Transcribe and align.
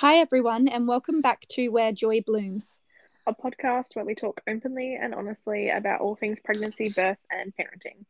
Hi, 0.00 0.16
everyone, 0.16 0.68
and 0.68 0.86
welcome 0.86 1.22
back 1.22 1.48
to 1.52 1.70
Where 1.70 1.90
Joy 1.90 2.20
Blooms, 2.20 2.80
a 3.26 3.34
podcast 3.34 3.96
where 3.96 4.04
we 4.04 4.14
talk 4.14 4.42
openly 4.46 4.94
and 5.00 5.14
honestly 5.14 5.70
about 5.70 6.02
all 6.02 6.14
things 6.14 6.38
pregnancy, 6.38 6.90
birth, 6.90 7.16
and 7.30 7.54
parenting. 7.56 8.04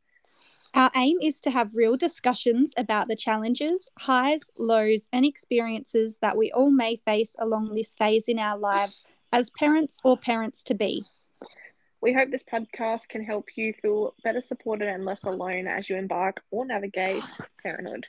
Our 0.74 0.90
aim 0.96 1.18
is 1.22 1.40
to 1.42 1.50
have 1.52 1.76
real 1.76 1.96
discussions 1.96 2.74
about 2.76 3.06
the 3.06 3.14
challenges, 3.14 3.88
highs, 4.00 4.50
lows, 4.58 5.06
and 5.12 5.24
experiences 5.24 6.18
that 6.22 6.36
we 6.36 6.50
all 6.50 6.72
may 6.72 6.96
face 6.96 7.36
along 7.38 7.76
this 7.76 7.94
phase 7.94 8.26
in 8.26 8.40
our 8.40 8.58
lives 8.58 9.04
as 9.32 9.50
parents 9.50 10.00
or 10.02 10.16
parents 10.16 10.64
to 10.64 10.74
be. 10.74 11.04
We 12.00 12.12
hope 12.12 12.32
this 12.32 12.42
podcast 12.42 13.10
can 13.10 13.22
help 13.22 13.56
you 13.56 13.72
feel 13.72 14.12
better 14.24 14.40
supported 14.40 14.88
and 14.88 15.04
less 15.04 15.22
alone 15.22 15.68
as 15.68 15.88
you 15.88 15.94
embark 15.94 16.42
or 16.50 16.66
navigate 16.66 17.22
parenthood. 17.62 18.08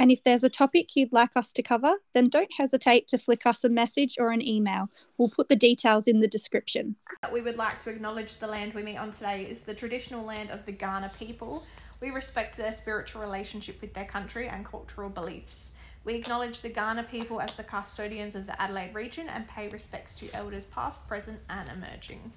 And 0.00 0.10
if 0.10 0.24
there's 0.24 0.42
a 0.42 0.48
topic 0.48 0.96
you'd 0.96 1.12
like 1.12 1.36
us 1.36 1.52
to 1.52 1.62
cover, 1.62 1.92
then 2.14 2.30
don't 2.30 2.50
hesitate 2.58 3.06
to 3.08 3.18
flick 3.18 3.44
us 3.44 3.64
a 3.64 3.68
message 3.68 4.16
or 4.18 4.30
an 4.30 4.40
email. 4.40 4.88
We'll 5.18 5.28
put 5.28 5.50
the 5.50 5.56
details 5.56 6.06
in 6.06 6.20
the 6.20 6.26
description. 6.26 6.96
We 7.30 7.42
would 7.42 7.58
like 7.58 7.82
to 7.82 7.90
acknowledge 7.90 8.38
the 8.38 8.46
land 8.46 8.72
we 8.72 8.82
meet 8.82 8.96
on 8.96 9.10
today 9.10 9.42
is 9.42 9.62
the 9.62 9.74
traditional 9.74 10.24
land 10.24 10.50
of 10.50 10.64
the 10.64 10.72
Kaurna 10.72 11.12
people. 11.12 11.66
We 12.00 12.08
respect 12.08 12.56
their 12.56 12.72
spiritual 12.72 13.20
relationship 13.20 13.82
with 13.82 13.92
their 13.92 14.06
country 14.06 14.48
and 14.48 14.64
cultural 14.64 15.10
beliefs. 15.10 15.74
We 16.04 16.14
acknowledge 16.14 16.62
the 16.62 16.70
Kaurna 16.70 17.06
people 17.06 17.42
as 17.42 17.54
the 17.56 17.62
custodians 17.62 18.34
of 18.34 18.46
the 18.46 18.58
Adelaide 18.60 18.94
region 18.94 19.28
and 19.28 19.46
pay 19.48 19.68
respects 19.68 20.14
to 20.16 20.34
elders 20.34 20.64
past, 20.64 21.06
present, 21.06 21.40
and 21.50 21.68
emerging. 21.68 22.32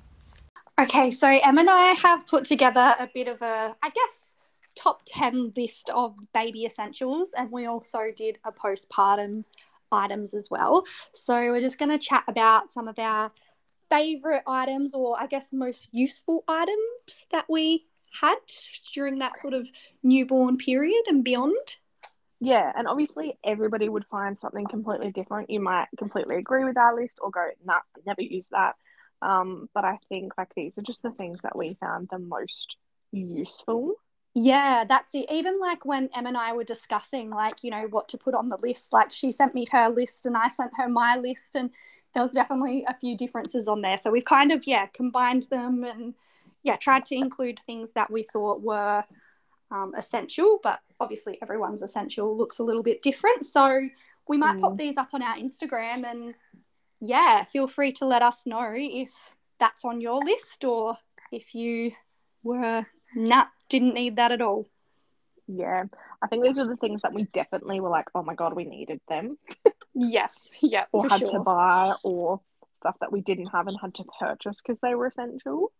Okay, 0.82 1.12
so 1.12 1.30
Em 1.30 1.58
and 1.58 1.70
I 1.70 1.94
have 1.94 2.28
put 2.28 2.44
together 2.44 2.94
a 3.00 3.08
bit 3.14 3.30
of 3.30 3.42
a, 3.42 3.74
I 3.82 3.90
guess, 3.90 4.33
top 4.76 5.02
10 5.06 5.54
list 5.56 5.90
of 5.90 6.16
baby 6.34 6.66
essentials, 6.66 7.34
and 7.38 7.52
we 7.52 7.66
also 7.66 8.12
did 8.16 8.38
a 8.46 8.52
postpartum 8.52 9.44
items 9.92 10.34
as 10.34 10.50
well. 10.50 10.84
So 11.14 11.36
we're 11.36 11.62
just 11.62 11.80
going 11.80 11.92
to 11.92 12.00
chat 12.00 12.24
about 12.28 12.72
some 12.72 12.88
of 12.88 12.98
our 13.00 13.32
favorite 13.90 14.44
items, 14.48 14.94
or 14.94 15.20
I 15.20 15.28
guess 15.28 15.54
most 15.54 15.88
useful 15.92 16.44
items 16.48 17.28
that 17.32 17.46
we 17.50 17.86
had 18.20 18.38
during 18.94 19.20
that 19.20 19.38
sort 19.40 19.54
of 19.54 19.68
newborn 20.04 20.58
period 20.58 21.04
and 21.08 21.24
beyond. 21.24 21.76
Yeah, 22.40 22.72
and 22.76 22.88
obviously 22.88 23.38
everybody 23.44 23.88
would 23.88 24.06
find 24.12 24.38
something 24.38 24.68
completely 24.68 25.12
different. 25.12 25.50
You 25.50 25.62
might 25.62 25.88
completely 25.98 26.36
agree 26.36 26.66
with 26.66 26.78
our 26.78 26.96
list 26.96 27.20
or 27.22 27.32
go, 27.32 27.50
nah, 27.64 27.80
never 28.06 28.22
use 28.22 28.48
that. 28.52 28.76
Um, 29.22 29.70
but 29.74 29.86
I 29.86 29.98
think 30.10 30.34
like 30.38 30.54
these 30.54 30.74
are 30.78 30.82
just 30.82 31.02
the 31.02 31.12
things 31.12 31.40
that 31.44 31.58
we 31.58 31.78
found 31.80 32.10
the 32.12 32.20
most 32.20 32.76
useful. 33.14 33.96
Yeah, 34.36 34.84
that's 34.88 35.14
it. 35.14 35.28
Even 35.32 35.60
like 35.60 35.86
when 35.86 36.10
Em 36.16 36.26
and 36.26 36.36
I 36.36 36.54
were 36.54 36.64
discussing, 36.64 37.30
like, 37.30 37.64
you 37.64 37.70
know, 37.70 37.88
what 37.92 38.08
to 38.10 38.18
put 38.18 38.34
on 38.34 38.50
the 38.50 38.58
list, 38.64 38.92
like 38.92 39.12
she 39.12 39.32
sent 39.32 39.54
me 39.54 39.68
her 39.72 39.90
list 39.90 40.26
and 40.26 40.36
I 40.36 40.48
sent 40.48 40.72
her 40.78 40.90
my 40.90 41.18
list, 41.18 41.56
and 41.56 41.70
there 42.14 42.24
was 42.24 42.32
definitely 42.32 42.84
a 42.88 42.96
few 42.96 43.16
differences 43.16 43.68
on 43.68 43.82
there. 43.82 43.98
So 43.98 44.10
we've 44.10 44.26
kind 44.26 44.52
of, 44.52 44.66
yeah, 44.66 44.88
combined 44.88 45.44
them 45.52 45.84
and, 45.84 46.16
yeah, 46.64 46.78
tried 46.78 47.06
to 47.06 47.16
include 47.16 47.60
things 47.60 47.92
that 47.94 48.10
we 48.10 48.24
thought 48.24 48.62
were 48.62 49.04
um, 49.70 49.94
essential, 49.96 50.60
but 50.64 50.80
obviously 51.00 51.38
everyone's 51.42 51.82
essential 51.82 52.36
looks 52.36 52.60
a 52.60 52.64
little 52.64 52.84
bit 52.84 53.02
different. 53.02 53.46
So 53.46 53.88
we 54.28 54.38
might 54.38 54.58
mm. 54.58 54.62
pop 54.62 54.78
these 54.78 54.98
up 54.98 55.10
on 55.14 55.22
our 55.22 55.36
Instagram 55.36 56.10
and, 56.10 56.34
yeah, 57.02 57.44
feel 57.44 57.68
free 57.68 57.92
to 57.94 58.06
let 58.06 58.22
us 58.22 58.46
know 58.46 58.74
if 58.74 59.12
that's 59.60 59.86
on 59.86 60.02
your 60.02 60.24
list 60.24 60.64
or 60.64 60.96
if 61.32 61.54
you 61.54 61.92
were 62.44 62.86
nah, 63.16 63.46
didn't 63.74 63.96
need 63.96 64.18
that 64.18 64.32
at 64.32 64.40
all. 64.40 64.68
Yeah, 65.48 65.86
I 66.22 66.28
think 66.28 66.44
these 66.44 66.60
are 66.60 66.68
the 66.68 66.78
things 66.78 67.02
that 67.02 67.14
we 67.14 67.24
definitely 67.34 67.80
were 67.80 67.90
like, 67.90 68.06
oh 68.14 68.22
my 68.22 68.36
god, 68.36 68.54
we 68.54 68.66
needed 68.66 69.02
them. 69.10 69.40
yes, 69.96 70.50
yeah, 70.62 70.86
or 70.92 71.10
had 71.10 71.22
sure. 71.22 71.32
to 71.32 71.40
buy, 71.40 71.96
or 72.04 72.40
stuff 72.74 72.96
that 73.02 73.12
we 73.12 73.22
didn't 73.22 73.48
have 73.48 73.68
and 73.68 73.78
had 73.82 73.96
to 73.96 74.06
purchase 74.20 74.58
because 74.58 74.80
they 74.82 74.94
were 74.94 75.08
essential. 75.08 75.72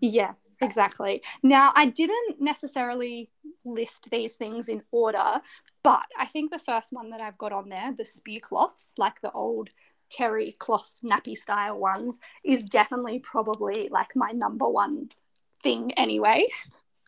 Yeah, 0.00 0.34
exactly. 0.60 1.22
Now, 1.42 1.72
I 1.74 1.86
didn't 1.86 2.40
necessarily 2.40 3.28
list 3.64 4.08
these 4.12 4.36
things 4.36 4.68
in 4.68 4.82
order, 4.92 5.40
but 5.82 6.06
I 6.16 6.26
think 6.26 6.52
the 6.52 6.58
first 6.60 6.92
one 6.92 7.10
that 7.10 7.20
I've 7.20 7.38
got 7.38 7.52
on 7.52 7.68
there, 7.68 7.92
the 7.92 8.04
spew 8.04 8.40
cloths, 8.40 8.94
like 8.96 9.20
the 9.22 9.32
old 9.32 9.70
terry 10.08 10.54
cloth 10.60 10.92
nappy 11.04 11.36
style 11.36 11.78
ones, 11.78 12.20
is 12.44 12.62
definitely 12.62 13.18
probably 13.18 13.88
like 13.90 14.14
my 14.14 14.30
number 14.30 14.68
one 14.68 15.10
thing 15.62 15.92
anyway. 15.92 16.46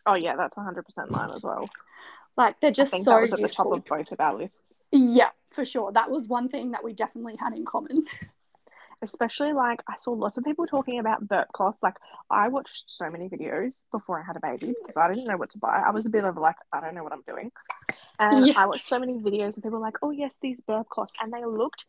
Oh 0.05 0.15
yeah, 0.15 0.35
that's 0.35 0.55
hundred 0.55 0.83
percent 0.83 1.11
mine 1.11 1.31
as 1.35 1.43
well. 1.43 1.69
Like 2.35 2.59
they're 2.59 2.71
just 2.71 2.91
so 2.91 3.03
that 3.03 3.21
was 3.21 3.33
at 3.33 3.41
the 3.41 3.47
top 3.47 3.71
of 3.71 3.85
both 3.85 4.11
of 4.11 4.19
our 4.19 4.35
lists. 4.35 4.75
Yeah, 4.91 5.29
for 5.51 5.65
sure. 5.65 5.91
That 5.91 6.09
was 6.09 6.27
one 6.27 6.49
thing 6.49 6.71
that 6.71 6.83
we 6.83 6.93
definitely 6.93 7.35
had 7.39 7.53
in 7.53 7.65
common. 7.65 8.05
Especially 9.01 9.51
like 9.51 9.81
I 9.87 9.95
saw 9.99 10.11
lots 10.11 10.37
of 10.37 10.45
people 10.45 10.65
talking 10.65 10.97
about 10.97 11.27
burp 11.27 11.51
cloth. 11.51 11.75
Like 11.81 11.95
I 12.29 12.47
watched 12.47 12.89
so 12.89 13.09
many 13.09 13.27
videos 13.27 13.81
before 13.91 14.19
I 14.19 14.23
had 14.25 14.37
a 14.37 14.39
baby 14.39 14.73
because 14.81 14.95
I 14.95 15.09
didn't 15.09 15.25
know 15.25 15.35
what 15.35 15.49
to 15.51 15.57
buy. 15.57 15.83
I 15.85 15.91
was 15.91 16.05
a 16.05 16.09
bit 16.09 16.23
of 16.23 16.37
like 16.37 16.55
I 16.71 16.79
don't 16.79 16.95
know 16.95 17.03
what 17.03 17.11
I'm 17.11 17.23
doing, 17.27 17.51
and 18.17 18.47
yeah. 18.47 18.53
I 18.55 18.65
watched 18.65 18.87
so 18.87 18.99
many 18.99 19.13
videos 19.13 19.55
and 19.55 19.63
people 19.63 19.71
were 19.71 19.79
like, 19.79 19.97
"Oh 20.01 20.11
yes, 20.11 20.37
these 20.41 20.61
burp 20.61 20.87
cloths," 20.89 21.13
and 21.21 21.33
they 21.33 21.43
looked 21.43 21.85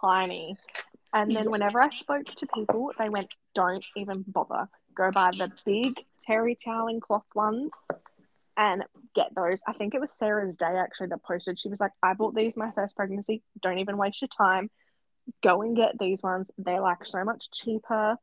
tiny. 0.00 0.56
And 1.12 1.34
then 1.34 1.52
whenever 1.52 1.80
I 1.80 1.90
spoke 1.90 2.26
to 2.26 2.46
people, 2.48 2.90
they 2.98 3.08
went, 3.08 3.32
"Don't 3.54 3.84
even 3.96 4.24
bother. 4.26 4.68
Go 4.96 5.12
buy 5.12 5.30
the 5.30 5.52
big 5.64 5.94
terry 6.26 6.56
toweling 6.62 7.00
cloth 7.00 7.26
ones 7.34 7.72
and 8.56 8.84
get 9.14 9.34
those. 9.34 9.62
I 9.66 9.72
think 9.72 9.94
it 9.94 10.00
was 10.00 10.12
Sarah's 10.12 10.56
day 10.56 10.66
actually 10.66 11.08
that 11.08 11.22
posted. 11.22 11.58
She 11.58 11.68
was 11.68 11.80
like, 11.80 11.92
I 12.02 12.14
bought 12.14 12.34
these 12.34 12.56
my 12.56 12.70
first 12.72 12.96
pregnancy. 12.96 13.42
Don't 13.60 13.78
even 13.78 13.96
waste 13.96 14.22
your 14.22 14.28
time. 14.28 14.70
Go 15.42 15.62
and 15.62 15.76
get 15.76 15.98
these 15.98 16.22
ones. 16.22 16.50
They're 16.58 16.80
like 16.80 17.04
so 17.04 17.24
much 17.24 17.50
cheaper, 17.50 18.16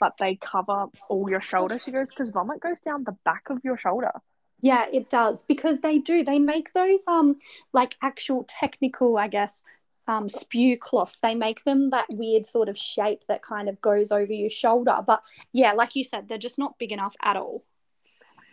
but 0.00 0.14
they 0.18 0.36
cover 0.36 0.86
all 1.08 1.28
your 1.28 1.40
shoulder. 1.40 1.78
She 1.78 1.90
goes, 1.90 2.10
because 2.10 2.30
vomit 2.30 2.60
goes 2.60 2.80
down 2.80 3.04
the 3.04 3.16
back 3.24 3.50
of 3.50 3.60
your 3.64 3.76
shoulder. 3.76 4.12
Yeah, 4.60 4.86
it 4.90 5.10
does 5.10 5.42
because 5.42 5.80
they 5.80 5.98
do. 5.98 6.24
They 6.24 6.38
make 6.38 6.72
those 6.72 7.02
um 7.06 7.36
like 7.72 7.96
actual 8.02 8.44
technical, 8.48 9.18
I 9.18 9.28
guess, 9.28 9.62
um, 10.08 10.28
spew 10.28 10.76
cloths. 10.76 11.18
They 11.20 11.34
make 11.34 11.64
them 11.64 11.90
that 11.90 12.06
weird 12.08 12.46
sort 12.46 12.68
of 12.68 12.78
shape 12.78 13.22
that 13.28 13.42
kind 13.42 13.68
of 13.68 13.80
goes 13.80 14.12
over 14.12 14.32
your 14.32 14.50
shoulder. 14.50 14.98
But 15.06 15.22
yeah, 15.52 15.72
like 15.72 15.96
you 15.96 16.04
said, 16.04 16.28
they're 16.28 16.38
just 16.38 16.58
not 16.58 16.78
big 16.78 16.92
enough 16.92 17.14
at 17.22 17.36
all. 17.36 17.64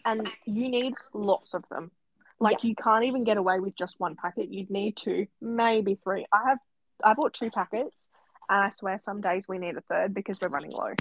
And 0.06 0.30
you 0.46 0.70
need 0.70 0.94
lots 1.14 1.54
of 1.54 1.64
them. 1.70 1.92
Like 2.40 2.64
yeah. 2.64 2.70
you 2.70 2.76
can't 2.76 3.06
even 3.06 3.24
get 3.24 3.38
away 3.38 3.60
with 3.60 3.76
just 3.76 4.00
one 4.00 4.16
packet. 4.16 4.52
You'd 4.52 4.70
need 4.70 4.98
two, 4.98 5.28
maybe 5.40 5.98
three. 6.04 6.26
I 6.34 6.50
have 6.50 6.60
I 7.04 7.14
bought 7.14 7.34
two 7.34 7.52
packets 7.52 8.10
and 8.50 8.64
I 8.66 8.70
swear 8.72 9.00
some 9.00 9.22
days 9.22 9.48
we 9.48 9.58
need 9.58 9.78
a 9.78 9.82
third 9.82 10.14
because 10.14 10.40
we're 10.42 10.50
running 10.50 10.72
low. 10.72 10.94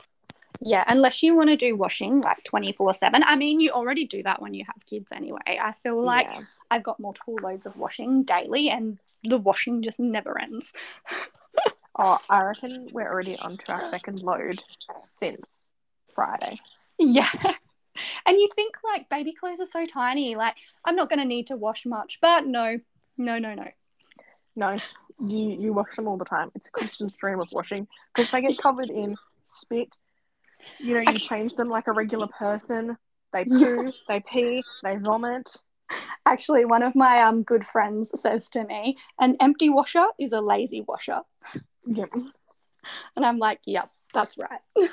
Yeah, 0.61 0.85
unless 0.87 1.23
you 1.23 1.35
want 1.35 1.49
to 1.51 1.57
do 1.57 1.77
washing 1.77 2.21
like 2.21 2.43
24 2.45 2.95
7. 2.95 3.23
I 3.23 3.37
mean, 3.37 3.61
you 3.61 3.71
already 3.71 4.07
do 4.07 4.23
that 4.23 4.41
when 4.41 4.55
you 4.55 4.65
have 4.67 4.87
kids 4.87 5.09
anyway. 5.13 5.41
I 5.47 5.75
feel 5.83 6.03
like 6.03 6.29
yeah. 6.31 6.41
I've 6.71 6.83
got 6.83 7.01
multiple 7.01 7.37
loads 7.43 7.67
of 7.67 7.77
washing 7.77 8.23
daily 8.23 8.71
and 8.71 8.99
the 9.25 9.39
washing 9.39 9.83
just 9.83 9.99
never 9.99 10.41
ends. 10.41 10.73
oh, 11.99 12.19
I 12.29 12.43
reckon 12.43 12.89
we're 12.93 13.11
already 13.11 13.37
on 13.39 13.57
to 13.57 13.73
our 13.73 13.85
second 13.89 14.23
load 14.23 14.63
since 15.09 15.73
Friday. 16.15 16.61
Yeah. 16.99 17.29
And 18.25 18.39
you 18.39 18.49
think 18.57 18.77
like 18.83 19.11
baby 19.11 19.34
clothes 19.34 19.61
are 19.61 19.67
so 19.67 19.84
tiny, 19.84 20.34
like 20.34 20.55
I'm 20.83 20.97
not 20.97 21.11
going 21.11 21.19
to 21.19 21.27
need 21.27 21.49
to 21.49 21.57
wash 21.57 21.84
much, 21.84 22.21
but 22.23 22.47
no, 22.47 22.79
no, 23.19 23.39
no, 23.39 23.55
no. 23.55 23.69
No, 24.57 24.79
you 25.21 25.57
you 25.61 25.73
wash 25.73 25.95
them 25.97 26.09
all 26.09 26.17
the 26.17 26.25
time. 26.25 26.51
It's 26.55 26.69
a 26.69 26.71
constant 26.71 27.13
stream 27.13 27.41
of 27.41 27.49
washing 27.53 27.87
because 28.15 28.31
they 28.31 28.41
get 28.41 28.57
covered 28.59 28.91
in 28.91 29.17
spit, 29.45 29.95
you 30.78 30.95
know, 30.95 31.12
you 31.12 31.19
change 31.19 31.55
them 31.55 31.69
like 31.69 31.87
a 31.87 31.93
regular 31.93 32.28
person. 32.28 32.97
They 33.33 33.45
poo, 33.49 33.93
they 34.09 34.23
pee, 34.31 34.62
they 34.83 34.97
vomit. 34.97 35.55
Actually, 36.25 36.65
one 36.65 36.83
of 36.83 36.95
my 36.95 37.23
um 37.23 37.43
good 37.43 37.65
friends 37.65 38.11
says 38.21 38.49
to 38.50 38.65
me, 38.65 38.97
"An 39.19 39.37
empty 39.41 39.69
washer 39.69 40.06
is 40.19 40.33
a 40.33 40.41
lazy 40.41 40.81
washer." 40.81 41.21
Yep. 41.87 42.11
And 43.16 43.27
I'm 43.27 43.39
like, 43.39 43.60
"Yep, 43.66 43.91
that's 44.15 44.36
right." 44.39 44.60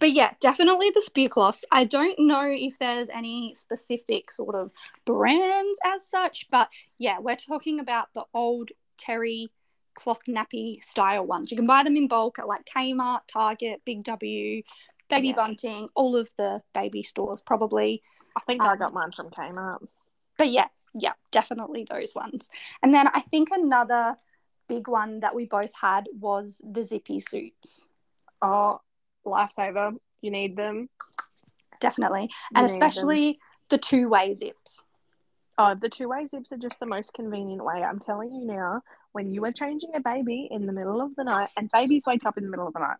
but 0.00 0.12
yeah, 0.12 0.32
definitely 0.40 0.90
the 0.90 1.02
spew 1.02 1.28
cloths. 1.28 1.64
I 1.70 1.84
don't 1.84 2.18
know 2.18 2.50
if 2.50 2.78
there's 2.78 3.08
any 3.12 3.54
specific 3.54 4.30
sort 4.30 4.54
of 4.54 4.70
brands 5.04 5.78
as 5.84 6.08
such, 6.08 6.46
but 6.50 6.68
yeah, 6.98 7.18
we're 7.20 7.36
talking 7.36 7.80
about 7.80 8.08
the 8.14 8.24
old 8.34 8.70
Terry 8.98 9.48
cloth 9.94 10.20
nappy 10.28 10.82
style 10.82 11.26
ones. 11.26 11.50
You 11.50 11.56
can 11.56 11.66
buy 11.66 11.82
them 11.82 11.96
in 11.96 12.08
bulk 12.08 12.38
at 12.38 12.48
like 12.48 12.64
Kmart, 12.64 13.20
Target, 13.28 13.82
Big 13.84 14.02
W, 14.04 14.62
Baby 15.08 15.28
yeah. 15.28 15.34
Bunting, 15.34 15.88
all 15.94 16.16
of 16.16 16.28
the 16.38 16.62
baby 16.74 17.02
stores 17.02 17.40
probably. 17.40 18.02
I 18.36 18.40
think 18.46 18.62
um, 18.62 18.68
I 18.68 18.76
got 18.76 18.94
mine 18.94 19.12
from 19.12 19.30
Kmart. 19.30 19.86
But 20.38 20.50
yeah, 20.50 20.68
yeah, 20.94 21.12
definitely 21.30 21.86
those 21.88 22.14
ones. 22.14 22.48
And 22.82 22.94
then 22.94 23.08
I 23.08 23.20
think 23.20 23.50
another 23.52 24.16
big 24.68 24.88
one 24.88 25.20
that 25.20 25.34
we 25.34 25.44
both 25.44 25.72
had 25.78 26.06
was 26.18 26.60
the 26.62 26.82
zippy 26.82 27.20
suits. 27.20 27.86
Oh, 28.40 28.80
lifesaver. 29.26 29.96
You 30.20 30.30
need 30.30 30.56
them. 30.56 30.88
Definitely. 31.80 32.22
You 32.22 32.28
and 32.54 32.66
especially 32.66 33.32
them. 33.32 33.40
the 33.70 33.78
two 33.78 34.08
way 34.08 34.32
zips. 34.34 34.84
Oh, 35.58 35.74
the 35.74 35.88
two 35.88 36.08
way 36.08 36.26
zips 36.26 36.52
are 36.52 36.56
just 36.56 36.80
the 36.80 36.86
most 36.86 37.12
convenient 37.12 37.64
way. 37.64 37.82
I'm 37.82 37.98
telling 37.98 38.32
you 38.32 38.46
now, 38.46 38.82
when 39.12 39.32
you 39.32 39.44
are 39.44 39.52
changing 39.52 39.94
a 39.94 40.00
baby 40.00 40.48
in 40.50 40.66
the 40.66 40.72
middle 40.72 41.00
of 41.00 41.14
the 41.16 41.24
night, 41.24 41.50
and 41.56 41.70
babies 41.70 42.02
wake 42.06 42.24
up 42.24 42.36
in 42.38 42.44
the 42.44 42.50
middle 42.50 42.66
of 42.66 42.72
the 42.72 42.80
night. 42.80 42.98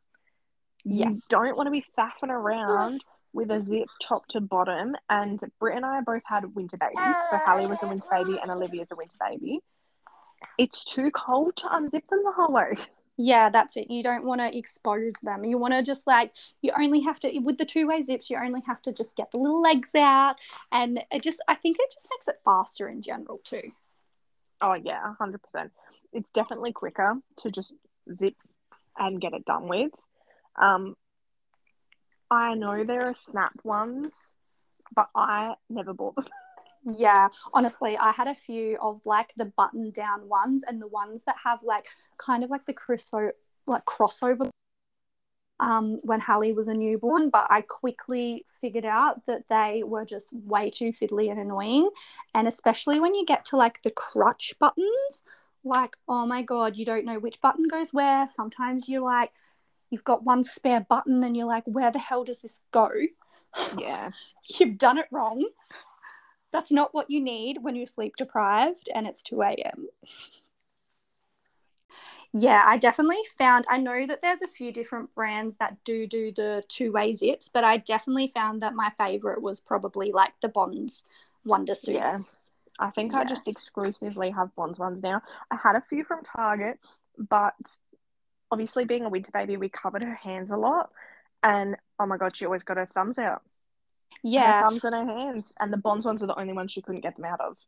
You 0.84 1.06
Yes. 1.06 1.26
don't 1.28 1.56
want 1.56 1.66
to 1.66 1.70
be 1.70 1.84
faffing 1.96 2.28
around 2.30 3.04
with 3.32 3.50
a 3.50 3.62
zip 3.62 3.88
top 4.02 4.26
to 4.28 4.40
bottom. 4.40 4.94
And 5.08 5.40
Britt 5.58 5.76
and 5.76 5.86
I 5.86 6.00
both 6.00 6.22
had 6.24 6.54
winter 6.54 6.76
babies. 6.76 7.18
So 7.30 7.38
Hallie 7.44 7.66
was 7.66 7.82
a 7.82 7.86
winter 7.86 8.08
baby 8.10 8.38
and 8.42 8.50
Olivia's 8.50 8.90
a 8.90 8.96
winter 8.96 9.16
baby. 9.20 9.60
It's 10.58 10.84
too 10.84 11.10
cold 11.12 11.56
to 11.56 11.68
unzip 11.68 12.06
them 12.08 12.22
the 12.24 12.32
whole 12.32 12.52
way. 12.52 12.76
Yeah, 13.16 13.48
that's 13.50 13.76
it. 13.76 13.90
You 13.90 14.02
don't 14.02 14.24
want 14.24 14.40
to 14.40 14.56
expose 14.56 15.12
them. 15.22 15.44
You 15.44 15.56
want 15.56 15.74
to 15.74 15.82
just 15.82 16.06
like, 16.06 16.32
you 16.62 16.72
only 16.78 17.00
have 17.02 17.20
to, 17.20 17.38
with 17.38 17.58
the 17.58 17.64
two 17.64 17.86
way 17.86 18.02
zips, 18.02 18.28
you 18.28 18.36
only 18.36 18.62
have 18.66 18.82
to 18.82 18.92
just 18.92 19.16
get 19.16 19.30
the 19.30 19.38
little 19.38 19.62
legs 19.62 19.94
out. 19.94 20.36
And 20.72 21.02
it 21.10 21.22
just, 21.22 21.38
I 21.46 21.54
think 21.54 21.76
it 21.78 21.92
just 21.92 22.08
makes 22.10 22.26
it 22.28 22.40
faster 22.44 22.88
in 22.88 23.02
general 23.02 23.40
too. 23.44 23.72
Oh 24.60 24.74
yeah, 24.74 25.14
hundred 25.18 25.42
percent. 25.42 25.72
It's 26.12 26.28
definitely 26.34 26.72
quicker 26.72 27.14
to 27.38 27.50
just 27.50 27.74
zip 28.14 28.34
and 28.98 29.20
get 29.20 29.32
it 29.32 29.44
done 29.44 29.68
with. 29.68 29.92
Um, 30.56 30.96
I 32.30 32.54
know 32.54 32.84
there 32.84 33.06
are 33.06 33.14
snap 33.14 33.52
ones, 33.62 34.34
but 34.94 35.08
I 35.14 35.54
never 35.68 35.92
bought 35.92 36.16
them. 36.16 36.26
Yeah, 36.84 37.28
honestly, 37.54 37.96
I 37.96 38.10
had 38.10 38.26
a 38.26 38.34
few 38.34 38.76
of 38.82 39.06
like 39.06 39.32
the 39.36 39.44
button 39.44 39.92
down 39.92 40.28
ones 40.28 40.64
and 40.66 40.82
the 40.82 40.88
ones 40.88 41.22
that 41.24 41.36
have 41.44 41.62
like 41.62 41.86
kind 42.18 42.42
of 42.42 42.50
like 42.50 42.66
the 42.66 42.74
crossover, 42.74 43.30
like 43.68 43.84
crossover. 43.84 44.50
Um, 45.60 45.98
when 46.02 46.18
Hallie 46.18 46.54
was 46.54 46.66
a 46.66 46.74
newborn, 46.74 47.30
but 47.30 47.46
I 47.50 47.60
quickly 47.60 48.44
figured 48.60 48.84
out 48.84 49.24
that 49.26 49.46
they 49.46 49.84
were 49.84 50.04
just 50.04 50.32
way 50.32 50.70
too 50.70 50.92
fiddly 50.92 51.30
and 51.30 51.38
annoying, 51.38 51.88
and 52.34 52.48
especially 52.48 52.98
when 52.98 53.14
you 53.14 53.24
get 53.24 53.44
to 53.46 53.56
like 53.56 53.80
the 53.82 53.92
crutch 53.92 54.54
buttons, 54.58 55.22
like 55.64 55.96
oh 56.08 56.26
my 56.26 56.42
god, 56.42 56.76
you 56.76 56.84
don't 56.84 57.04
know 57.04 57.18
which 57.18 57.40
button 57.40 57.66
goes 57.68 57.92
where. 57.92 58.28
Sometimes 58.28 58.88
you're 58.88 59.02
like, 59.02 59.30
you've 59.90 60.04
got 60.04 60.24
one 60.24 60.44
spare 60.44 60.86
button, 60.88 61.22
and 61.24 61.36
you're 61.36 61.46
like, 61.46 61.64
where 61.66 61.90
the 61.90 61.98
hell 61.98 62.24
does 62.24 62.40
this 62.40 62.60
go? 62.70 62.90
Yeah, 63.76 64.10
you've 64.58 64.78
done 64.78 64.98
it 64.98 65.06
wrong. 65.10 65.44
That's 66.52 66.70
not 66.70 66.92
what 66.92 67.10
you 67.10 67.20
need 67.20 67.58
when 67.62 67.76
you're 67.76 67.86
sleep 67.86 68.14
deprived 68.16 68.90
and 68.94 69.06
it's 69.06 69.22
2 69.22 69.40
a.m. 69.42 69.88
Yeah, 72.34 72.64
I 72.66 72.78
definitely 72.78 73.22
found, 73.36 73.66
I 73.68 73.76
know 73.76 74.06
that 74.06 74.22
there's 74.22 74.42
a 74.42 74.48
few 74.48 74.72
different 74.72 75.14
brands 75.14 75.56
that 75.58 75.76
do 75.84 76.06
do 76.06 76.32
the 76.32 76.62
two 76.68 76.92
way 76.92 77.12
zips, 77.12 77.48
but 77.48 77.62
I 77.62 77.76
definitely 77.76 78.28
found 78.28 78.62
that 78.62 78.74
my 78.74 78.90
favorite 78.96 79.42
was 79.42 79.60
probably 79.60 80.12
like 80.12 80.32
the 80.40 80.48
Bonds 80.48 81.04
Wonder 81.44 81.74
Suits. 81.74 81.98
Yeah. 81.98 82.18
I 82.82 82.90
think 82.90 83.14
I 83.14 83.24
just 83.24 83.48
exclusively 83.48 84.30
have 84.30 84.54
Bonds 84.56 84.78
ones 84.78 85.02
now. 85.02 85.22
I 85.50 85.56
had 85.56 85.76
a 85.76 85.84
few 85.88 86.04
from 86.04 86.22
Target, 86.24 86.78
but 87.18 87.54
obviously 88.50 88.84
being 88.84 89.04
a 89.04 89.08
winter 89.08 89.32
baby, 89.32 89.56
we 89.56 89.68
covered 89.68 90.02
her 90.02 90.14
hands 90.14 90.50
a 90.50 90.56
lot, 90.56 90.90
and 91.42 91.76
oh 91.98 92.06
my 92.06 92.16
god, 92.18 92.36
she 92.36 92.44
always 92.46 92.64
got 92.64 92.76
her 92.78 92.86
thumbs 92.86 93.18
out. 93.18 93.42
Her 94.38 94.52
Yeah, 94.52 94.54
thumbs 94.54 94.84
and 94.84 94.94
her 94.94 95.06
hands, 95.06 95.54
and 95.58 95.72
the 95.72 95.78
Bonds 95.78 96.06
ones 96.06 96.22
are 96.22 96.26
the 96.26 96.38
only 96.38 96.52
ones 96.52 96.72
she 96.72 96.82
couldn't 96.82 97.02
get 97.02 97.16
them 97.16 97.24
out 97.24 97.40
of. 97.40 97.58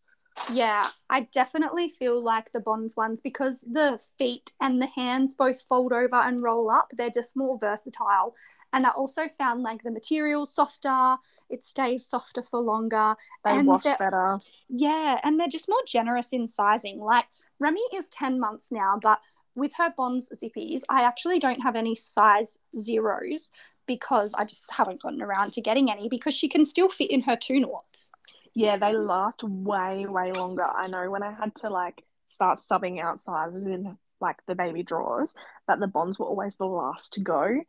yeah, 0.46 0.90
I 1.08 1.20
definitely 1.32 1.88
feel 1.88 2.22
like 2.22 2.52
the 2.52 2.60
Bonds 2.60 2.96
ones 2.96 3.20
because 3.22 3.60
the 3.60 3.98
feet 4.18 4.52
and 4.60 4.80
the 4.80 4.86
hands 4.86 5.34
both 5.34 5.62
fold 5.62 5.92
over 5.92 6.16
and 6.16 6.42
roll 6.42 6.70
up. 6.70 6.88
They're 6.92 7.08
just 7.10 7.36
more 7.36 7.58
versatile. 7.58 8.34
And 8.74 8.86
I 8.86 8.90
also 8.90 9.28
found 9.38 9.62
like 9.62 9.84
the 9.84 9.90
material's 9.92 10.52
softer, 10.52 11.16
it 11.48 11.62
stays 11.62 12.04
softer 12.04 12.42
for 12.42 12.58
longer. 12.58 13.14
They 13.44 13.52
And 13.52 13.68
wash 13.68 13.84
better. 13.84 14.38
Yeah, 14.68 15.20
and 15.22 15.38
they're 15.38 15.46
just 15.46 15.68
more 15.68 15.82
generous 15.86 16.32
in 16.32 16.48
sizing. 16.48 16.98
Like 16.98 17.26
Remy 17.60 17.80
is 17.94 18.08
10 18.08 18.40
months 18.40 18.72
now, 18.72 18.98
but 19.00 19.20
with 19.54 19.72
her 19.76 19.94
Bonds 19.96 20.28
zippies, 20.34 20.82
I 20.88 21.02
actually 21.02 21.38
don't 21.38 21.62
have 21.62 21.76
any 21.76 21.94
size 21.94 22.58
zeros 22.76 23.52
because 23.86 24.34
I 24.34 24.44
just 24.44 24.72
haven't 24.72 25.02
gotten 25.02 25.22
around 25.22 25.52
to 25.52 25.60
getting 25.60 25.88
any 25.88 26.08
because 26.08 26.34
she 26.34 26.48
can 26.48 26.64
still 26.64 26.88
fit 26.88 27.12
in 27.12 27.22
her 27.22 27.36
two 27.36 27.60
noughts. 27.60 28.10
Yeah, 28.54 28.76
they 28.76 28.92
last 28.92 29.44
way, 29.44 30.06
way 30.06 30.32
longer. 30.32 30.64
I 30.64 30.88
know 30.88 31.10
when 31.10 31.22
I 31.22 31.32
had 31.32 31.54
to 31.56 31.70
like 31.70 32.02
start 32.26 32.58
subbing 32.58 33.00
out 33.00 33.20
sizes 33.20 33.66
in 33.66 33.96
like 34.20 34.38
the 34.46 34.56
baby 34.56 34.82
drawers, 34.82 35.34
that 35.68 35.78
the 35.78 35.86
bonds 35.86 36.18
were 36.18 36.26
always 36.26 36.56
the 36.56 36.66
last 36.66 37.12
to 37.12 37.20
go. 37.20 37.60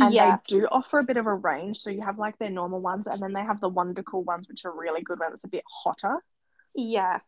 And 0.00 0.14
yeah, 0.14 0.38
they 0.48 0.58
do 0.60 0.66
offer 0.70 0.98
a 1.00 1.04
bit 1.04 1.16
of 1.18 1.26
a 1.26 1.34
range. 1.34 1.78
So 1.80 1.90
you 1.90 2.02
have 2.02 2.18
like 2.18 2.38
their 2.38 2.50
normal 2.50 2.80
ones, 2.80 3.06
and 3.06 3.22
then 3.22 3.32
they 3.32 3.42
have 3.42 3.60
the 3.60 3.68
Wonder 3.68 4.02
Cool 4.02 4.24
ones, 4.24 4.48
which 4.48 4.64
are 4.64 4.72
really 4.76 5.02
good 5.02 5.20
when 5.20 5.32
it's 5.32 5.44
a 5.44 5.48
bit 5.48 5.64
hotter. 5.68 6.18
yeah, 6.74 7.20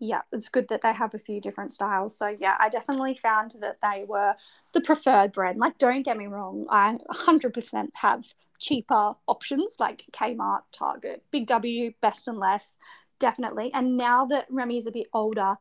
yeah. 0.00 0.22
It's 0.32 0.48
good 0.48 0.68
that 0.68 0.82
they 0.82 0.92
have 0.92 1.14
a 1.14 1.18
few 1.18 1.40
different 1.40 1.72
styles. 1.72 2.16
So 2.18 2.28
yeah, 2.40 2.56
I 2.60 2.68
definitely 2.68 3.14
found 3.14 3.54
that 3.60 3.78
they 3.82 4.04
were 4.08 4.34
the 4.72 4.80
preferred 4.80 5.32
brand. 5.32 5.58
Like, 5.58 5.78
don't 5.78 6.02
get 6.02 6.16
me 6.16 6.26
wrong, 6.26 6.66
I 6.70 6.98
100% 7.12 7.88
have 7.94 8.24
cheaper 8.58 9.14
options 9.26 9.76
like 9.78 10.04
Kmart, 10.12 10.62
Target, 10.72 11.24
Big 11.30 11.46
W, 11.46 11.92
Best 12.02 12.28
and 12.28 12.38
Less, 12.38 12.76
definitely. 13.18 13.72
And 13.74 13.96
now 13.96 14.26
that 14.26 14.46
Remy's 14.50 14.86
a 14.86 14.92
bit 14.92 15.06
older, 15.12 15.56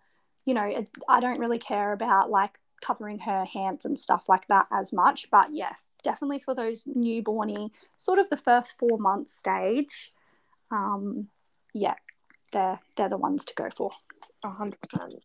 you 0.46 0.54
know, 0.54 0.64
it, 0.64 0.90
I 1.10 1.20
don't 1.20 1.40
really 1.40 1.60
care 1.60 1.92
about 1.94 2.30
like 2.30 2.60
covering 2.82 3.20
her 3.20 3.46
hands 3.46 3.86
and 3.86 4.00
stuff 4.00 4.30
like 4.30 4.48
that 4.48 4.68
as 4.72 4.94
much. 4.94 5.30
But 5.32 5.50
yeah, 5.54 5.74
definitely 6.08 6.40
for 6.40 6.56
those 6.56 6.86
newborny, 6.86 7.70
sort 7.98 8.18
of 8.18 8.30
the 8.30 8.38
first 8.38 8.80
four 8.80 8.98
months 8.98 9.34
stage. 9.34 10.14
Um, 10.72 11.28
yeah, 11.74 11.96
they're 12.54 12.80
they're 12.96 13.10
the 13.10 13.18
ones 13.18 13.44
to 13.46 13.54
go 13.56 13.68
for. 13.76 13.92
A 14.44 14.50
hundred 14.50 14.80
percent. 14.80 15.22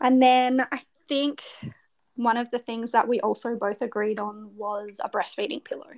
And 0.00 0.22
then 0.22 0.66
I 0.72 0.80
think 1.08 1.42
one 2.16 2.38
of 2.38 2.50
the 2.50 2.58
things 2.58 2.92
that 2.92 3.06
we 3.06 3.20
also 3.20 3.54
both 3.54 3.82
agreed 3.82 4.18
on 4.18 4.50
was 4.56 4.98
a 5.04 5.10
breastfeeding 5.10 5.62
pillow. 5.62 5.92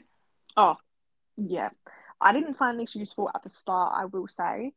Oh, 0.57 0.77
yeah. 1.37 1.71
I 2.21 2.33
didn't 2.33 2.55
find 2.55 2.81
this 2.81 2.97
useful 2.97 3.31
at 3.33 3.45
the 3.45 3.51
start, 3.51 3.95
I 3.97 4.07
will 4.07 4.27
say. 4.27 4.73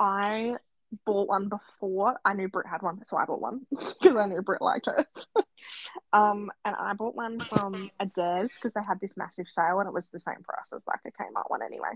I 0.00 0.56
bought 1.04 1.28
one 1.28 1.48
before. 1.48 2.16
I 2.24 2.34
knew 2.34 2.48
Britt 2.48 2.66
had 2.66 2.82
one, 2.82 3.04
so 3.04 3.16
I 3.16 3.24
bought 3.24 3.40
one 3.40 3.66
because 3.70 4.16
I 4.16 4.26
knew 4.26 4.42
Britt 4.42 4.62
liked 4.62 4.86
hers. 4.86 5.06
um, 6.12 6.50
and 6.64 6.76
I 6.76 6.92
bought 6.94 7.14
one 7.14 7.40
from 7.40 7.90
Adairs 8.00 8.54
because 8.54 8.74
they 8.74 8.82
had 8.82 9.00
this 9.00 9.16
massive 9.16 9.48
sale 9.48 9.80
and 9.80 9.88
it 9.88 9.94
was 9.94 10.10
the 10.10 10.18
same 10.18 10.42
price 10.42 10.72
as 10.74 10.86
like 10.86 11.00
a 11.06 11.10
Kmart 11.10 11.48
one 11.48 11.62
anyway. 11.62 11.90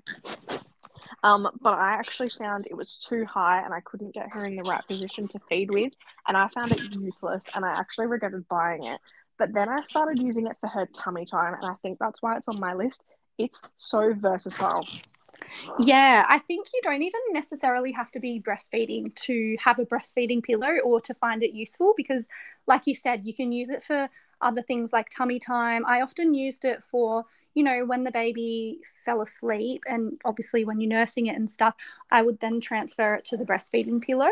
Um, 1.23 1.49
but 1.61 1.75
I 1.75 1.93
actually 1.93 2.31
found 2.31 2.67
it 2.67 2.77
was 2.77 2.97
too 2.97 3.25
high 3.25 3.63
and 3.65 3.73
I 3.73 3.81
couldn't 3.81 4.15
get 4.15 4.31
her 4.33 4.45
in 4.45 4.57
the 4.57 4.63
right 4.63 4.87
position 4.87 5.29
to 5.29 5.41
feed 5.49 5.73
with, 5.73 5.93
and 6.27 6.37
I 6.37 6.49
found 6.49 6.73
it 6.73 6.95
useless 6.95 7.45
and 7.55 7.65
I 7.65 7.71
actually 7.71 8.07
regretted 8.07 8.49
buying 8.49 8.85
it. 8.85 9.01
But 9.39 9.53
then 9.53 9.69
I 9.69 9.83
started 9.83 10.21
using 10.21 10.49
it 10.49 10.57
for 10.61 10.69
her 10.69 10.87
tummy 10.87 11.25
time, 11.25 11.55
and 11.55 11.65
I 11.65 11.75
think 11.83 11.99
that's 11.99 12.21
why 12.21 12.37
it's 12.37 12.49
on 12.49 12.59
my 12.59 12.75
list. 12.75 13.03
It's 13.39 13.63
so 13.77 14.13
versatile. 14.15 14.85
Yeah, 15.79 16.25
I 16.29 16.39
think 16.39 16.69
you 16.75 16.81
don't 16.83 17.03
even 17.03 17.21
necessarily 17.33 17.93
have 17.93 18.11
to 18.13 18.21
be 18.21 18.41
breastfeeding 18.41 19.15
to 19.15 19.57
have 19.61 19.79
a 19.79 19.87
breastfeeding 19.87 20.43
pillow 20.43 20.79
or 20.85 21.01
to 21.03 21.15
find 21.15 21.43
it 21.43 21.53
useful 21.53 21.95
because, 21.97 22.29
like 22.67 22.87
you 22.87 22.95
said, 22.95 23.25
you 23.25 23.35
can 23.35 23.53
use 23.53 23.71
it 23.71 23.83
for 23.83 24.09
other 24.41 24.63
things 24.63 24.93
like 24.93 25.09
tummy 25.11 25.39
time. 25.39 25.85
I 25.87 26.01
often 26.01 26.35
used 26.35 26.65
it 26.65 26.83
for, 26.83 27.25
you 27.55 27.63
know, 27.63 27.85
when 27.85 28.05
the 28.05 28.11
baby 28.11 28.81
fell 29.05 29.21
asleep 29.21 29.85
and 29.87 30.21
obviously 30.25 30.65
when 30.65 30.81
you're 30.81 30.89
nursing 30.91 31.27
it 31.27 31.37
and 31.37 31.51
stuff, 31.51 31.75
I 32.11 32.23
would 32.23 32.41
then 32.41 32.61
transfer 32.61 33.15
it 33.15 33.25
to 33.27 33.37
the 33.37 33.45
breastfeeding 33.45 34.01
pillow. 34.03 34.31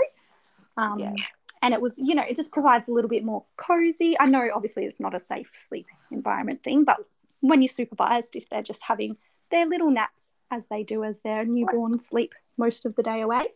Um, 0.77 0.99
Yeah. 0.99 1.15
And 1.63 1.75
it 1.75 1.81
was, 1.81 1.99
you 1.99 2.15
know, 2.15 2.23
it 2.23 2.37
just 2.37 2.53
provides 2.53 2.89
a 2.89 2.93
little 2.93 3.09
bit 3.09 3.25
more 3.25 3.45
cozy. 3.57 4.15
I 4.21 4.27
know 4.27 4.49
obviously 4.55 4.85
it's 4.85 5.01
not 5.01 5.15
a 5.15 5.19
safe 5.19 5.51
sleep 5.53 5.87
environment 6.11 6.63
thing, 6.63 6.85
but 6.85 6.99
when 7.41 7.63
you're 7.63 7.69
supervised, 7.69 8.37
if 8.37 8.49
they're 8.49 8.63
just 8.63 8.83
having 8.83 9.17
their 9.51 9.67
little 9.67 9.91
naps 9.91 10.31
as 10.51 10.67
they 10.69 10.83
do 10.83 11.05
as 11.05 11.21
their 11.21 11.45
newborn 11.45 11.99
sleep 11.99 12.35
most 12.57 12.87
of 12.87 12.95
the 12.97 13.03
day 13.03 13.21
away. 13.21 13.49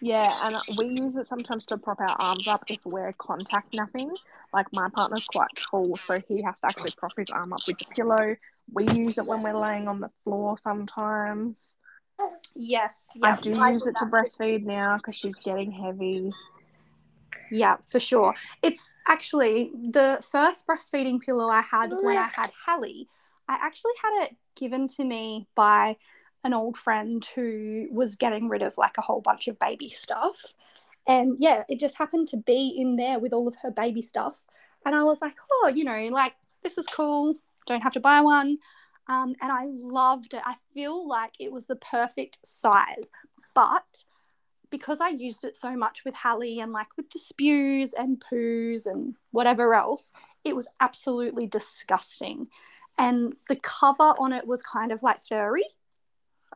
Yeah, 0.00 0.34
and 0.42 0.78
we 0.78 0.86
use 0.86 1.14
it 1.16 1.26
sometimes 1.26 1.66
to 1.66 1.76
prop 1.76 2.00
our 2.00 2.16
arms 2.18 2.48
up 2.48 2.64
if 2.68 2.78
we're 2.84 3.12
contact 3.12 3.74
napping. 3.74 4.10
Like 4.52 4.72
my 4.72 4.88
partner's 4.88 5.26
quite 5.26 5.50
tall, 5.56 5.96
so 5.98 6.20
he 6.26 6.42
has 6.42 6.58
to 6.60 6.68
actually 6.68 6.92
prop 6.96 7.12
his 7.16 7.30
arm 7.30 7.52
up 7.52 7.60
with 7.66 7.78
the 7.78 7.84
pillow. 7.94 8.36
We 8.72 8.88
use 8.88 9.18
it 9.18 9.26
when 9.26 9.40
we're 9.42 9.58
laying 9.58 9.88
on 9.88 10.00
the 10.00 10.10
floor 10.24 10.56
sometimes. 10.58 11.76
Yes, 12.54 13.10
I 13.22 13.36
do 13.36 13.50
use 13.50 13.86
it 13.86 13.96
to 13.96 14.06
breastfeed 14.06 14.64
now 14.64 14.96
because 14.96 15.16
she's 15.16 15.36
getting 15.36 15.70
heavy. 15.70 16.32
Yeah, 17.50 17.76
for 17.86 18.00
sure. 18.00 18.34
It's 18.62 18.94
actually 19.06 19.72
the 19.74 20.24
first 20.30 20.66
breastfeeding 20.66 21.20
pillow 21.20 21.48
I 21.48 21.62
had 21.62 21.90
when 21.90 22.16
I 22.16 22.28
had 22.28 22.50
Hallie. 22.66 23.08
I 23.50 23.54
actually 23.60 23.94
had 24.00 24.24
it 24.24 24.36
given 24.54 24.86
to 24.86 25.04
me 25.04 25.48
by 25.56 25.96
an 26.44 26.54
old 26.54 26.76
friend 26.76 27.26
who 27.34 27.88
was 27.90 28.14
getting 28.14 28.48
rid 28.48 28.62
of 28.62 28.78
like 28.78 28.96
a 28.96 29.02
whole 29.02 29.20
bunch 29.20 29.48
of 29.48 29.58
baby 29.58 29.90
stuff. 29.90 30.40
And 31.08 31.36
yeah, 31.40 31.64
it 31.68 31.80
just 31.80 31.98
happened 31.98 32.28
to 32.28 32.36
be 32.36 32.76
in 32.78 32.94
there 32.94 33.18
with 33.18 33.32
all 33.32 33.48
of 33.48 33.56
her 33.62 33.72
baby 33.72 34.02
stuff. 34.02 34.40
And 34.86 34.94
I 34.94 35.02
was 35.02 35.20
like, 35.20 35.34
oh, 35.50 35.72
you 35.74 35.82
know, 35.82 36.08
like 36.12 36.34
this 36.62 36.78
is 36.78 36.86
cool. 36.86 37.34
Don't 37.66 37.82
have 37.82 37.94
to 37.94 38.00
buy 38.00 38.20
one. 38.20 38.58
Um, 39.08 39.34
and 39.42 39.50
I 39.50 39.64
loved 39.66 40.34
it. 40.34 40.42
I 40.44 40.54
feel 40.72 41.08
like 41.08 41.32
it 41.40 41.50
was 41.50 41.66
the 41.66 41.76
perfect 41.76 42.38
size. 42.46 43.10
But 43.52 44.04
because 44.70 45.00
I 45.00 45.08
used 45.08 45.44
it 45.44 45.56
so 45.56 45.76
much 45.76 46.04
with 46.04 46.14
Hallie 46.14 46.60
and 46.60 46.70
like 46.70 46.96
with 46.96 47.10
the 47.10 47.18
spews 47.18 47.94
and 47.94 48.22
poos 48.30 48.86
and 48.86 49.16
whatever 49.32 49.74
else, 49.74 50.12
it 50.44 50.54
was 50.54 50.68
absolutely 50.78 51.48
disgusting. 51.48 52.46
And 52.98 53.34
the 53.48 53.56
cover 53.56 54.14
on 54.18 54.32
it 54.32 54.46
was 54.46 54.62
kind 54.62 54.92
of 54.92 55.02
like 55.02 55.24
furry. 55.24 55.64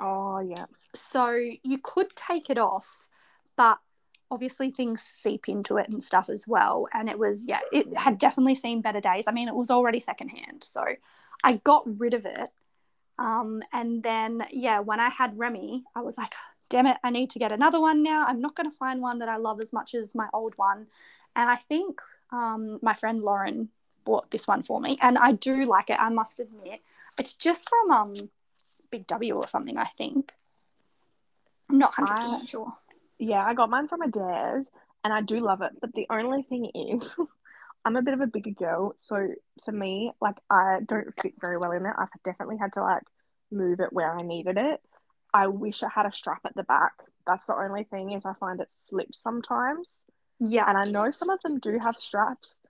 Oh, 0.01 0.41
yeah. 0.41 0.67
So 0.95 1.31
you 1.31 1.79
could 1.83 2.15
take 2.15 2.51
it 2.51 2.59
off, 2.59 3.09
but 3.57 3.79
obviously 4.31 4.71
things 4.71 5.01
seep 5.01 5.49
into 5.49 5.77
it 5.77 5.89
and 5.89 6.03
stuff 6.03 6.29
as 6.29 6.47
well. 6.47 6.89
And 6.93 7.09
it 7.09 7.19
was, 7.19 7.47
yeah, 7.47 7.61
it 7.73 7.97
had 7.97 8.19
definitely 8.19 8.55
seen 8.57 8.81
better 8.83 9.01
days. 9.01 9.27
I 9.29 9.33
mean, 9.33 9.49
it 9.49 9.55
was 9.55 9.71
already 9.71 10.01
secondhand. 10.01 10.65
So 10.65 10.85
I 11.43 11.55
got 11.65 11.85
rid 11.99 12.15
of 12.15 12.27
it. 12.27 12.51
Um, 13.19 13.63
and 13.73 14.03
then, 14.03 14.45
yeah, 14.51 14.81
when 14.81 14.99
I 14.99 15.09
had 15.09 15.39
Remy, 15.39 15.85
I 15.95 16.03
was 16.03 16.19
like, 16.19 16.35
damn 16.69 16.87
it, 16.87 16.97
I 17.05 17.11
need 17.11 17.31
to 17.31 17.39
get 17.39 17.53
another 17.53 17.81
one 17.81 18.03
now. 18.03 18.27
I'm 18.27 18.41
not 18.41 18.57
going 18.57 18.69
to 18.69 18.77
find 18.77 19.01
one 19.01 19.21
that 19.21 19.29
I 19.29 19.37
love 19.37 19.61
as 19.61 19.73
much 19.73 19.95
as 19.95 20.15
my 20.15 20.27
old 20.33 20.55
one. 20.57 20.87
And 21.37 21.49
I 21.49 21.57
think 21.57 22.01
um, 22.33 22.79
my 22.83 22.95
friend 22.95 23.23
Lauren 23.23 23.69
bought 24.05 24.31
this 24.31 24.47
one 24.47 24.63
for 24.63 24.81
me. 24.81 24.99
And 25.01 25.19
I 25.19 25.33
do 25.33 25.67
like 25.67 25.91
it, 25.91 26.01
I 26.01 26.09
must 26.09 26.41
admit. 26.41 26.81
It's 27.19 27.35
just 27.35 27.69
from 27.69 27.91
um, 27.91 28.15
Big 28.91 29.07
W 29.07 29.35
or 29.35 29.49
something, 29.49 29.77
I 29.77 29.85
think. 29.85 30.33
I'm 31.69 31.79
not 31.79 31.95
100% 31.95 32.09
I, 32.09 32.45
sure. 32.45 32.73
Yeah, 33.19 33.45
I 33.45 33.55
got 33.55 33.71
mine 33.71 33.89
from 33.89 34.03
Adairs 34.03 34.67
and 35.03 35.13
I 35.13 35.21
do 35.21 35.41
love 35.41 35.63
it. 35.63 35.73
But 35.81 35.95
the 35.95 36.07
only 36.11 36.43
thing 36.43 36.71
is, 36.75 37.15
I'm 37.85 37.97
a 37.97 38.03
bit 38.03 38.15
of 38.15 38.21
a 38.21 38.27
bigger 38.27 38.51
girl. 38.51 38.95
So 38.99 39.29
for 39.65 39.73
me, 39.73 40.13
like, 40.21 40.37
I 40.51 40.81
don't 40.87 41.13
fit 41.21 41.35
very 41.41 41.59
well 41.59 41.73
in 41.73 41.87
it. 41.87 41.95
I've 41.97 42.09
definitely 42.25 42.57
had 42.57 42.73
to, 42.75 42.83
like, 42.83 43.03
move 43.51 43.81
it 43.81 43.93
where 43.93 44.17
I 44.17 44.23
needed 44.23 44.57
it. 44.59 44.81
I 45.33 45.49
wish 45.49 45.83
it 45.83 45.91
had 45.95 46.07
a 46.07 46.13
strap 46.13 46.41
at 46.45 46.55
the 46.55 46.63
back. 46.63 46.93
That's 47.27 47.47
the 47.47 47.57
only 47.57 47.85
thing 47.85 48.13
is 48.13 48.25
I 48.25 48.35
find 48.35 48.61
it 48.61 48.69
slips 48.79 49.19
sometimes. 49.19 50.05
Yeah. 50.41 50.65
And 50.67 50.79
I 50.79 50.85
know 50.85 51.11
some 51.11 51.31
of 51.31 51.41
them 51.43 51.59
do 51.59 51.79
have 51.79 51.97
straps, 51.97 52.61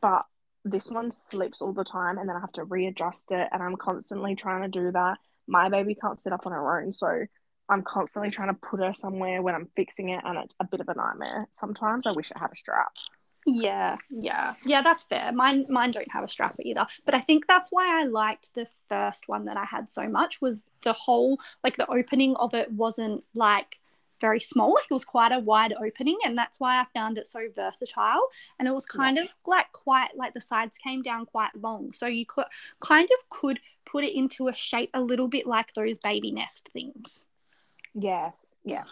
but 0.00 0.26
this 0.64 0.90
one 0.90 1.10
slips 1.10 1.62
all 1.62 1.72
the 1.72 1.84
time 1.84 2.18
and 2.18 2.28
then 2.28 2.36
I 2.36 2.40
have 2.40 2.52
to 2.52 2.64
readjust 2.64 3.30
it 3.30 3.48
and 3.52 3.62
I'm 3.62 3.76
constantly 3.76 4.34
trying 4.34 4.62
to 4.62 4.68
do 4.68 4.92
that. 4.92 5.18
My 5.46 5.68
baby 5.68 5.94
can't 5.94 6.20
sit 6.20 6.32
up 6.32 6.46
on 6.46 6.52
her 6.52 6.80
own, 6.80 6.92
so 6.92 7.24
I'm 7.68 7.82
constantly 7.82 8.30
trying 8.30 8.48
to 8.48 8.54
put 8.54 8.80
her 8.80 8.94
somewhere 8.94 9.42
when 9.42 9.54
I'm 9.54 9.68
fixing 9.76 10.10
it 10.10 10.22
and 10.24 10.38
it's 10.38 10.54
a 10.60 10.64
bit 10.64 10.80
of 10.80 10.88
a 10.88 10.94
nightmare. 10.94 11.48
Sometimes 11.58 12.06
I 12.06 12.12
wish 12.12 12.30
it 12.30 12.38
had 12.38 12.52
a 12.52 12.56
strap. 12.56 12.92
Yeah, 13.46 13.96
yeah, 14.10 14.54
yeah. 14.64 14.82
That's 14.82 15.04
fair. 15.04 15.32
Mine, 15.32 15.64
mine 15.70 15.90
don't 15.90 16.10
have 16.12 16.24
a 16.24 16.28
strap 16.28 16.54
either. 16.60 16.86
But 17.06 17.14
I 17.14 17.20
think 17.20 17.46
that's 17.46 17.70
why 17.70 18.00
I 18.00 18.04
liked 18.04 18.54
the 18.54 18.66
first 18.88 19.26
one 19.26 19.46
that 19.46 19.56
I 19.56 19.64
had 19.64 19.88
so 19.88 20.06
much 20.08 20.40
was 20.42 20.64
the 20.82 20.92
whole, 20.92 21.38
like 21.64 21.76
the 21.76 21.90
opening 21.90 22.36
of 22.36 22.52
it 22.52 22.70
wasn't 22.70 23.24
like 23.34 23.78
very 24.20 24.40
small. 24.40 24.74
Like 24.74 24.86
it 24.90 24.94
was 24.94 25.04
quite 25.04 25.32
a 25.32 25.38
wide 25.38 25.74
opening, 25.74 26.18
and 26.24 26.36
that's 26.36 26.60
why 26.60 26.80
I 26.80 26.86
found 26.94 27.18
it 27.18 27.26
so 27.26 27.40
versatile. 27.54 28.28
And 28.58 28.68
it 28.68 28.72
was 28.72 28.86
kind 28.86 29.16
yeah. 29.16 29.24
of 29.24 29.34
like 29.46 29.70
quite 29.72 30.16
like 30.16 30.34
the 30.34 30.40
sides 30.40 30.78
came 30.78 31.02
down 31.02 31.26
quite 31.26 31.54
long, 31.60 31.92
so 31.92 32.06
you 32.06 32.26
could 32.26 32.46
kind 32.80 33.08
of 33.18 33.30
could 33.30 33.60
put 33.84 34.04
it 34.04 34.16
into 34.16 34.48
a 34.48 34.52
shape 34.52 34.90
a 34.94 35.00
little 35.00 35.28
bit 35.28 35.46
like 35.46 35.72
those 35.74 35.98
baby 35.98 36.30
nest 36.30 36.68
things. 36.72 37.26
Yes. 37.94 38.58
Yeah. 38.64 38.84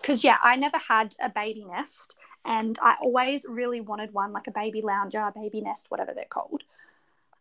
Because 0.00 0.24
yeah, 0.24 0.36
I 0.42 0.56
never 0.56 0.78
had 0.78 1.14
a 1.20 1.28
baby 1.28 1.64
nest, 1.64 2.16
and 2.44 2.78
I 2.82 2.96
always 3.00 3.46
really 3.48 3.80
wanted 3.80 4.12
one 4.12 4.32
like 4.32 4.46
a 4.46 4.52
baby 4.52 4.82
lounger, 4.82 5.30
baby 5.34 5.60
nest, 5.60 5.90
whatever 5.90 6.12
they're 6.14 6.26
called. 6.28 6.62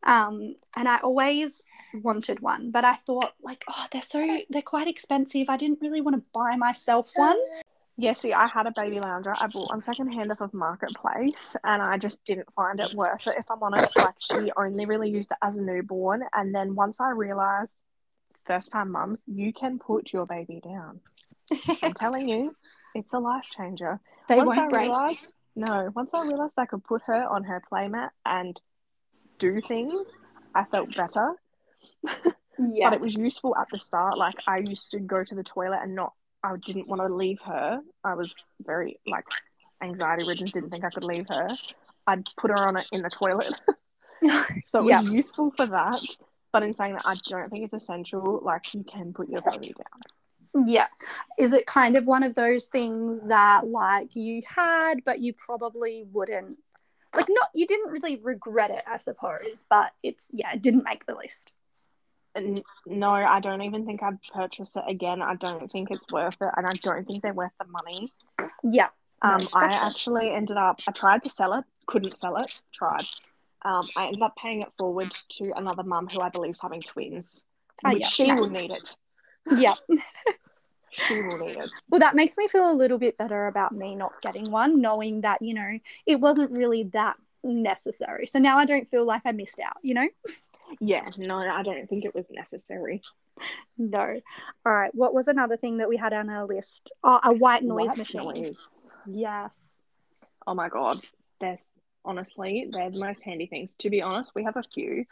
Um, 0.04 0.56
and 0.76 0.88
I 0.88 0.98
always 0.98 1.66
wanted 1.94 2.40
one, 2.40 2.72
but 2.72 2.86
I 2.86 2.94
thought 2.94 3.34
like, 3.42 3.64
oh, 3.70 3.86
they're 3.92 4.02
so 4.02 4.40
they're 4.50 4.62
quite 4.62 4.88
expensive. 4.88 5.50
I 5.50 5.58
didn't 5.58 5.82
really 5.82 6.02
want 6.02 6.16
to 6.18 6.24
buy 6.34 6.56
myself 6.56 7.12
one. 7.16 7.38
Yeah, 7.96 8.14
see, 8.14 8.34
I 8.34 8.48
had 8.48 8.66
a 8.66 8.72
baby 8.72 9.00
lounger. 9.00 9.34
I 9.40 9.48
bought 9.48 9.70
one 9.70 9.82
secondhand 9.82 10.32
off 10.32 10.42
of 10.42 10.54
Marketplace, 10.54 11.56
and 11.64 11.82
I 11.82 11.98
just 11.98 12.26
didn't 12.26 12.52
find 12.56 12.80
it 12.80 12.94
worth 12.96 13.28
it. 13.28 13.36
If 13.38 13.52
I'm 13.52 13.62
honest, 13.62 13.96
like 13.96 14.16
she 14.20 14.52
only 14.58 14.86
really 14.86 15.12
used 15.12 15.32
it 15.32 15.38
as 15.44 15.58
a 15.58 15.62
newborn, 15.62 16.24
and 16.34 16.56
then 16.56 16.74
once 16.74 17.00
I 17.00 17.12
realized, 17.12 17.80
first 18.46 18.72
time 18.72 18.92
mums, 18.92 19.24
you 19.28 19.54
can 19.54 19.78
put 19.78 20.12
your 20.12 20.26
baby 20.26 20.60
down. 20.64 21.02
I'm 21.84 21.94
telling 21.96 22.28
you, 22.28 22.56
it's 22.96 23.14
a 23.14 23.20
life 23.20 23.46
changer. 23.56 24.00
They 24.28 24.38
once 24.38 24.58
won't 24.58 24.60
I 24.60 24.70
break. 24.70 24.82
realized, 24.88 25.28
no, 25.56 25.92
once 25.96 26.14
I 26.16 26.26
realized 26.26 26.56
I 26.58 26.66
could 26.66 26.84
put 26.84 27.04
her 27.06 27.28
on 27.28 27.44
her 27.44 27.62
playmat 27.72 28.10
and 28.26 28.60
do 29.38 29.62
things, 29.62 30.02
I 30.56 30.64
felt 30.64 30.96
better. 30.96 31.36
yeah. 32.60 32.90
but 32.90 32.94
it 32.94 33.02
was 33.02 33.16
useful 33.16 33.56
at 33.56 33.68
the 33.72 33.80
start. 33.80 34.18
Like 34.18 34.42
I 34.48 34.60
used 34.60 34.92
to 34.92 35.00
go 35.00 35.24
to 35.24 35.36
the 35.36 35.44
toilet 35.44 35.80
and 35.82 35.96
not, 35.96 36.14
I 36.44 36.56
didn't 36.58 36.88
want 36.88 37.02
to 37.02 37.14
leave 37.14 37.40
her. 37.46 37.82
I 38.04 38.14
was 38.16 38.34
very 38.62 39.00
like 39.08 39.26
anxiety 39.82 40.24
ridden, 40.28 40.48
didn't 40.48 40.70
think 40.70 40.84
I 40.84 40.90
could 40.90 41.04
leave 41.04 41.28
her. 41.30 41.50
I'd 42.08 42.26
put 42.38 42.52
her 42.52 42.68
on 42.68 42.78
it 42.78 42.88
in 42.92 43.02
the 43.02 43.10
toilet. 43.10 43.54
so 44.68 44.88
it 44.88 45.02
was 45.02 45.12
useful 45.12 45.52
for 45.56 45.66
that. 45.68 46.02
But 46.52 46.64
in 46.64 46.74
saying 46.74 46.94
that, 46.94 47.06
I 47.06 47.16
don't 47.28 47.50
think 47.50 47.64
it's 47.64 47.74
essential. 47.74 48.40
Like 48.44 48.74
you 48.74 48.84
can 48.84 49.14
put 49.14 49.30
your 49.30 49.42
baby 49.42 49.74
down. 49.74 50.68
Yeah. 50.68 50.88
Is 51.40 51.52
it 51.52 51.66
kind 51.66 51.96
of 51.96 52.06
one 52.06 52.24
of 52.24 52.36
those 52.36 52.66
things 52.66 53.22
that 53.28 53.66
like 53.68 54.16
you 54.16 54.44
had 54.46 55.04
but 55.04 55.20
you 55.20 55.34
probably 55.34 56.06
wouldn't 56.12 56.60
like 57.16 57.28
not 57.30 57.50
you 57.54 57.66
didn't 57.66 57.92
really 57.92 58.18
regret 58.18 58.72
it, 58.72 58.84
I 58.88 58.98
suppose, 58.98 59.64
but 59.70 59.92
it's 60.04 60.30
yeah, 60.34 60.54
it 60.54 60.62
didn't 60.62 60.84
make 60.84 61.06
the 61.06 61.16
list. 61.16 61.52
No, 62.86 63.10
I 63.12 63.40
don't 63.40 63.62
even 63.62 63.86
think 63.86 64.02
I'd 64.02 64.22
purchase 64.34 64.76
it 64.76 64.84
again. 64.88 65.22
I 65.22 65.36
don't 65.36 65.72
think 65.72 65.90
it's 65.92 66.06
worth 66.12 66.38
it, 66.42 66.50
and 66.58 66.66
I 66.66 66.72
don't 66.82 67.06
think 67.06 67.22
they're 67.22 67.34
worth 67.34 67.52
the 67.60 67.68
money. 67.68 68.10
Yeah. 68.64 68.88
Um, 69.22 69.40
no, 69.40 69.48
I 69.54 69.66
actually 69.66 70.32
ended 70.32 70.58
up. 70.58 70.82
I 70.88 70.92
tried 70.92 71.24
to 71.24 71.30
sell 71.30 71.54
it, 71.54 71.66
couldn't 71.86 72.18
sell 72.18 72.38
it. 72.38 72.52
Tried. 72.74 73.06
Um, 73.64 73.88
I 73.96 74.08
ended 74.08 74.22
up 74.22 74.36
paying 74.36 74.62
it 74.62 74.70
forward 74.78 75.14
to 75.38 75.54
another 75.56 75.84
mum 75.84 76.08
who 76.10 76.22
I 76.22 76.30
believe 76.30 76.56
is 76.56 76.62
having 76.62 76.82
twins, 76.82 77.46
oh, 77.86 77.94
which 77.94 78.02
yeah. 78.02 78.08
she 78.08 78.28
nice. 78.28 78.40
will 78.40 78.50
need 78.50 78.74
it. 78.74 78.96
Yeah. 79.58 79.76
she 81.08 81.22
will 81.22 81.38
need 81.38 81.58
it. 81.58 81.72
Well, 81.90 82.00
that 82.00 82.16
makes 82.16 82.38
me 82.38 82.48
feel 82.48 82.70
a 82.70 82.74
little 82.74 82.98
bit 82.98 83.18
better 83.18 83.48
about 83.48 83.72
me 83.72 83.96
not 83.96 84.22
getting 84.22 84.52
one, 84.52 84.82
knowing 84.82 85.22
that, 85.22 85.42
you 85.42 85.54
know, 85.54 85.80
it 86.06 86.20
wasn't 86.20 86.52
really 86.52 86.84
that 86.94 87.16
necessary. 87.44 88.28
So 88.28 88.40
now 88.40 88.58
I 88.58 88.66
don't 88.66 88.88
feel 88.88 89.06
like 89.06 89.24
I 89.26 89.32
missed 89.32 89.60
out, 89.60 89.78
you 89.82 89.94
know? 89.94 90.08
Yeah, 90.80 91.08
no, 91.18 91.38
I 91.38 91.64
don't 91.64 91.88
think 91.88 92.06
it 92.06 92.16
was 92.16 92.30
necessary. 92.32 93.02
No. 93.78 94.20
All 94.66 94.74
right. 94.74 94.94
What 94.94 95.14
was 95.14 95.28
another 95.28 95.58
thing 95.58 95.78
that 95.78 95.90
we 95.90 95.98
had 95.98 96.14
on 96.14 96.34
our 96.34 96.46
list? 96.46 96.92
Oh, 97.04 97.20
a 97.24 97.34
white 97.34 97.64
noise 97.64 97.88
white 97.88 97.98
machine. 97.98 98.24
Noise. 98.24 98.58
Yes. 99.08 99.78
Oh 100.46 100.54
my 100.54 100.70
god. 100.70 101.00
There's 101.40 101.68
honestly, 102.06 102.68
they're 102.72 102.92
the 102.92 103.00
most 103.00 103.24
handy 103.24 103.48
things. 103.48 103.76
To 103.78 103.90
be 103.90 104.02
honest, 104.02 104.34
we 104.36 104.44
have 104.44 104.58
a 104.58 104.64
few. 104.64 105.06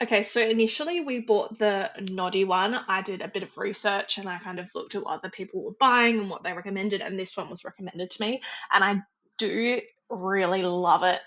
Okay, 0.00 0.22
so 0.22 0.40
initially 0.40 1.00
we 1.00 1.18
bought 1.20 1.58
the 1.58 1.90
Noddy 2.00 2.44
one. 2.44 2.78
I 2.86 3.02
did 3.02 3.20
a 3.20 3.28
bit 3.28 3.42
of 3.42 3.56
research 3.56 4.18
and 4.18 4.28
I 4.28 4.38
kind 4.38 4.60
of 4.60 4.72
looked 4.74 4.94
at 4.94 5.02
what 5.02 5.18
other 5.18 5.30
people 5.30 5.64
were 5.64 5.76
buying 5.80 6.20
and 6.20 6.30
what 6.30 6.44
they 6.44 6.52
recommended, 6.52 7.00
and 7.00 7.18
this 7.18 7.36
one 7.36 7.50
was 7.50 7.64
recommended 7.64 8.10
to 8.10 8.22
me. 8.22 8.40
And 8.72 8.84
I 8.84 9.02
do 9.38 9.80
really 10.08 10.62
love 10.62 11.02
it. 11.02 11.20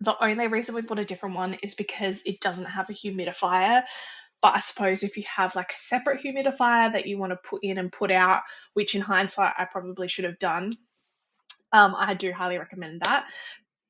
The 0.00 0.16
only 0.22 0.48
reason 0.48 0.74
we 0.74 0.82
bought 0.82 0.98
a 0.98 1.04
different 1.04 1.36
one 1.36 1.54
is 1.62 1.74
because 1.74 2.22
it 2.26 2.40
doesn't 2.40 2.64
have 2.64 2.90
a 2.90 2.94
humidifier. 2.94 3.84
But 4.42 4.56
I 4.56 4.60
suppose 4.60 5.02
if 5.02 5.16
you 5.16 5.24
have 5.34 5.56
like 5.56 5.72
a 5.72 5.80
separate 5.80 6.22
humidifier 6.22 6.92
that 6.92 7.06
you 7.06 7.16
want 7.16 7.32
to 7.32 7.36
put 7.36 7.64
in 7.64 7.78
and 7.78 7.90
put 7.90 8.10
out, 8.10 8.42
which 8.74 8.94
in 8.94 9.00
hindsight 9.00 9.54
I 9.56 9.64
probably 9.64 10.08
should 10.08 10.26
have 10.26 10.38
done, 10.38 10.72
um, 11.72 11.94
I 11.96 12.14
do 12.14 12.32
highly 12.32 12.58
recommend 12.58 13.02
that 13.04 13.26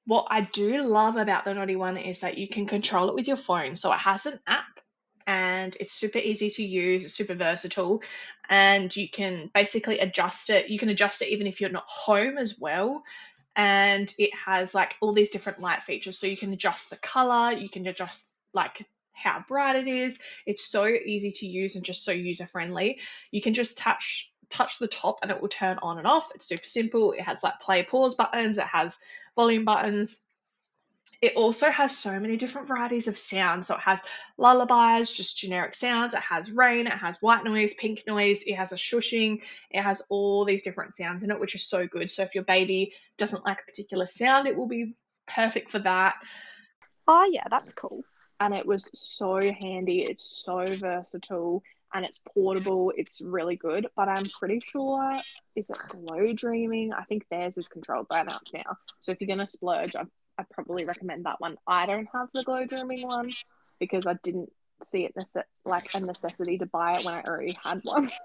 what 0.06 0.26
I 0.30 0.42
do 0.42 0.82
love 0.82 1.16
about 1.16 1.44
the 1.44 1.54
Noddy 1.54 1.76
one 1.76 1.96
is 1.96 2.20
that 2.20 2.38
you 2.38 2.48
can 2.48 2.66
control 2.66 3.08
it 3.08 3.14
with 3.14 3.28
your 3.28 3.36
phone. 3.36 3.76
So 3.76 3.92
it 3.92 3.98
has 3.98 4.26
an 4.26 4.38
app 4.46 4.80
and 5.26 5.74
it's 5.80 5.94
super 5.94 6.18
easy 6.18 6.50
to 6.50 6.62
use, 6.62 7.04
it's 7.04 7.14
super 7.14 7.34
versatile, 7.34 8.02
and 8.50 8.94
you 8.94 9.08
can 9.08 9.50
basically 9.54 9.98
adjust 10.00 10.50
it. 10.50 10.68
You 10.68 10.78
can 10.78 10.90
adjust 10.90 11.22
it 11.22 11.30
even 11.30 11.46
if 11.46 11.60
you're 11.60 11.70
not 11.70 11.86
home 11.88 12.36
as 12.36 12.58
well. 12.58 13.02
And 13.56 14.12
it 14.18 14.34
has 14.34 14.74
like 14.74 14.96
all 15.00 15.12
these 15.12 15.30
different 15.30 15.60
light 15.60 15.82
features. 15.82 16.18
So 16.18 16.26
you 16.26 16.36
can 16.36 16.52
adjust 16.52 16.90
the 16.90 16.96
color, 16.96 17.52
you 17.52 17.68
can 17.68 17.86
adjust 17.86 18.30
like 18.52 18.86
how 19.12 19.44
bright 19.46 19.76
it 19.76 19.88
is. 19.88 20.18
It's 20.46 20.66
so 20.66 20.86
easy 20.86 21.30
to 21.30 21.46
use 21.46 21.76
and 21.76 21.84
just 21.84 22.04
so 22.04 22.12
user 22.12 22.46
friendly. 22.46 22.98
You 23.30 23.40
can 23.40 23.54
just 23.54 23.78
touch 23.78 24.30
touch 24.50 24.78
the 24.78 24.88
top 24.88 25.20
and 25.22 25.30
it 25.30 25.40
will 25.40 25.48
turn 25.48 25.78
on 25.82 25.98
and 25.98 26.06
off. 26.06 26.30
It's 26.34 26.46
super 26.46 26.64
simple. 26.64 27.12
It 27.12 27.22
has 27.22 27.42
like 27.42 27.60
play 27.60 27.82
pause 27.82 28.14
buttons, 28.14 28.58
it 28.58 28.64
has 28.64 28.98
volume 29.36 29.64
buttons. 29.64 30.20
It 31.24 31.36
also 31.36 31.70
has 31.70 31.96
so 31.96 32.20
many 32.20 32.36
different 32.36 32.68
varieties 32.68 33.08
of 33.08 33.16
sounds. 33.16 33.68
So 33.68 33.76
it 33.76 33.80
has 33.80 34.02
lullabies, 34.36 35.10
just 35.10 35.38
generic 35.38 35.74
sounds. 35.74 36.12
It 36.12 36.20
has 36.20 36.50
rain, 36.50 36.86
it 36.86 36.92
has 36.92 37.16
white 37.22 37.44
noise, 37.44 37.72
pink 37.72 38.02
noise, 38.06 38.42
it 38.42 38.56
has 38.56 38.72
a 38.72 38.76
shushing, 38.76 39.42
it 39.70 39.80
has 39.80 40.02
all 40.10 40.44
these 40.44 40.62
different 40.62 40.92
sounds 40.92 41.22
in 41.22 41.30
it, 41.30 41.40
which 41.40 41.54
is 41.54 41.66
so 41.66 41.86
good. 41.86 42.10
So 42.10 42.24
if 42.24 42.34
your 42.34 42.44
baby 42.44 42.92
doesn't 43.16 43.46
like 43.46 43.58
a 43.58 43.64
particular 43.64 44.06
sound, 44.06 44.46
it 44.46 44.54
will 44.54 44.66
be 44.66 44.96
perfect 45.26 45.70
for 45.70 45.78
that. 45.78 46.16
Oh, 47.08 47.26
yeah, 47.32 47.44
that's 47.48 47.72
cool. 47.72 48.04
And 48.38 48.52
it 48.52 48.66
was 48.66 48.86
so 48.92 49.40
handy. 49.40 50.02
It's 50.02 50.42
so 50.44 50.76
versatile 50.76 51.62
and 51.94 52.04
it's 52.04 52.20
portable. 52.34 52.92
It's 52.94 53.22
really 53.22 53.56
good, 53.56 53.86
but 53.96 54.10
I'm 54.10 54.26
pretty 54.38 54.60
sure 54.60 55.18
is 55.56 55.70
it 55.70 55.78
Glow 55.88 56.34
Dreaming? 56.34 56.92
I 56.92 57.04
think 57.04 57.24
theirs 57.30 57.56
is 57.56 57.68
controlled 57.68 58.08
by 58.08 58.20
an 58.20 58.28
app 58.28 58.42
now. 58.52 58.76
So 59.00 59.12
if 59.12 59.22
you're 59.22 59.28
gonna 59.28 59.46
splurge, 59.46 59.96
I 59.96 60.02
I 60.38 60.44
probably 60.50 60.84
recommend 60.84 61.26
that 61.26 61.40
one. 61.40 61.56
I 61.66 61.86
don't 61.86 62.08
have 62.12 62.28
the 62.34 62.42
Glow 62.42 62.66
Dreaming 62.66 63.06
one 63.06 63.30
because 63.78 64.06
I 64.06 64.14
didn't 64.22 64.50
see 64.82 65.04
it 65.04 65.14
nece- 65.14 65.42
like 65.64 65.94
a 65.94 66.00
necessity 66.00 66.58
to 66.58 66.66
buy 66.66 66.98
it 66.98 67.04
when 67.04 67.14
I 67.14 67.22
already 67.22 67.56
had 67.62 67.80
one. 67.84 68.10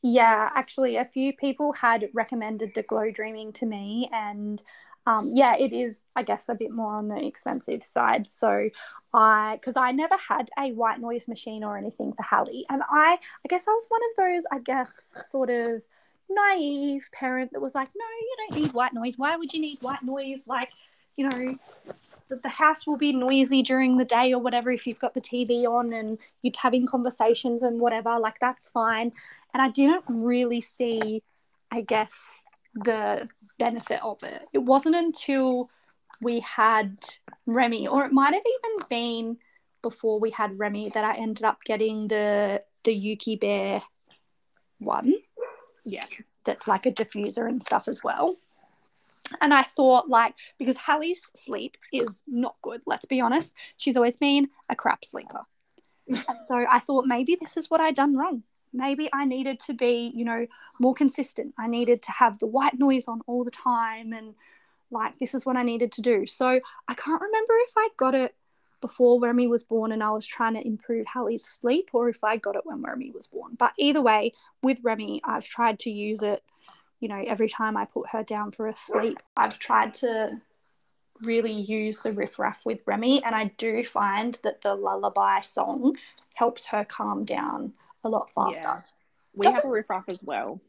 Yeah, 0.00 0.48
actually, 0.54 0.96
a 0.96 1.04
few 1.04 1.32
people 1.32 1.72
had 1.72 2.08
recommended 2.14 2.72
the 2.72 2.84
Glow 2.84 3.10
Dreaming 3.10 3.52
to 3.54 3.66
me, 3.66 4.08
and 4.12 4.62
um, 5.06 5.32
yeah, 5.34 5.56
it 5.56 5.72
is, 5.72 6.04
I 6.14 6.22
guess, 6.22 6.48
a 6.48 6.54
bit 6.54 6.70
more 6.70 6.94
on 6.94 7.08
the 7.08 7.26
expensive 7.26 7.82
side. 7.82 8.28
So 8.28 8.68
I, 9.12 9.56
because 9.56 9.76
I 9.76 9.90
never 9.90 10.16
had 10.16 10.50
a 10.56 10.70
white 10.72 11.00
noise 11.00 11.26
machine 11.26 11.64
or 11.64 11.76
anything 11.76 12.12
for 12.12 12.22
Hallie, 12.22 12.64
and 12.70 12.80
I, 12.88 13.14
I 13.18 13.48
guess 13.48 13.66
I 13.66 13.72
was 13.72 13.86
one 13.88 14.00
of 14.10 14.16
those, 14.16 14.44
I 14.52 14.60
guess, 14.60 15.26
sort 15.28 15.50
of 15.50 15.82
naive 16.30 17.08
parent 17.12 17.50
that 17.52 17.60
was 17.60 17.74
like, 17.74 17.88
no, 17.96 18.04
you 18.20 18.36
don't 18.38 18.60
need 18.62 18.72
white 18.74 18.94
noise. 18.94 19.14
Why 19.16 19.34
would 19.36 19.52
you 19.52 19.60
need 19.60 19.82
white 19.82 20.04
noise? 20.04 20.44
Like, 20.46 20.68
you 21.18 21.28
know, 21.28 21.58
that 22.28 22.42
the 22.42 22.48
house 22.48 22.86
will 22.86 22.96
be 22.96 23.12
noisy 23.12 23.62
during 23.62 23.96
the 23.96 24.04
day 24.04 24.32
or 24.32 24.38
whatever 24.38 24.70
if 24.70 24.86
you've 24.86 25.00
got 25.00 25.14
the 25.14 25.20
TV 25.20 25.64
on 25.64 25.92
and 25.92 26.18
you're 26.42 26.52
having 26.56 26.86
conversations 26.86 27.62
and 27.62 27.80
whatever, 27.80 28.18
like 28.18 28.38
that's 28.40 28.68
fine. 28.70 29.12
And 29.52 29.60
I 29.60 29.68
didn't 29.68 30.04
really 30.06 30.60
see, 30.60 31.22
I 31.72 31.80
guess, 31.80 32.38
the 32.74 33.28
benefit 33.58 34.00
of 34.02 34.22
it. 34.22 34.46
It 34.52 34.58
wasn't 34.58 34.94
until 34.94 35.70
we 36.20 36.40
had 36.40 36.96
Remy, 37.46 37.88
or 37.88 38.04
it 38.06 38.12
might 38.12 38.34
have 38.34 38.42
even 38.46 38.86
been 38.88 39.38
before 39.82 40.20
we 40.20 40.30
had 40.30 40.58
Remy 40.58 40.90
that 40.94 41.04
I 41.04 41.16
ended 41.16 41.44
up 41.44 41.64
getting 41.64 42.08
the 42.08 42.62
the 42.84 42.94
Yuki 42.94 43.36
Bear 43.36 43.82
one. 44.78 45.14
Yeah. 45.84 46.04
That's 46.44 46.68
like 46.68 46.86
a 46.86 46.92
diffuser 46.92 47.48
and 47.48 47.62
stuff 47.62 47.88
as 47.88 48.02
well. 48.04 48.36
And 49.40 49.52
I 49.52 49.62
thought, 49.62 50.08
like, 50.08 50.34
because 50.58 50.76
Hallie's 50.76 51.30
sleep 51.34 51.76
is 51.92 52.22
not 52.26 52.56
good, 52.62 52.82
let's 52.86 53.06
be 53.06 53.20
honest. 53.20 53.54
She's 53.76 53.96
always 53.96 54.16
been 54.16 54.48
a 54.68 54.76
crap 54.76 55.04
sleeper. 55.04 55.42
and 56.08 56.42
so 56.42 56.64
I 56.70 56.78
thought 56.78 57.06
maybe 57.06 57.36
this 57.40 57.56
is 57.56 57.70
what 57.70 57.80
I'd 57.80 57.94
done 57.94 58.16
wrong. 58.16 58.42
Maybe 58.72 59.08
I 59.12 59.24
needed 59.24 59.60
to 59.60 59.74
be, 59.74 60.12
you 60.14 60.24
know, 60.24 60.46
more 60.78 60.94
consistent. 60.94 61.54
I 61.58 61.68
needed 61.68 62.02
to 62.02 62.12
have 62.12 62.38
the 62.38 62.46
white 62.46 62.78
noise 62.78 63.08
on 63.08 63.20
all 63.26 63.44
the 63.44 63.50
time. 63.50 64.12
And 64.12 64.34
like, 64.90 65.18
this 65.18 65.34
is 65.34 65.46
what 65.46 65.56
I 65.56 65.62
needed 65.62 65.92
to 65.92 66.02
do. 66.02 66.26
So 66.26 66.46
I 66.46 66.94
can't 66.94 67.20
remember 67.20 67.54
if 67.66 67.72
I 67.76 67.88
got 67.96 68.14
it 68.14 68.34
before 68.80 69.20
Remy 69.20 69.46
was 69.48 69.64
born 69.64 69.92
and 69.92 70.02
I 70.02 70.10
was 70.10 70.26
trying 70.26 70.54
to 70.54 70.66
improve 70.66 71.06
Hallie's 71.06 71.44
sleep 71.44 71.90
or 71.92 72.08
if 72.08 72.22
I 72.22 72.36
got 72.36 72.56
it 72.56 72.62
when 72.64 72.82
Remy 72.82 73.10
was 73.10 73.26
born. 73.26 73.56
But 73.58 73.72
either 73.78 74.02
way, 74.02 74.32
with 74.62 74.78
Remy, 74.82 75.22
I've 75.24 75.44
tried 75.44 75.78
to 75.80 75.90
use 75.90 76.22
it 76.22 76.42
you 77.00 77.08
know, 77.08 77.22
every 77.26 77.48
time 77.48 77.76
I 77.76 77.84
put 77.84 78.10
her 78.10 78.22
down 78.22 78.50
for 78.50 78.68
a 78.68 78.76
sleep, 78.76 79.18
I've 79.36 79.58
tried 79.58 79.94
to 79.94 80.40
really 81.22 81.52
use 81.52 82.00
the 82.00 82.12
riff 82.12 82.38
raff 82.38 82.64
with 82.64 82.80
Remy, 82.86 83.22
and 83.24 83.34
I 83.34 83.52
do 83.56 83.84
find 83.84 84.38
that 84.42 84.62
the 84.62 84.74
lullaby 84.74 85.40
song 85.40 85.96
helps 86.34 86.66
her 86.66 86.84
calm 86.84 87.24
down 87.24 87.72
a 88.04 88.08
lot 88.08 88.30
faster. 88.30 88.62
Yeah. 88.62 88.80
We 89.34 89.44
Doesn't... 89.44 89.62
have 89.62 89.70
a 89.70 89.72
riff 89.72 89.90
raff 89.90 90.08
as 90.08 90.22
well. 90.22 90.60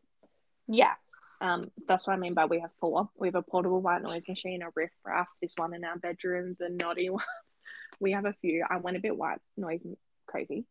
Yeah. 0.67 0.93
Um, 1.41 1.71
that's 1.87 2.05
what 2.05 2.13
I 2.13 2.17
mean 2.17 2.33
by 2.33 2.45
we 2.45 2.59
have 2.59 2.71
four. 2.79 3.09
We 3.17 3.27
have 3.27 3.35
a 3.35 3.41
portable 3.41 3.81
white 3.81 4.03
noise 4.03 4.27
machine, 4.27 4.61
a 4.61 4.69
riff 4.75 4.91
raff, 5.05 5.27
this 5.41 5.53
one 5.55 5.73
in 5.73 5.85
our 5.85 5.97
bedroom, 5.97 6.55
the 6.59 6.69
naughty 6.69 7.09
one. 7.09 7.23
we 7.99 8.11
have 8.11 8.25
a 8.25 8.33
few. 8.41 8.65
I 8.69 8.77
went 8.77 8.97
a 8.97 9.01
bit 9.01 9.15
white 9.15 9.39
noise 9.57 9.81
crazy. 10.27 10.65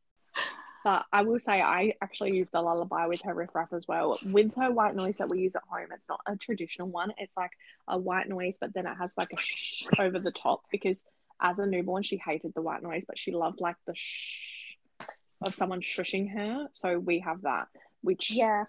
But 0.84 1.06
I 1.12 1.22
will 1.22 1.38
say 1.38 1.60
I 1.60 1.94
actually 2.00 2.36
use 2.36 2.50
the 2.50 2.62
lullaby 2.62 3.06
with 3.06 3.22
her 3.22 3.34
riff 3.34 3.54
raff 3.54 3.72
as 3.72 3.88
well. 3.88 4.18
With 4.24 4.54
her 4.56 4.70
white 4.70 4.94
noise 4.94 5.16
that 5.18 5.28
we 5.28 5.40
use 5.40 5.56
at 5.56 5.62
home, 5.68 5.88
it's 5.92 6.08
not 6.08 6.20
a 6.26 6.36
traditional 6.36 6.88
one. 6.88 7.12
It's 7.18 7.36
like 7.36 7.50
a 7.88 7.98
white 7.98 8.28
noise, 8.28 8.56
but 8.60 8.72
then 8.74 8.86
it 8.86 8.94
has 8.94 9.12
like 9.16 9.32
a 9.32 9.40
shh 9.40 9.84
over 9.98 10.18
the 10.18 10.30
top 10.30 10.62
because 10.70 10.96
as 11.40 11.58
a 11.58 11.66
newborn 11.66 12.02
she 12.02 12.16
hated 12.16 12.54
the 12.54 12.62
white 12.62 12.82
noise, 12.82 13.04
but 13.06 13.18
she 13.18 13.32
loved 13.32 13.60
like 13.60 13.76
the 13.86 13.94
shh 13.94 14.40
of 15.42 15.54
someone 15.54 15.80
shushing 15.80 16.32
her. 16.32 16.68
So 16.72 16.98
we 16.98 17.20
have 17.20 17.42
that, 17.42 17.68
which 18.02 18.30
yeah, 18.30 18.64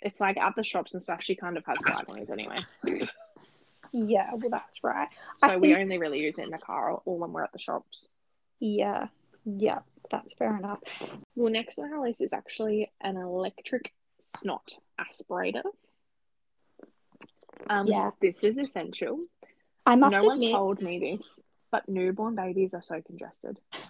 it's 0.00 0.20
like 0.20 0.36
at 0.36 0.56
the 0.56 0.64
shops 0.64 0.94
and 0.94 1.02
stuff. 1.02 1.22
She 1.22 1.36
kind 1.36 1.56
of 1.56 1.64
has 1.64 1.78
white 1.78 2.08
noise 2.08 2.30
anyway. 2.30 2.58
Yeah, 3.92 4.30
well, 4.34 4.50
that's 4.50 4.82
right. 4.84 5.08
So 5.38 5.46
I 5.46 5.56
we 5.56 5.72
think... 5.72 5.84
only 5.84 5.98
really 5.98 6.20
use 6.20 6.38
it 6.38 6.46
in 6.46 6.50
the 6.50 6.58
car 6.58 7.00
or 7.04 7.18
when 7.18 7.32
we're 7.32 7.44
at 7.44 7.52
the 7.52 7.58
shops. 7.58 8.08
Yeah, 8.58 9.08
yeah 9.44 9.78
that's 10.10 10.34
fair 10.34 10.56
enough. 10.56 10.80
Well, 11.34 11.52
next 11.52 11.78
on 11.78 11.92
our 11.92 12.00
list 12.00 12.20
is 12.20 12.32
actually 12.32 12.92
an 13.00 13.16
electric 13.16 13.92
snot 14.20 14.72
aspirator. 15.00 15.64
Um, 17.68 17.86
yeah. 17.86 18.10
This 18.20 18.44
is 18.44 18.58
essential. 18.58 19.24
I 19.84 19.94
must 19.94 20.20
no 20.20 20.30
admit, 20.30 20.52
one 20.52 20.60
told 20.60 20.82
me 20.82 20.98
this, 20.98 21.40
but 21.70 21.88
newborn 21.88 22.34
babies 22.34 22.74
are 22.74 22.82
so 22.82 23.00
congested. 23.00 23.60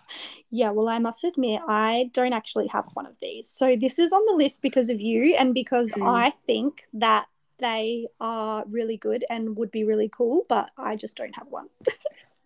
Yeah, 0.50 0.70
well, 0.70 0.88
I 0.88 1.00
must 1.00 1.24
admit, 1.24 1.61
I 1.66 2.09
don't 2.12 2.33
actually 2.33 2.68
have 2.68 2.88
one 2.94 3.07
of 3.07 3.16
these. 3.20 3.48
So 3.48 3.76
this 3.76 3.98
is 3.98 4.12
on 4.12 4.24
the 4.26 4.35
list 4.35 4.62
because 4.62 4.90
of 4.90 5.00
you 5.00 5.35
and 5.37 5.52
because 5.52 5.90
mm. 5.90 6.09
I 6.09 6.33
think 6.46 6.87
that 6.94 7.26
they 7.59 8.07
are 8.20 8.64
really 8.68 8.96
good 8.96 9.24
and 9.29 9.57
would 9.57 9.72
be 9.72 9.85
really 9.85 10.09
cool, 10.09 10.44
but 10.48 10.70
I 10.79 10.94
just 10.94 11.16
don't 11.16 11.35
have 11.35 11.48
one. 11.48 11.68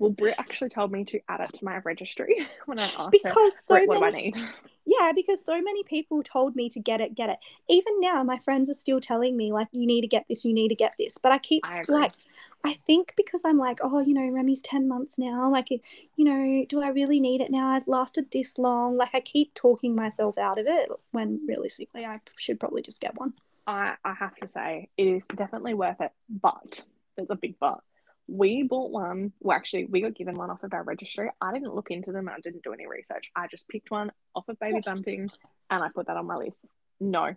Well, 0.01 0.11
Britt 0.11 0.37
actually 0.39 0.71
told 0.71 0.91
me 0.91 1.05
to 1.05 1.21
add 1.29 1.41
it 1.41 1.53
to 1.53 1.65
my 1.65 1.77
registry 1.85 2.49
when 2.65 2.79
I 2.79 2.85
asked 2.85 3.11
because 3.11 3.55
her, 3.55 3.61
so 3.61 3.75
many, 3.75 3.87
what 3.87 3.99
do 3.99 4.05
I 4.07 4.11
need? 4.11 4.35
Yeah, 4.87 5.13
because 5.15 5.45
so 5.45 5.61
many 5.61 5.85
people 5.85 6.23
told 6.23 6.57
me 6.57 6.71
to 6.71 6.81
get 6.81 7.03
it, 7.03 7.15
get 7.15 7.29
it. 7.29 7.39
Even 7.69 8.01
now, 8.01 8.25
my 8.25 8.39
friends 8.39 8.71
are 8.71 8.75
still 8.75 8.99
telling 8.99 9.37
me 9.37 9.53
like, 9.53 9.69
you 9.73 9.87
need 9.87 10.01
to 10.01 10.07
get 10.07 10.25
this, 10.27 10.43
you 10.43 10.55
need 10.55 10.69
to 10.69 10.75
get 10.75 10.95
this. 10.99 11.19
But 11.19 11.33
I 11.33 11.39
keep 11.39 11.65
I 11.67 11.83
like, 11.87 12.13
I 12.65 12.79
think 12.87 13.13
because 13.15 13.43
I'm 13.45 13.59
like, 13.59 13.81
oh, 13.83 14.01
you 14.01 14.15
know, 14.15 14.27
Remy's 14.27 14.63
ten 14.63 14.89
months 14.89 15.19
now. 15.19 15.51
Like, 15.53 15.69
you 15.71 16.25
know, 16.25 16.65
do 16.67 16.83
I 16.83 16.89
really 16.89 17.21
need 17.21 17.43
it 17.43 17.51
now? 17.51 17.69
I've 17.69 17.87
lasted 17.87 18.31
this 18.33 18.57
long. 18.57 18.97
Like, 18.97 19.15
I 19.15 19.21
keep 19.21 19.53
talking 19.53 19.95
myself 19.95 20.39
out 20.39 20.59
of 20.59 20.67
it 20.67 20.89
when 21.11 21.41
realistically, 21.47 22.07
I 22.07 22.21
should 22.39 22.59
probably 22.59 22.81
just 22.81 23.03
get 23.03 23.19
one. 23.19 23.35
I 23.67 23.97
I 24.03 24.15
have 24.15 24.35
to 24.37 24.49
say, 24.49 24.89
it 24.97 25.07
is 25.07 25.27
definitely 25.27 25.75
worth 25.75 26.01
it, 26.01 26.13
but 26.31 26.83
there's 27.17 27.31
a 27.31 27.37
big 27.37 27.57
but 27.61 27.83
we 28.31 28.63
bought 28.63 28.91
one. 28.91 29.33
Well, 29.41 29.57
actually, 29.57 29.87
we 29.87 30.01
got 30.01 30.15
given 30.15 30.37
one 30.37 30.51
off 30.51 30.63
of 30.63 30.73
our 30.73 30.85
registry. 30.85 31.31
I 31.41 31.53
didn't 31.53 31.75
look 31.75 31.91
into 31.91 32.13
them. 32.13 32.29
I 32.29 32.39
didn't 32.41 32.63
do 32.63 32.73
any 32.73 32.87
research. 32.87 33.31
I 33.35 33.49
just 33.51 33.69
picked 33.69 33.91
one 33.91 34.13
off 34.35 34.49
of 34.49 34.59
Baby 34.61 34.81
Bunting 34.85 35.29
and 35.69 35.83
I 35.83 35.89
put 35.89 36.07
that 36.07 36.17
on 36.17 36.27
my 36.27 36.37
list. 36.37 36.65
No, 37.01 37.35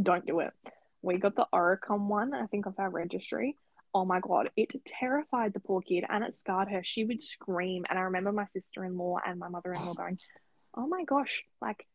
don't 0.00 0.26
do 0.26 0.40
it. 0.40 0.52
We 1.00 1.18
got 1.18 1.36
the 1.36 1.46
Oricom 1.52 2.08
one, 2.08 2.34
I 2.34 2.46
think, 2.46 2.66
off 2.66 2.78
our 2.78 2.90
registry. 2.90 3.56
Oh 3.94 4.04
my 4.04 4.20
god, 4.20 4.50
it 4.56 4.72
terrified 4.84 5.52
the 5.52 5.60
poor 5.60 5.80
kid 5.82 6.04
and 6.08 6.24
it 6.24 6.34
scarred 6.34 6.68
her. 6.68 6.82
She 6.82 7.04
would 7.04 7.22
scream. 7.22 7.84
And 7.88 7.98
I 7.98 8.02
remember 8.02 8.32
my 8.32 8.46
sister 8.46 8.84
in 8.84 8.96
law 8.96 9.18
and 9.24 9.38
my 9.38 9.48
mother 9.48 9.72
in 9.72 9.84
law 9.84 9.94
going, 9.94 10.18
Oh 10.74 10.86
my 10.88 11.04
gosh, 11.04 11.44
like, 11.60 11.86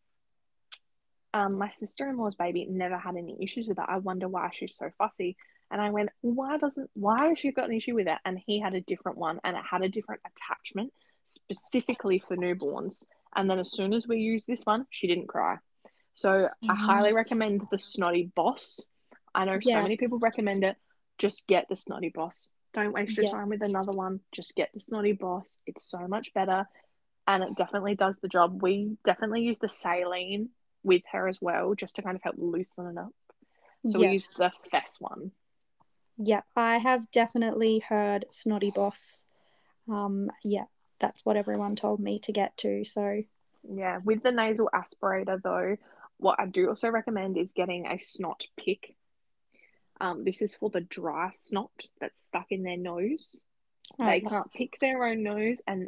um, 1.33 1.57
my 1.57 1.69
sister 1.69 2.07
in 2.07 2.17
law's 2.17 2.35
baby 2.35 2.65
never 2.69 2.97
had 2.97 3.17
any 3.17 3.37
issues 3.41 3.67
with 3.67 3.77
that. 3.77 3.89
I 3.89 3.97
wonder 3.97 4.27
why 4.27 4.51
she's 4.53 4.77
so 4.77 4.89
fussy. 4.97 5.35
And 5.69 5.81
I 5.81 5.89
went, 5.89 6.09
why 6.21 6.57
doesn't, 6.57 6.89
why 6.93 7.27
has 7.27 7.39
she 7.39 7.51
got 7.51 7.69
an 7.69 7.75
issue 7.75 7.95
with 7.95 8.07
it? 8.07 8.17
And 8.25 8.39
he 8.45 8.59
had 8.59 8.73
a 8.73 8.81
different 8.81 9.17
one 9.17 9.39
and 9.43 9.57
it 9.57 9.63
had 9.69 9.81
a 9.81 9.89
different 9.89 10.21
attachment 10.25 10.93
specifically 11.25 12.19
for 12.19 12.37
newborns. 12.37 13.05
And 13.35 13.49
then 13.49 13.59
as 13.59 13.71
soon 13.71 13.93
as 13.93 14.07
we 14.07 14.17
used 14.17 14.47
this 14.47 14.65
one, 14.65 14.85
she 14.89 15.07
didn't 15.07 15.27
cry. 15.27 15.57
So 16.13 16.29
mm-hmm. 16.29 16.71
I 16.71 16.75
highly 16.75 17.13
recommend 17.13 17.67
the 17.69 17.77
Snotty 17.77 18.31
Boss. 18.33 18.79
I 19.35 19.45
know 19.45 19.57
yes. 19.61 19.75
so 19.75 19.81
many 19.83 19.97
people 19.97 20.19
recommend 20.19 20.63
it. 20.63 20.77
Just 21.17 21.45
get 21.47 21.67
the 21.69 21.75
Snotty 21.75 22.09
Boss. 22.09 22.47
Don't 22.73 22.93
waste 22.93 23.17
your 23.17 23.25
yes. 23.25 23.33
time 23.33 23.49
with 23.49 23.61
another 23.61 23.91
one. 23.91 24.21
Just 24.31 24.55
get 24.55 24.69
the 24.73 24.79
Snotty 24.79 25.11
Boss. 25.13 25.59
It's 25.67 25.89
so 25.89 26.07
much 26.07 26.33
better. 26.33 26.65
And 27.27 27.43
it 27.43 27.57
definitely 27.57 27.95
does 27.95 28.17
the 28.17 28.29
job. 28.29 28.61
We 28.61 28.97
definitely 29.03 29.41
used 29.41 29.61
the 29.61 29.67
saline 29.67 30.49
with 30.83 31.03
her 31.11 31.27
as 31.27 31.37
well, 31.41 31.75
just 31.75 31.97
to 31.97 32.01
kind 32.01 32.15
of 32.15 32.23
help 32.23 32.35
loosen 32.37 32.87
it 32.87 32.97
up. 32.97 33.13
So 33.85 33.99
yes. 33.99 34.07
we 34.07 34.13
used 34.13 34.37
the 34.37 34.51
Fess 34.71 34.97
one. 34.99 35.31
Yeah, 36.17 36.41
I 36.55 36.77
have 36.77 37.11
definitely 37.11 37.79
heard 37.79 38.25
Snotty 38.31 38.71
Boss. 38.71 39.23
Um, 39.89 40.31
yeah, 40.43 40.65
that's 40.99 41.25
what 41.25 41.37
everyone 41.37 41.75
told 41.75 41.99
me 41.99 42.19
to 42.19 42.31
get 42.31 42.57
to. 42.57 42.83
So, 42.83 43.21
yeah, 43.69 43.99
with 44.03 44.23
the 44.23 44.31
nasal 44.31 44.69
aspirator 44.73 45.41
though, 45.41 45.77
what 46.17 46.39
I 46.39 46.47
do 46.47 46.69
also 46.69 46.89
recommend 46.89 47.37
is 47.37 47.51
getting 47.51 47.85
a 47.85 47.97
snot 47.99 48.45
pick. 48.57 48.95
Um, 50.01 50.23
this 50.23 50.41
is 50.41 50.55
for 50.55 50.69
the 50.69 50.81
dry 50.81 51.29
snot 51.31 51.87
that's 51.99 52.25
stuck 52.25 52.47
in 52.51 52.63
their 52.63 52.77
nose. 52.77 53.43
Oh, 53.99 54.05
they 54.05 54.21
can't 54.21 54.51
pick 54.51 54.77
their 54.79 55.05
own 55.05 55.23
nose, 55.23 55.61
and 55.65 55.87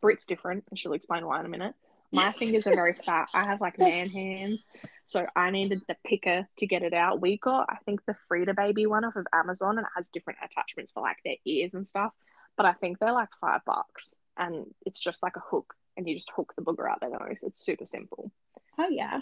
Britt's 0.00 0.26
different, 0.26 0.64
and 0.70 0.78
she'll 0.78 0.92
explain 0.92 1.26
why 1.26 1.40
in 1.40 1.46
a 1.46 1.50
minute. 1.50 1.74
My 2.12 2.32
fingers 2.32 2.66
are 2.66 2.74
very 2.74 2.92
fat. 2.92 3.28
I 3.34 3.44
have 3.44 3.60
like 3.60 3.78
man 3.78 4.08
hands. 4.08 4.64
So 5.06 5.26
I 5.34 5.50
needed 5.50 5.82
the 5.88 5.96
picker 6.06 6.46
to 6.58 6.66
get 6.66 6.82
it 6.82 6.94
out. 6.94 7.20
We 7.20 7.36
got, 7.38 7.66
I 7.68 7.76
think, 7.84 8.04
the 8.06 8.14
Frida 8.28 8.54
Baby 8.54 8.86
one 8.86 9.04
off 9.04 9.16
of 9.16 9.26
Amazon 9.32 9.78
and 9.78 9.86
it 9.86 9.92
has 9.96 10.08
different 10.08 10.38
attachments 10.44 10.92
for 10.92 11.02
like 11.02 11.18
their 11.24 11.36
ears 11.44 11.74
and 11.74 11.86
stuff. 11.86 12.12
But 12.56 12.66
I 12.66 12.72
think 12.74 12.98
they're 12.98 13.12
like 13.12 13.28
five 13.40 13.60
bucks 13.64 14.14
and 14.36 14.66
it's 14.86 15.00
just 15.00 15.22
like 15.22 15.36
a 15.36 15.42
hook 15.50 15.74
and 15.96 16.08
you 16.08 16.14
just 16.14 16.30
hook 16.30 16.52
the 16.56 16.62
booger 16.62 16.88
out 16.88 17.00
their 17.00 17.10
nose. 17.10 17.38
It's 17.42 17.64
super 17.64 17.86
simple. 17.86 18.30
Oh 18.78 18.88
yeah. 18.88 19.20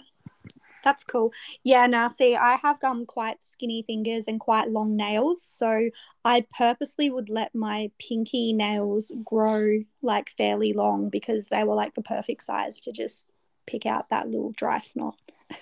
That's 0.83 1.03
cool. 1.03 1.33
Yeah, 1.63 1.87
now 1.87 2.07
see, 2.07 2.35
I 2.35 2.55
have 2.55 2.83
um 2.83 3.05
quite 3.05 3.43
skinny 3.43 3.83
fingers 3.83 4.25
and 4.27 4.39
quite 4.39 4.69
long 4.69 4.95
nails, 4.95 5.43
so 5.43 5.89
I 6.23 6.45
purposely 6.57 7.09
would 7.09 7.29
let 7.29 7.53
my 7.53 7.91
pinky 7.99 8.53
nails 8.53 9.11
grow 9.23 9.79
like 10.01 10.29
fairly 10.37 10.73
long 10.73 11.09
because 11.09 11.47
they 11.49 11.63
were 11.63 11.75
like 11.75 11.95
the 11.95 12.01
perfect 12.01 12.43
size 12.43 12.79
to 12.81 12.91
just 12.93 13.33
pick 13.67 13.85
out 13.85 14.09
that 14.09 14.29
little 14.29 14.51
dry 14.51 14.79
snot. 14.79 15.17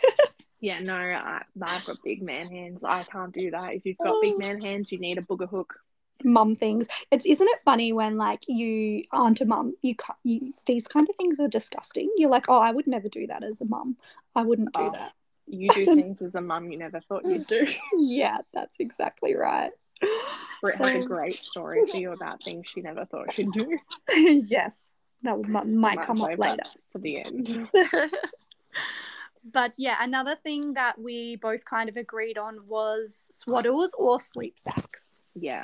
Yeah, 0.60 0.80
no, 0.80 0.96
I, 0.96 1.44
I've 1.62 1.86
got 1.86 2.02
big 2.04 2.22
man 2.24 2.50
hands. 2.50 2.84
I 2.84 3.04
can't 3.04 3.34
do 3.34 3.52
that. 3.52 3.76
If 3.76 3.86
you've 3.86 4.00
got 4.00 4.20
big 4.20 4.36
Oh. 4.36 4.38
man 4.38 4.60
hands, 4.60 4.92
you 4.92 5.00
need 5.00 5.18
a 5.20 5.22
booger 5.22 5.48
hook. 5.50 5.76
Mum 6.24 6.56
things. 6.56 6.88
It's 7.12 7.26
isn't 7.26 7.48
it 7.48 7.60
funny 7.64 7.94
when 7.94 8.18
like 8.18 8.44
you 8.48 9.04
aren't 9.12 9.42
a 9.42 9.46
mum, 9.46 9.76
you 9.82 9.96
you 10.24 10.54
these 10.66 10.88
kind 10.88 11.08
of 11.10 11.16
things 11.16 11.40
are 11.40 11.48
disgusting. 11.48 12.12
You're 12.18 12.30
like, 12.32 12.46
oh, 12.50 12.60
I 12.60 12.72
would 12.72 12.88
never 12.88 13.08
do 13.10 13.28
that 13.28 13.44
as 13.44 13.62
a 13.62 13.66
mum. 13.66 13.98
I 14.36 14.42
wouldn't 14.44 14.74
do 14.74 14.82
Oh. 14.82 14.92
that. 14.92 15.14
You 15.48 15.70
do 15.70 15.86
things 15.96 16.22
as 16.22 16.36
a 16.36 16.42
mum 16.42 16.70
you 16.70 16.78
never 16.78 17.00
thought 17.00 17.26
you'd 17.26 17.48
do. 17.48 17.68
Yeah, 17.98 18.38
that's 18.54 18.80
exactly 18.80 19.36
right. 19.36 19.72
Britt 20.62 20.78
has 20.78 20.96
a 21.06 21.08
great 21.08 21.44
story 21.44 21.80
for 21.90 21.98
you 21.98 22.12
about 22.12 22.44
things 22.44 22.68
she 22.68 22.82
never 22.82 23.06
thought 23.06 23.34
she'd 23.34 23.52
do. 23.52 23.78
yes, 24.48 24.90
that 25.24 25.40
might 25.48 25.68
Might 25.68 26.02
come 26.02 26.22
up 26.22 26.38
later. 26.38 26.64
for 26.92 27.00
the 27.00 27.24
end. 27.24 27.70
but 29.52 29.74
yeah, 29.78 29.98
another 30.02 30.36
thing 30.36 30.74
that 30.74 31.00
we 31.00 31.38
both 31.38 31.64
kind 31.66 31.90
of 31.90 31.96
agreed 31.98 32.38
on 32.38 32.60
was 32.68 33.26
swaddles 33.32 33.90
or 33.98 34.20
sleep 34.20 34.60
sacks. 34.60 35.16
Yeah. 35.36 35.64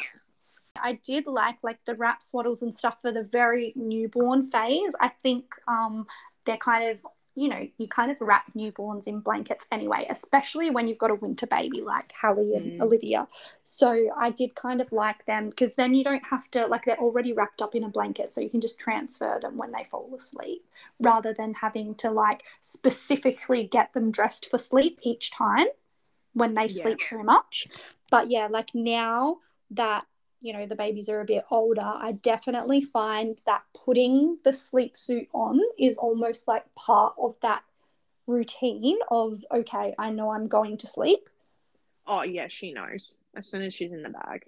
I 0.81 0.93
did 0.93 1.27
like 1.27 1.57
like 1.63 1.83
the 1.85 1.95
wrap 1.95 2.21
swaddles 2.21 2.61
and 2.61 2.73
stuff 2.73 3.01
for 3.01 3.11
the 3.11 3.23
very 3.23 3.73
newborn 3.75 4.49
phase. 4.49 4.93
I 4.99 5.09
think 5.21 5.55
um 5.67 6.07
they're 6.45 6.57
kind 6.57 6.89
of 6.89 6.97
you 7.35 7.47
know 7.47 7.67
you 7.77 7.87
kind 7.87 8.11
of 8.11 8.17
wrap 8.21 8.51
newborns 8.55 9.07
in 9.07 9.19
blankets 9.19 9.65
anyway, 9.71 10.05
especially 10.09 10.69
when 10.69 10.87
you've 10.87 10.97
got 10.97 11.11
a 11.11 11.15
winter 11.15 11.47
baby 11.47 11.81
like 11.81 12.11
Hallie 12.13 12.55
and 12.55 12.71
Mm. 12.73 12.81
Olivia. 12.81 13.27
So 13.63 14.09
I 14.17 14.31
did 14.31 14.55
kind 14.55 14.81
of 14.81 14.91
like 14.91 15.25
them 15.25 15.49
because 15.49 15.75
then 15.75 15.93
you 15.93 16.03
don't 16.03 16.23
have 16.25 16.49
to 16.51 16.65
like 16.67 16.85
they're 16.85 16.99
already 16.99 17.33
wrapped 17.33 17.61
up 17.61 17.75
in 17.75 17.83
a 17.83 17.89
blanket, 17.89 18.33
so 18.33 18.41
you 18.41 18.49
can 18.49 18.61
just 18.61 18.79
transfer 18.79 19.39
them 19.41 19.57
when 19.57 19.71
they 19.71 19.83
fall 19.85 20.11
asleep 20.15 20.65
rather 21.01 21.33
than 21.33 21.53
having 21.53 21.95
to 21.95 22.11
like 22.11 22.43
specifically 22.61 23.63
get 23.65 23.93
them 23.93 24.11
dressed 24.11 24.49
for 24.49 24.57
sleep 24.57 24.99
each 25.03 25.31
time 25.31 25.67
when 26.33 26.55
they 26.55 26.63
Yeah. 26.63 26.81
sleep 26.83 27.03
so 27.03 27.21
much. 27.23 27.67
But 28.09 28.29
yeah, 28.31 28.47
like 28.47 28.73
now 28.75 29.37
that 29.71 30.05
you 30.43 30.53
know 30.53 30.67
the 30.67 30.75
babies 30.75 31.09
are 31.09 31.21
a 31.21 31.25
bit 31.25 31.45
older, 31.49 31.81
I 31.81 32.11
definitely 32.11 32.81
find 32.81 33.41
that 33.45 33.63
putting 33.73 34.37
the 34.43 34.53
sleep 34.53 34.95
suit 34.95 35.27
on 35.33 35.59
is 35.79 35.97
almost 35.97 36.47
like 36.47 36.65
part 36.75 37.15
of 37.17 37.35
that 37.41 37.63
routine 38.27 38.99
of 39.09 39.43
okay, 39.51 39.95
I 39.97 40.11
know 40.11 40.31
I'm 40.31 40.45
going 40.45 40.77
to 40.77 40.87
sleep. 40.87 41.29
Oh, 42.05 42.23
yeah, 42.23 42.47
she 42.49 42.73
knows. 42.73 43.15
As 43.35 43.47
soon 43.47 43.61
as 43.63 43.73
she's 43.73 43.93
in 43.93 44.03
the 44.03 44.09
bag. 44.09 44.45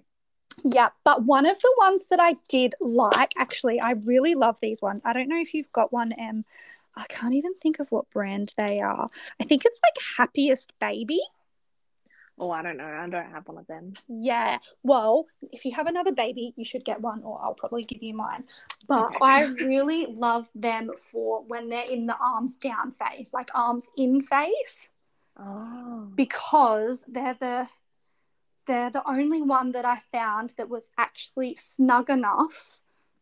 Yeah, 0.62 0.90
but 1.04 1.24
one 1.24 1.46
of 1.46 1.58
the 1.60 1.74
ones 1.78 2.06
that 2.08 2.20
I 2.20 2.36
did 2.48 2.74
like, 2.80 3.32
actually, 3.36 3.80
I 3.80 3.92
really 3.92 4.34
love 4.34 4.58
these 4.60 4.82
ones. 4.82 5.02
I 5.04 5.12
don't 5.12 5.28
know 5.28 5.40
if 5.40 5.54
you've 5.54 5.72
got 5.72 5.92
one, 5.92 6.12
Em. 6.12 6.44
I 6.94 7.04
can't 7.08 7.34
even 7.34 7.54
think 7.54 7.78
of 7.78 7.90
what 7.92 8.10
brand 8.10 8.54
they 8.56 8.80
are. 8.80 9.08
I 9.40 9.44
think 9.44 9.64
it's 9.64 9.80
like 9.82 10.04
Happiest 10.16 10.72
Baby. 10.80 11.20
Oh, 12.38 12.50
I 12.50 12.62
don't 12.62 12.76
know. 12.76 12.84
I 12.84 13.08
don't 13.08 13.30
have 13.30 13.48
one 13.48 13.56
of 13.58 13.66
them. 13.66 13.94
Yeah. 14.08 14.58
Well, 14.82 15.24
if 15.52 15.64
you 15.64 15.72
have 15.72 15.86
another 15.86 16.12
baby, 16.12 16.52
you 16.56 16.64
should 16.64 16.84
get 16.84 17.00
one, 17.00 17.22
or 17.22 17.40
I'll 17.42 17.54
probably 17.54 17.82
give 17.82 18.02
you 18.02 18.14
mine. 18.14 18.44
But 18.86 19.06
Okay. 19.06 19.18
I 19.22 19.40
really 19.44 20.06
love 20.06 20.48
them 20.54 20.90
for 21.10 21.42
when 21.44 21.70
they're 21.70 21.90
in 21.90 22.06
the 22.06 22.16
arms 22.16 22.56
down 22.56 22.92
phase, 22.92 23.32
like 23.32 23.48
arms 23.54 23.88
in 23.96 24.22
phase, 24.22 24.88
Oh. 25.38 26.08
because 26.14 27.04
they're 27.08 27.36
the 27.40 27.68
they're 28.66 28.90
the 28.90 29.08
only 29.08 29.40
one 29.42 29.70
that 29.72 29.84
I 29.84 30.00
found 30.10 30.52
that 30.58 30.68
was 30.68 30.88
actually 30.98 31.54
snug 31.54 32.10
enough 32.10 32.80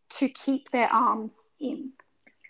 to 0.09 0.29
keep 0.29 0.71
their 0.71 0.91
arms 0.93 1.47
in. 1.61 1.93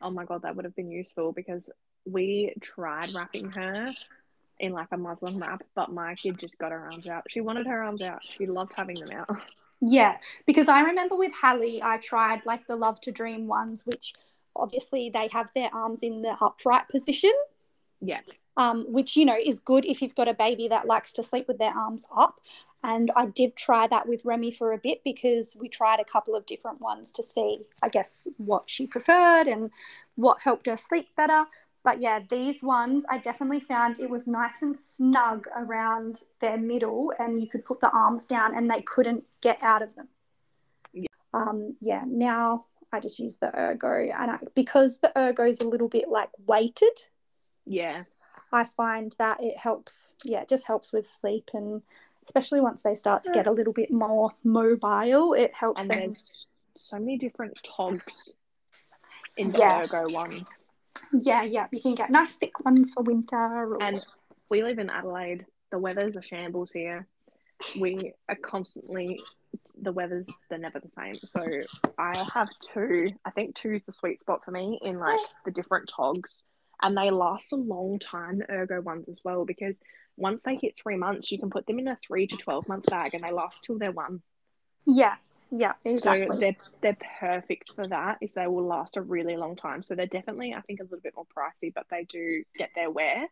Oh 0.01 0.11
my 0.11 0.25
god, 0.25 0.43
that 0.43 0.55
would 0.55 0.65
have 0.65 0.77
been 0.77 0.91
useful 0.91 1.33
because 1.33 1.69
we 2.07 2.55
tried 2.61 3.13
wrapping 3.13 3.51
her 3.53 3.93
in 4.61 4.73
like 4.73 4.89
a 4.93 4.97
muslin 4.97 5.39
wrap, 5.39 5.63
but 5.75 5.93
my 5.93 6.15
kid 6.15 6.39
just 6.39 6.59
got 6.59 6.73
her 6.73 6.79
arms 6.81 7.07
out. 7.09 7.25
She 7.29 7.41
wanted 7.41 7.67
her 7.67 7.83
arms 7.83 8.03
out. 8.03 8.21
She 8.23 8.47
loved 8.47 8.73
having 8.77 8.99
them 9.01 9.11
out. 9.13 9.29
Yeah, 9.81 10.17
because 10.47 10.69
I 10.69 10.81
remember 10.81 11.15
with 11.17 11.33
Hallie, 11.35 11.83
I 11.83 11.99
tried 11.99 12.47
like 12.47 12.67
the 12.67 12.77
Love 12.77 13.01
to 13.03 13.13
Dream 13.13 13.47
ones, 13.49 13.85
which 13.85 14.15
obviously 14.57 15.11
they 15.13 15.29
have 15.33 15.49
their 15.55 15.69
arms 15.75 16.03
in 16.03 16.23
the 16.23 16.35
upright 16.41 16.89
position. 16.89 17.33
Yeah. 18.01 18.21
um, 18.57 18.85
which 18.93 19.17
you 19.17 19.25
know 19.25 19.37
is 19.37 19.61
good 19.61 19.85
if 19.85 20.01
you've 20.03 20.15
got 20.15 20.29
a 20.29 20.35
baby 20.35 20.69
that 20.69 20.87
likes 20.87 21.13
to 21.15 21.23
sleep 21.23 21.49
with 21.49 21.59
their 21.59 21.73
arms 21.77 22.07
up. 22.17 22.41
And 22.85 23.11
I 23.17 23.27
did 23.27 23.57
try 23.57 23.87
that 23.89 24.07
with 24.09 24.25
Remy 24.25 24.53
for 24.53 24.73
a 24.73 24.79
bit 24.79 25.03
because 25.05 25.57
we 25.59 25.69
tried 25.69 26.01
a 26.01 26.05
couple 26.05 26.37
of 26.37 26.47
different 26.47 26.81
ones 26.81 27.11
to 27.13 27.23
see, 27.23 27.59
I 27.83 27.89
guess, 27.89 28.29
what 28.37 28.71
she 28.71 28.87
preferred 28.87 29.49
and 29.49 29.71
what 30.17 30.41
helped 30.41 30.67
her 30.67 30.77
sleep 30.77 31.09
better. 31.17 31.45
But 31.85 32.01
yeah, 32.01 32.21
these 32.31 32.63
ones 32.63 33.05
I 33.11 33.19
definitely 33.19 33.61
found 33.61 34.01
it 34.01 34.09
was 34.09 34.27
nice 34.27 34.63
and 34.63 34.77
snug 34.77 35.47
around 35.55 36.23
their 36.41 36.57
middle, 36.57 37.13
and 37.19 37.41
you 37.41 37.47
could 37.47 37.65
put 37.65 37.81
the 37.81 37.91
arms 37.91 38.25
down 38.27 38.57
and 38.57 38.71
they 38.71 38.81
couldn't 38.81 39.25
get 39.43 39.63
out 39.63 39.83
of 39.83 39.95
them. 39.95 40.09
Yeah. 40.95 41.09
Um, 41.35 41.77
yeah, 41.81 42.03
now 42.07 42.65
I 42.91 43.01
just 43.01 43.19
use 43.19 43.37
the 43.37 43.55
ergo, 43.55 44.09
and 44.19 44.31
I, 44.31 44.39
because 44.55 44.99
the 44.99 45.17
ergo 45.19 45.45
is 45.45 45.61
a 45.61 45.69
little 45.69 45.89
bit 45.89 46.09
like 46.09 46.31
weighted, 46.47 47.07
Yeah. 47.67 48.05
I 48.53 48.65
find 48.65 49.15
that 49.19 49.43
it 49.43 49.59
helps. 49.59 50.15
Yeah, 50.25 50.41
it 50.43 50.49
just 50.49 50.67
helps 50.67 50.93
with 50.93 51.07
sleep, 51.09 51.51
and 51.55 51.83
especially 52.25 52.61
once 52.61 52.83
they 52.83 52.95
start 52.95 53.25
to 53.25 53.33
get 53.33 53.47
a 53.47 53.53
little 53.53 53.73
bit 53.73 53.93
more 53.93 54.31
mobile, 54.45 55.35
it 55.35 55.53
helps 55.55 55.83
And 55.83 55.91
them. 55.91 55.99
there's 55.99 56.47
so 56.79 56.99
many 56.99 57.19
different 57.19 57.59
togs 57.63 58.33
in 59.37 59.51
the 59.51 59.59
Yeah. 59.59 59.83
ergo 59.83 60.09
ones. 60.09 60.71
Yeah, 61.21 61.43
yeah, 61.43 61.67
you 61.71 61.81
can 61.81 61.95
get 61.95 62.11
nice 62.11 62.35
thick 62.35 62.65
ones 62.65 62.93
for 62.93 63.03
winter. 63.03 63.37
Or... 63.37 63.83
And 63.83 64.05
we 64.49 64.63
live 64.63 64.79
in 64.79 64.91
Adelaide. 64.91 65.47
The 65.71 65.79
weather's 65.79 66.17
a 66.17 66.23
shambles 66.23 66.73
here. 66.73 67.07
We 67.79 68.13
are 68.29 68.37
constantly 68.37 69.21
the 69.81 69.93
weather's 69.93 70.29
they're 70.49 70.59
never 70.59 70.81
the 70.81 70.89
same. 70.89 71.17
So 71.17 71.41
I 71.99 72.27
have 72.35 72.49
two. 72.73 73.09
I 73.25 73.31
think 73.31 73.55
two's 73.55 73.85
the 73.85 73.93
sweet 73.93 74.21
spot 74.21 74.45
for 74.45 74.51
me 74.51 74.79
in 74.83 74.99
like 74.99 75.21
the 75.45 75.51
different 75.51 75.89
togs, 75.95 76.43
and 76.83 76.97
they 76.97 77.11
last 77.11 77.53
a 77.53 77.57
long 77.57 77.99
time. 77.99 78.39
The 78.39 78.51
ergo 78.51 78.81
ones 78.81 79.09
as 79.09 79.21
well 79.25 79.45
because 79.45 79.81
once 80.17 80.43
they 80.43 80.57
hit 80.61 80.77
three 80.77 80.97
months, 80.97 81.31
you 81.33 81.39
can 81.39 81.51
put 81.51 81.67
them 81.67 81.79
in 81.79 81.89
a 81.89 81.99
three 82.07 82.27
to 82.27 82.37
twelve 82.37 82.69
month 82.69 82.87
bag, 82.91 83.15
and 83.15 83.23
they 83.23 83.33
last 83.33 83.65
till 83.65 83.79
they're 83.79 83.93
one. 83.93 84.23
yeah, 84.87 85.15
yeah, 85.51 85.73
exactly. 85.85 86.29
So 86.29 86.37
they're 86.37 86.57
they're 86.83 86.97
perfect 87.21 87.73
for 87.75 87.87
that. 87.89 88.19
Is 88.21 88.33
they 88.35 88.47
will 88.47 88.67
last 88.67 88.97
a 88.97 89.03
really 89.03 89.37
long 89.37 89.57
time. 89.57 89.83
So 89.83 89.95
they're 89.95 90.07
definitely 90.07 90.55
I 90.55 90.61
think 90.63 90.81
a 90.81 90.85
little 90.85 91.01
bit 91.01 91.15
more 91.17 91.27
pricey, 91.37 91.73
but 91.75 91.87
they 91.91 92.05
do 92.05 92.43
get 92.59 92.71
their 92.75 92.91
wear. 92.91 93.27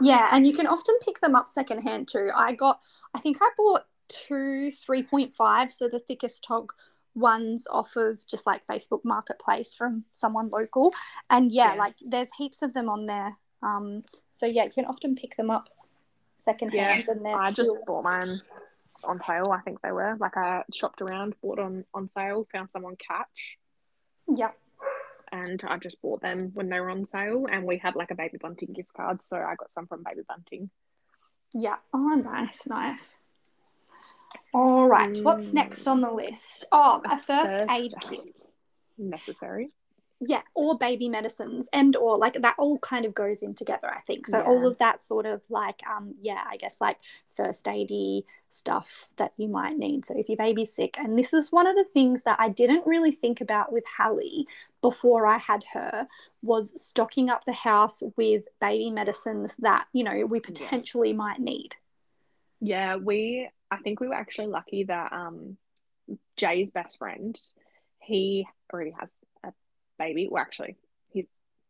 Yeah, 0.00 0.28
and 0.30 0.46
you 0.46 0.52
can 0.54 0.66
often 0.66 0.94
pick 1.04 1.20
them 1.20 1.34
up 1.34 1.48
secondhand 1.48 2.08
too. 2.08 2.28
I 2.34 2.52
got, 2.52 2.78
I 3.12 3.18
think 3.18 3.38
I 3.40 3.50
bought 3.56 3.82
two 4.08 4.70
3.5, 4.70 5.72
so 5.72 5.88
the 5.88 5.98
thickest 5.98 6.44
tog 6.44 6.72
ones 7.16 7.66
off 7.70 7.96
of 7.96 8.24
just 8.26 8.46
like 8.46 8.64
Facebook 8.68 9.00
Marketplace 9.04 9.74
from 9.74 10.04
someone 10.12 10.48
local. 10.48 10.92
And 11.30 11.50
yeah, 11.50 11.74
Yeah. 11.74 11.78
like 11.80 11.94
there's 12.06 12.30
heaps 12.38 12.62
of 12.62 12.72
them 12.72 12.88
on 12.88 13.06
there. 13.06 13.32
Um, 13.62 14.04
so 14.30 14.46
yeah, 14.46 14.64
you 14.64 14.70
can 14.70 14.84
often 14.84 15.16
pick 15.16 15.36
them 15.36 15.50
up 15.50 15.68
secondhand 16.38 17.08
and 17.08 17.24
they're 17.24 17.36
I 17.36 17.50
still. 17.50 17.64
just 17.74 17.86
bought 17.86 18.04
mine 18.04 18.40
on 19.04 19.20
sale. 19.20 19.50
I 19.52 19.60
think 19.60 19.80
they 19.82 19.92
were 19.92 20.16
like 20.18 20.36
I 20.36 20.62
shopped 20.72 21.00
around, 21.02 21.34
bought 21.42 21.58
on 21.58 21.84
on 21.94 22.08
sale, 22.08 22.46
found 22.52 22.70
some 22.70 22.84
on 22.84 22.96
Catch, 22.96 23.58
Yeah, 24.28 24.50
and 25.32 25.62
I 25.66 25.76
just 25.78 26.00
bought 26.02 26.20
them 26.22 26.50
when 26.54 26.68
they 26.68 26.80
were 26.80 26.90
on 26.90 27.04
sale. 27.06 27.46
And 27.50 27.64
we 27.64 27.78
had 27.78 27.94
like 27.96 28.10
a 28.10 28.14
Baby 28.14 28.38
Bunting 28.40 28.72
gift 28.72 28.92
card, 28.94 29.22
so 29.22 29.36
I 29.36 29.54
got 29.56 29.72
some 29.72 29.86
from 29.86 30.02
Baby 30.02 30.22
Bunting. 30.28 30.70
yeah. 31.54 31.76
Oh, 31.92 32.08
nice, 32.08 32.66
nice. 32.66 33.18
All 34.52 34.86
right, 34.88 35.16
what's 35.22 35.50
Mm. 35.50 35.54
next 35.54 35.86
on 35.86 36.00
the 36.00 36.10
list? 36.10 36.64
Oh, 36.72 37.00
a 37.04 37.18
first, 37.18 37.52
First 37.54 37.70
aid. 37.70 37.94
kit. 38.08 38.30
Necessary. 38.98 39.70
Yeah 40.20 40.42
or 40.54 40.78
baby 40.78 41.08
medicines 41.08 41.68
and 41.72 41.96
or 41.96 42.16
like 42.16 42.40
that 42.40 42.54
all 42.58 42.78
kind 42.78 43.04
of 43.04 43.14
goes 43.14 43.42
in 43.42 43.54
together 43.54 43.90
i 43.92 44.00
think. 44.00 44.26
So 44.26 44.40
all 44.40 44.66
of 44.66 44.78
that 44.78 45.02
sort 45.02 45.26
of 45.26 45.42
like 45.50 45.80
um 45.86 46.14
yeah 46.20 46.42
i 46.48 46.56
guess 46.56 46.80
like 46.80 46.98
first 47.28 47.64
aidy 47.66 48.24
stuff 48.48 49.08
that 49.16 49.32
you 49.36 49.48
might 49.48 49.76
need. 49.76 50.04
So 50.04 50.14
if 50.16 50.28
your 50.28 50.36
baby's 50.36 50.72
sick 50.72 50.96
and 50.98 51.18
this 51.18 51.32
is 51.32 51.50
one 51.50 51.66
of 51.66 51.74
the 51.74 51.84
things 51.84 52.22
that 52.24 52.38
i 52.40 52.48
didn't 52.48 52.86
really 52.86 53.12
think 53.12 53.40
about 53.40 53.72
with 53.72 53.84
hallie 53.86 54.46
before 54.80 55.26
i 55.26 55.38
had 55.38 55.64
her 55.72 56.06
was 56.42 56.80
stocking 56.80 57.30
up 57.30 57.44
the 57.44 57.52
house 57.52 58.02
with 58.16 58.44
baby 58.60 58.90
medicines 58.90 59.56
that 59.56 59.86
you 59.92 60.04
know 60.04 60.26
we 60.26 60.40
potentially 60.40 61.12
might 61.12 61.40
need. 61.40 61.74
Yeah, 62.60 62.96
we. 62.96 63.48
I 63.70 63.78
think 63.78 64.00
we 64.00 64.08
were 64.08 64.14
actually 64.14 64.46
lucky 64.48 64.84
that 64.84 65.12
um, 65.12 65.56
Jay's 66.36 66.70
best 66.70 66.98
friend, 66.98 67.38
he 67.98 68.46
already 68.72 68.92
has 68.98 69.08
baby. 69.98 70.28
Well, 70.30 70.42
actually, 70.42 70.76
his 71.12 71.26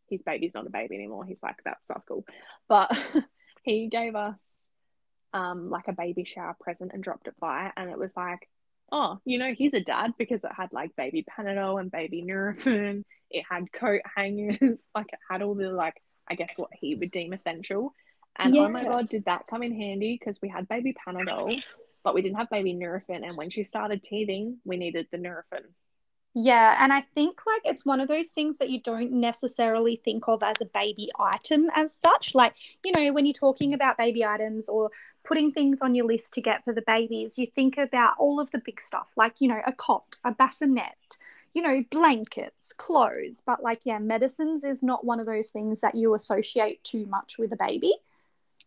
his 0.08 0.22
baby's 0.22 0.54
not 0.54 0.66
a 0.66 0.70
baby 0.70 0.96
anymore. 0.96 1.24
He's 1.24 1.42
like, 1.42 1.56
that 1.64 1.82
stuff's 1.82 2.04
cool. 2.06 2.26
But 2.68 2.96
he 3.62 3.88
gave 3.88 4.14
us 4.14 4.36
um 5.32 5.68
like 5.68 5.88
a 5.88 5.92
baby 5.92 6.24
shower 6.24 6.56
present 6.60 6.92
and 6.94 7.02
dropped 7.02 7.26
it 7.26 7.34
by 7.40 7.72
and 7.76 7.90
it 7.90 7.98
was 7.98 8.16
like, 8.16 8.48
oh, 8.92 9.18
you 9.24 9.38
know, 9.38 9.52
he's 9.52 9.74
a 9.74 9.80
dad 9.80 10.12
because 10.18 10.44
it 10.44 10.52
had 10.56 10.72
like 10.72 10.94
baby 10.96 11.24
Panadol 11.24 11.80
and 11.80 11.90
baby 11.90 12.22
Nurofen. 12.22 13.04
It 13.30 13.44
had 13.50 13.72
coat 13.72 14.02
hangers, 14.16 14.86
like 14.94 15.12
it 15.12 15.18
had 15.28 15.42
all 15.42 15.54
the 15.54 15.70
like 15.70 16.00
I 16.28 16.34
guess 16.34 16.52
what 16.56 16.70
he 16.72 16.94
would 16.94 17.10
deem 17.10 17.32
essential. 17.32 17.92
And 18.36 18.56
oh 18.56 18.68
my 18.68 18.84
god, 18.84 19.08
did 19.08 19.26
that 19.26 19.46
come 19.48 19.62
in 19.62 19.74
handy 19.74 20.16
because 20.18 20.40
we 20.42 20.48
had 20.48 20.68
baby 20.68 20.94
Panadol, 21.06 21.60
but 22.02 22.14
we 22.14 22.22
didn't 22.22 22.38
have 22.38 22.50
baby 22.50 22.74
Nurofen. 22.74 23.26
And 23.26 23.36
when 23.36 23.50
she 23.50 23.64
started 23.64 24.02
teething, 24.02 24.58
we 24.64 24.76
needed 24.76 25.06
the 25.10 25.18
Nurofen. 25.18 25.64
Yeah, 26.36 26.76
and 26.80 26.92
I 26.92 27.02
think 27.14 27.46
like 27.46 27.62
it's 27.64 27.86
one 27.86 28.00
of 28.00 28.08
those 28.08 28.28
things 28.28 28.58
that 28.58 28.68
you 28.68 28.80
don't 28.80 29.12
necessarily 29.12 30.00
think 30.04 30.26
of 30.26 30.42
as 30.42 30.60
a 30.60 30.66
baby 30.66 31.08
item 31.18 31.70
as 31.76 31.96
such. 32.02 32.34
Like, 32.34 32.56
you 32.84 32.90
know, 32.90 33.12
when 33.12 33.24
you're 33.24 33.32
talking 33.32 33.72
about 33.72 33.96
baby 33.96 34.24
items 34.24 34.68
or 34.68 34.90
putting 35.22 35.52
things 35.52 35.78
on 35.80 35.94
your 35.94 36.06
list 36.06 36.32
to 36.32 36.40
get 36.40 36.64
for 36.64 36.74
the 36.74 36.82
babies, 36.82 37.38
you 37.38 37.46
think 37.46 37.78
about 37.78 38.14
all 38.18 38.40
of 38.40 38.50
the 38.50 38.58
big 38.58 38.80
stuff, 38.80 39.12
like, 39.16 39.40
you 39.40 39.46
know, 39.46 39.60
a 39.64 39.72
cot, 39.72 40.16
a 40.24 40.32
bassinet, 40.32 41.16
you 41.52 41.62
know, 41.62 41.84
blankets, 41.92 42.72
clothes. 42.72 43.40
But 43.46 43.62
like, 43.62 43.82
yeah, 43.84 44.00
medicines 44.00 44.64
is 44.64 44.82
not 44.82 45.04
one 45.04 45.20
of 45.20 45.26
those 45.26 45.50
things 45.50 45.82
that 45.82 45.94
you 45.94 46.14
associate 46.14 46.82
too 46.82 47.06
much 47.06 47.38
with 47.38 47.52
a 47.52 47.56
baby. 47.56 47.94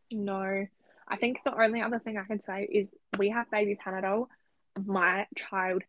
No, 0.10 0.66
I 1.06 1.18
think 1.18 1.40
the 1.44 1.62
only 1.62 1.82
other 1.82 2.00
thing 2.00 2.18
I 2.18 2.24
can 2.24 2.42
say 2.42 2.64
is 2.64 2.90
we 3.18 3.28
have 3.30 3.52
baby 3.52 3.78
Panadol. 3.86 4.28
My 4.86 5.28
child 5.36 5.84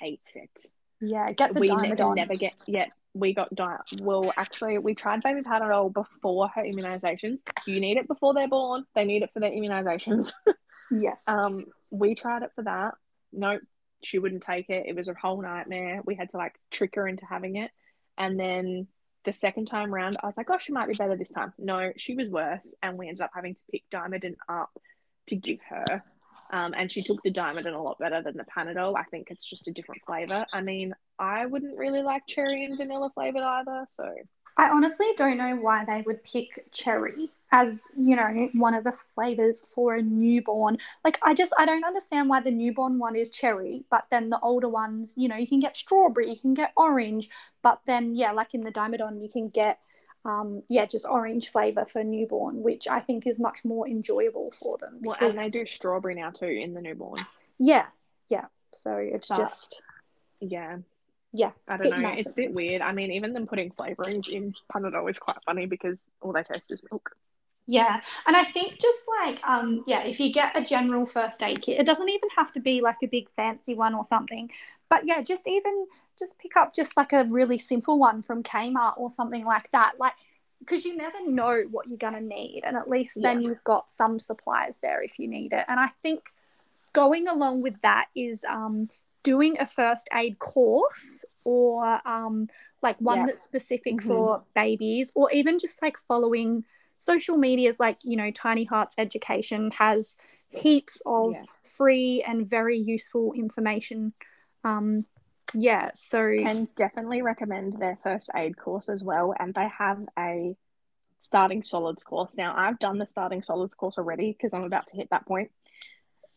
hates 0.00 0.34
it. 0.36 0.70
Yeah, 1.00 1.32
get 1.32 1.54
the 1.54 1.60
we 1.60 1.68
Dymadon 1.68 2.16
never 2.16 2.34
get 2.34 2.54
yet. 2.66 2.90
We 3.14 3.32
got 3.32 3.54
di- 3.54 3.78
well, 4.00 4.32
actually, 4.36 4.78
we 4.78 4.94
tried 4.94 5.22
baby 5.22 5.42
Panadol 5.42 5.92
before 5.92 6.48
her 6.48 6.62
immunizations. 6.62 7.40
You 7.66 7.80
need 7.80 7.96
it 7.96 8.06
before 8.06 8.34
they're 8.34 8.48
born. 8.48 8.84
They 8.94 9.04
need 9.04 9.22
it 9.22 9.30
for 9.32 9.40
their 9.40 9.50
immunizations. 9.50 10.32
Yes. 10.90 11.22
um, 11.26 11.66
we 11.90 12.14
tried 12.14 12.44
it 12.44 12.52
for 12.54 12.64
that. 12.64 12.94
Nope, 13.30 13.60
she 14.02 14.18
wouldn't 14.18 14.42
take 14.42 14.70
it. 14.70 14.86
It 14.86 14.96
was 14.96 15.08
a 15.08 15.14
whole 15.14 15.42
nightmare. 15.42 16.00
We 16.04 16.14
had 16.14 16.30
to 16.30 16.38
like 16.38 16.58
trick 16.70 16.94
her 16.94 17.06
into 17.06 17.26
having 17.26 17.56
it, 17.56 17.70
and 18.16 18.40
then 18.40 18.88
the 19.24 19.32
second 19.32 19.66
time 19.66 19.92
round, 19.92 20.16
I 20.22 20.26
was 20.26 20.38
like, 20.38 20.48
"Oh, 20.48 20.56
she 20.58 20.72
might 20.72 20.88
be 20.88 20.94
better 20.94 21.14
this 21.14 21.30
time." 21.30 21.52
No, 21.58 21.92
she 21.98 22.14
was 22.14 22.30
worse, 22.30 22.74
and 22.82 22.96
we 22.96 23.08
ended 23.08 23.20
up 23.20 23.32
having 23.34 23.54
to 23.54 23.60
pick 23.70 23.82
Dymadon 23.90 24.36
up 24.48 24.70
to 25.26 25.36
give 25.36 25.60
her. 25.68 26.02
Um, 26.50 26.74
and 26.76 26.90
she 26.90 27.02
took 27.02 27.22
the 27.22 27.32
Dymadon 27.32 27.74
a 27.74 27.82
lot 27.82 27.98
better 27.98 28.22
than 28.22 28.36
the 28.36 28.44
Panadol. 28.44 28.96
I 28.96 29.04
think 29.04 29.28
it's 29.30 29.44
just 29.44 29.68
a 29.68 29.72
different 29.72 30.02
flavor. 30.06 30.46
I 30.52 30.60
mean, 30.62 30.94
I 31.18 31.46
wouldn't 31.46 31.76
really 31.76 32.02
like 32.02 32.26
cherry 32.26 32.64
and 32.64 32.76
vanilla 32.76 33.10
flavored 33.14 33.42
either. 33.42 33.86
So 33.90 34.14
I 34.56 34.70
honestly 34.70 35.06
don't 35.16 35.36
know 35.36 35.56
why 35.56 35.84
they 35.84 36.02
would 36.06 36.24
pick 36.24 36.70
cherry 36.72 37.30
as, 37.52 37.86
you 37.96 38.16
know, 38.16 38.48
one 38.54 38.74
of 38.74 38.84
the 38.84 38.92
flavors 38.92 39.62
for 39.74 39.94
a 39.94 40.02
newborn. 40.02 40.78
Like, 41.04 41.18
I 41.22 41.32
just, 41.32 41.52
I 41.58 41.64
don't 41.64 41.84
understand 41.84 42.28
why 42.28 42.40
the 42.40 42.50
newborn 42.50 42.98
one 42.98 43.14
is 43.14 43.30
cherry, 43.30 43.84
but 43.90 44.06
then 44.10 44.30
the 44.30 44.40
older 44.40 44.68
ones, 44.68 45.14
you 45.16 45.28
know, 45.28 45.36
you 45.36 45.46
can 45.46 45.60
get 45.60 45.76
strawberry, 45.76 46.30
you 46.30 46.38
can 46.38 46.54
get 46.54 46.72
orange, 46.76 47.30
but 47.62 47.80
then, 47.86 48.14
yeah, 48.16 48.32
like 48.32 48.52
in 48.52 48.64
the 48.64 48.72
Dymadon, 48.72 49.22
you 49.22 49.28
can 49.28 49.48
get, 49.48 49.78
um, 50.24 50.62
yeah, 50.68 50.84
just 50.86 51.06
orange 51.08 51.50
flavor 51.50 51.86
for 51.86 52.02
newborn, 52.04 52.62
which 52.62 52.86
I 52.88 53.00
think 53.00 53.26
is 53.26 53.38
much 53.38 53.64
more 53.64 53.86
enjoyable 53.88 54.50
for 54.50 54.76
them. 54.78 54.98
well, 55.00 55.16
and 55.20 55.36
they 55.38 55.48
do 55.50 55.64
strawberry 55.64 56.14
now 56.14 56.30
too 56.30 56.46
in 56.46 56.74
the 56.74 56.80
newborn. 56.82 57.24
Yeah, 57.58 57.86
yeah. 58.28 58.46
So 58.72 58.96
it's 58.96 59.28
But- 59.28 59.38
just, 59.38 59.82
Yeah, 60.40 60.78
yeah. 61.32 61.50
I 61.66 61.76
don't 61.76 61.90
know. 61.90 61.96
nicer. 61.96 62.20
It's 62.20 62.30
a 62.30 62.34
bit 62.34 62.52
weird. 62.52 62.82
I 62.82 62.92
mean, 62.92 63.10
even 63.12 63.32
them 63.32 63.46
putting 63.46 63.70
flavorings 63.72 64.28
in 64.28 64.54
Panadol 64.72 65.08
is 65.10 65.18
quite 65.18 65.38
funny 65.46 65.66
because 65.66 66.08
all 66.20 66.32
they 66.32 66.42
taste 66.42 66.70
is 66.70 66.82
milk. 66.90 67.10
Yeah, 67.70 68.00
and 68.26 68.34
I 68.34 68.44
think 68.44 68.78
just 68.80 69.04
like 69.20 69.46
um 69.46 69.84
yeah, 69.86 70.02
if 70.04 70.20
you 70.20 70.32
get 70.32 70.56
a 70.56 70.62
general 70.62 71.04
first 71.04 71.42
aid 71.42 71.60
kit, 71.60 71.78
it 71.78 71.84
doesn't 71.84 72.08
even 72.08 72.30
have 72.34 72.50
to 72.54 72.60
be 72.60 72.80
like 72.80 72.96
a 73.02 73.06
big 73.06 73.28
fancy 73.36 73.74
one 73.74 73.94
or 73.94 74.04
something. 74.04 74.50
But 74.90 75.06
yeah, 75.06 75.22
just 75.22 75.46
even 75.48 75.86
just 76.18 76.38
pick 76.38 76.56
up 76.56 76.74
just 76.74 76.96
like 76.96 77.12
a 77.12 77.24
really 77.24 77.58
simple 77.58 77.98
one 77.98 78.22
from 78.22 78.42
Kmart 78.42 78.98
or 78.98 79.10
something 79.10 79.44
like 79.44 79.70
that. 79.72 79.94
Like 79.98 80.14
because 80.60 80.84
you 80.84 80.96
never 80.96 81.18
know 81.26 81.62
what 81.70 81.86
you're 81.88 81.98
gonna 81.98 82.20
need, 82.20 82.62
and 82.64 82.76
at 82.76 82.88
least 82.88 83.20
then 83.22 83.40
you've 83.40 83.62
got 83.64 83.90
some 83.90 84.18
supplies 84.18 84.78
there 84.78 85.02
if 85.02 85.18
you 85.18 85.28
need 85.28 85.52
it. 85.52 85.64
And 85.68 85.78
I 85.78 85.88
think 86.02 86.20
going 86.92 87.28
along 87.28 87.62
with 87.62 87.80
that 87.82 88.06
is 88.16 88.44
um 88.44 88.88
doing 89.22 89.56
a 89.60 89.66
first 89.66 90.08
aid 90.14 90.38
course 90.38 91.24
or 91.44 92.00
um 92.08 92.48
like 92.82 92.96
one 93.00 93.18
Yeah. 93.18 93.26
that's 93.26 93.42
specific 93.42 93.96
Mhm. 93.96 94.06
for 94.06 94.42
babies 94.54 95.12
or 95.14 95.30
even 95.32 95.58
just 95.58 95.82
like 95.82 95.98
following 95.98 96.64
social 96.96 97.36
medias 97.36 97.78
like 97.78 97.98
you 98.02 98.16
know 98.16 98.30
tiny 98.30 98.64
hearts 98.64 98.94
education 98.98 99.70
has 99.72 100.16
heaps 100.50 101.02
of 101.06 101.34
Yeah. 101.34 101.42
free 101.64 102.22
and 102.26 102.48
very 102.48 102.78
useful 102.78 103.32
information 103.34 104.12
um 104.64 105.00
yeah 105.54 105.90
so 105.94 106.18
And 106.20 106.72
definitely 106.74 107.22
recommend 107.22 107.74
their 107.80 107.98
first 108.02 108.30
aid 108.36 108.56
course 108.58 108.88
as 108.88 109.02
well. 109.02 109.34
And 109.38 109.54
they 109.54 109.68
have 109.78 110.00
a 110.18 110.56
starting 111.20 111.62
solids 111.62 112.02
course. 112.02 112.36
Now, 112.36 112.54
I've 112.56 112.78
done 112.78 112.98
the 112.98 113.06
starting 113.06 113.42
solids 113.42 113.74
course 113.74 113.98
already 113.98 114.32
because 114.32 114.52
I'm 114.52 114.64
about 114.64 114.86
to 114.88 114.96
hit 114.96 115.08
that. 115.10 115.24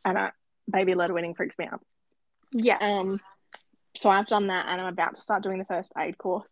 And 0.05 0.17
uh, 0.17 0.31
baby 0.71 0.95
led 0.95 1.11
weaning 1.11 1.35
freaks 1.35 1.57
me 1.59 1.65
out. 1.71 1.81
yeah 2.53 2.77
Um, 2.79 3.19
so 3.97 4.09
I've 4.09 4.27
done 4.27 4.47
that 4.47 4.67
and 4.67 4.79
I'm 4.79 4.87
about 4.87 5.15
to 5.15 5.21
start 5.21 5.43
doing 5.43 5.59
the 5.59 5.65
first 5.65 5.91
aid 5.97 6.17
course. 6.17 6.47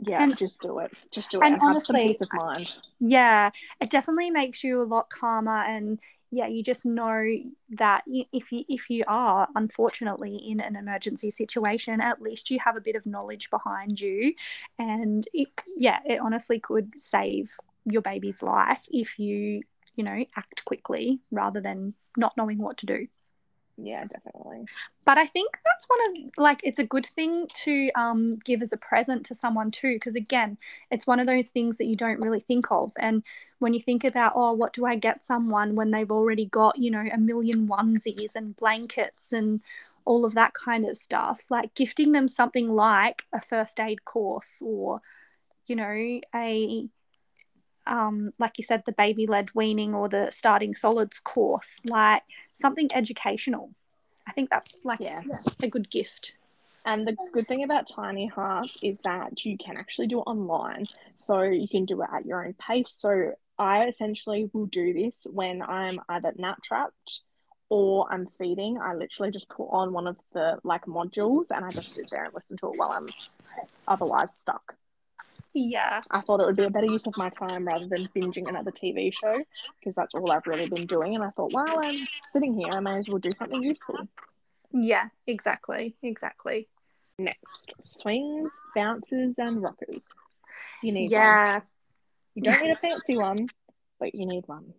Yeah, 0.00 0.22
And- 0.22 0.36
just 0.36 0.60
do 0.60 0.78
it. 0.80 0.92
Just 1.10 1.30
do 1.30 1.40
it 1.40 1.44
and 1.46 1.54
and, 1.54 1.62
honestly, 1.62 2.08
peace 2.08 2.20
of 2.20 2.28
mind. 2.32 2.76
yeah 3.00 3.50
it 3.80 3.90
definitely 3.90 4.30
makes 4.30 4.62
you 4.62 4.82
a 4.82 4.84
lot 4.84 5.08
calmer 5.10 5.62
and 5.64 5.98
yeah 6.30 6.46
you 6.46 6.62
just 6.62 6.84
know 6.84 7.24
that 7.70 8.02
if 8.06 8.52
you 8.52 8.64
if 8.68 8.90
you 8.90 9.04
are 9.08 9.48
unfortunately 9.54 10.36
in 10.36 10.60
an 10.60 10.76
emergency 10.76 11.30
situation 11.30 12.00
at 12.00 12.20
least 12.20 12.50
you 12.50 12.58
have 12.62 12.76
a 12.76 12.80
bit 12.80 12.96
of 12.96 13.06
knowledge 13.06 13.50
behind 13.50 14.00
you. 14.00 14.34
And 14.78 15.26
it, 15.32 15.48
yeah 15.76 15.98
it 16.04 16.20
honestly 16.20 16.60
could 16.60 16.92
save 16.98 17.52
your 17.84 18.02
baby's 18.02 18.42
life 18.42 18.86
if 18.90 19.18
you 19.18 19.62
you 19.96 20.04
know 20.04 20.24
act 20.36 20.64
quickly 20.64 21.20
rather 21.30 21.60
than 21.60 21.94
not 22.16 22.36
knowing 22.36 22.58
what 22.58 22.78
to 22.78 22.86
do 22.86 23.06
Yeah, 23.80 24.02
definitely. 24.04 24.66
but 25.04 25.18
I 25.18 25.26
think 25.26 25.52
that's 25.64 25.86
one 25.88 26.00
of 26.26 26.32
like 26.36 26.60
it's 26.64 26.80
a 26.80 26.84
good 26.84 27.06
thing 27.06 27.46
to 27.64 27.90
um, 27.94 28.36
give 28.44 28.60
as 28.60 28.72
a 28.72 28.76
present 28.76 29.24
to 29.26 29.36
someone 29.36 29.70
too, 29.70 29.94
because 29.94 30.16
again, 30.16 30.58
it's 30.90 31.06
one 31.06 31.20
of 31.20 31.26
those 31.26 31.50
things 31.50 31.78
that 31.78 31.84
you 31.86 31.94
don't 31.94 32.24
really 32.24 32.40
think 32.40 32.72
of. 32.72 32.92
And 32.98 33.22
when 33.60 33.74
you 33.74 33.80
think 33.80 34.02
about, 34.02 34.32
oh, 34.34 34.52
what 34.52 34.72
do 34.72 34.84
I 34.84 34.96
get 34.96 35.24
someone 35.24 35.76
when 35.76 35.92
they've 35.92 36.10
already 36.10 36.46
got 36.46 36.76
you 36.78 36.90
know 36.90 37.04
a 37.12 37.18
million 37.18 37.68
onesies 37.68 38.34
and 38.34 38.56
blankets 38.56 39.32
and 39.32 39.60
all 40.04 40.24
of 40.24 40.34
that 40.34 40.54
kind 40.54 40.84
of 40.88 40.96
stuff, 40.98 41.44
like 41.50 41.74
gifting 41.74 42.10
them 42.12 42.26
something 42.28 42.68
like 42.70 43.22
a 43.32 43.40
first 43.40 43.78
aid 43.78 44.04
course 44.04 44.60
or 44.64 45.00
you 45.66 45.76
know 45.76 46.20
a 46.34 46.88
um, 47.88 48.32
like 48.38 48.58
you 48.58 48.64
said, 48.64 48.82
the 48.86 48.92
baby 48.92 49.26
led 49.26 49.50
weaning 49.54 49.94
or 49.94 50.08
the 50.08 50.28
starting 50.30 50.74
solids 50.74 51.18
course, 51.18 51.80
like 51.86 52.22
something 52.54 52.88
educational. 52.94 53.70
I 54.26 54.32
think 54.32 54.50
that's 54.50 54.78
like 54.84 55.00
Yeah. 55.00 55.22
a 55.62 55.68
good 55.68 55.90
gift. 55.90 56.34
And 56.84 57.06
the 57.06 57.16
good 57.32 57.46
thing 57.46 57.64
about 57.64 57.88
Tiny 57.88 58.26
Hearts 58.26 58.78
is 58.82 58.98
that 59.00 59.44
you 59.44 59.56
can 59.58 59.76
actually 59.76 60.06
do 60.06 60.18
it 60.20 60.24
online. 60.24 60.86
So 61.16 61.42
you 61.42 61.68
can 61.68 61.84
do 61.86 62.02
it 62.02 62.08
at 62.12 62.26
your 62.26 62.44
own 62.44 62.54
pace. 62.54 62.94
So 62.96 63.32
I 63.58 63.86
essentially 63.86 64.50
will 64.52 64.66
do 64.66 64.92
this 64.92 65.26
when 65.30 65.62
I'm 65.62 65.98
either 66.08 66.32
nap 66.36 66.62
trapped 66.62 67.20
or 67.70 68.06
I'm 68.12 68.26
feeding. 68.38 68.78
I 68.80 68.94
literally 68.94 69.32
just 69.32 69.48
put 69.48 69.64
on 69.70 69.92
one 69.92 70.06
of 70.06 70.16
the 70.32 70.58
like 70.62 70.84
modules 70.86 71.46
and 71.50 71.64
I 71.64 71.70
just 71.70 71.92
sit 71.92 72.08
there 72.10 72.24
and 72.24 72.34
listen 72.34 72.56
to 72.58 72.68
it 72.68 72.78
while 72.78 72.92
I'm 72.92 73.08
otherwise 73.86 74.34
stuck. 74.34 74.76
Yeah. 75.58 76.00
I 76.10 76.20
thought 76.20 76.40
it 76.40 76.46
would 76.46 76.56
be 76.56 76.64
a 76.64 76.70
better 76.70 76.86
use 76.86 77.06
of 77.06 77.16
my 77.16 77.28
time 77.28 77.66
rather 77.66 77.86
than 77.86 78.08
binging 78.14 78.48
another 78.48 78.70
TV 78.70 79.12
show 79.12 79.38
because 79.78 79.94
that's 79.96 80.14
all 80.14 80.30
I've 80.30 80.46
really 80.46 80.68
been 80.68 80.86
doing. 80.86 81.14
And 81.14 81.24
I 81.24 81.30
thought, 81.30 81.52
while 81.52 81.80
I'm 81.82 82.06
sitting 82.30 82.54
here, 82.54 82.70
I 82.72 82.80
may 82.80 82.96
as 82.98 83.08
well 83.08 83.18
do 83.18 83.34
something 83.34 83.62
useful. 83.62 84.08
Yeah, 84.72 85.08
exactly. 85.26 85.96
Exactly. 86.02 86.68
Next, 87.18 87.72
swings, 87.84 88.52
bounces, 88.74 89.38
and 89.38 89.60
rockers. 89.60 90.08
You 90.82 90.92
need 90.92 91.10
one. 91.10 91.10
Yeah. 91.10 91.60
You 92.34 92.42
don't 92.42 92.62
need 92.62 92.70
a 92.70 92.76
fancy 92.80 93.16
one, 93.16 93.48
but 93.98 94.14
you 94.14 94.26
need 94.26 94.44
one. 94.46 94.72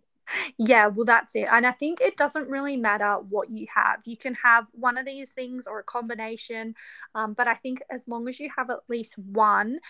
Yeah, 0.58 0.86
well, 0.86 1.04
that's 1.04 1.34
it. 1.34 1.48
And 1.50 1.66
I 1.66 1.72
think 1.72 2.00
it 2.00 2.16
doesn't 2.16 2.48
really 2.48 2.76
matter 2.76 3.16
what 3.28 3.50
you 3.50 3.66
have. 3.74 4.00
You 4.06 4.16
can 4.16 4.34
have 4.34 4.66
one 4.72 4.96
of 4.96 5.04
these 5.04 5.32
things 5.32 5.66
or 5.66 5.80
a 5.80 5.84
combination. 5.84 6.74
Um, 7.14 7.34
but 7.34 7.48
I 7.48 7.54
think 7.54 7.82
as 7.90 8.06
long 8.06 8.28
as 8.28 8.38
you 8.38 8.48
have 8.56 8.70
at 8.70 8.78
least 8.88 9.18
one, 9.18 9.80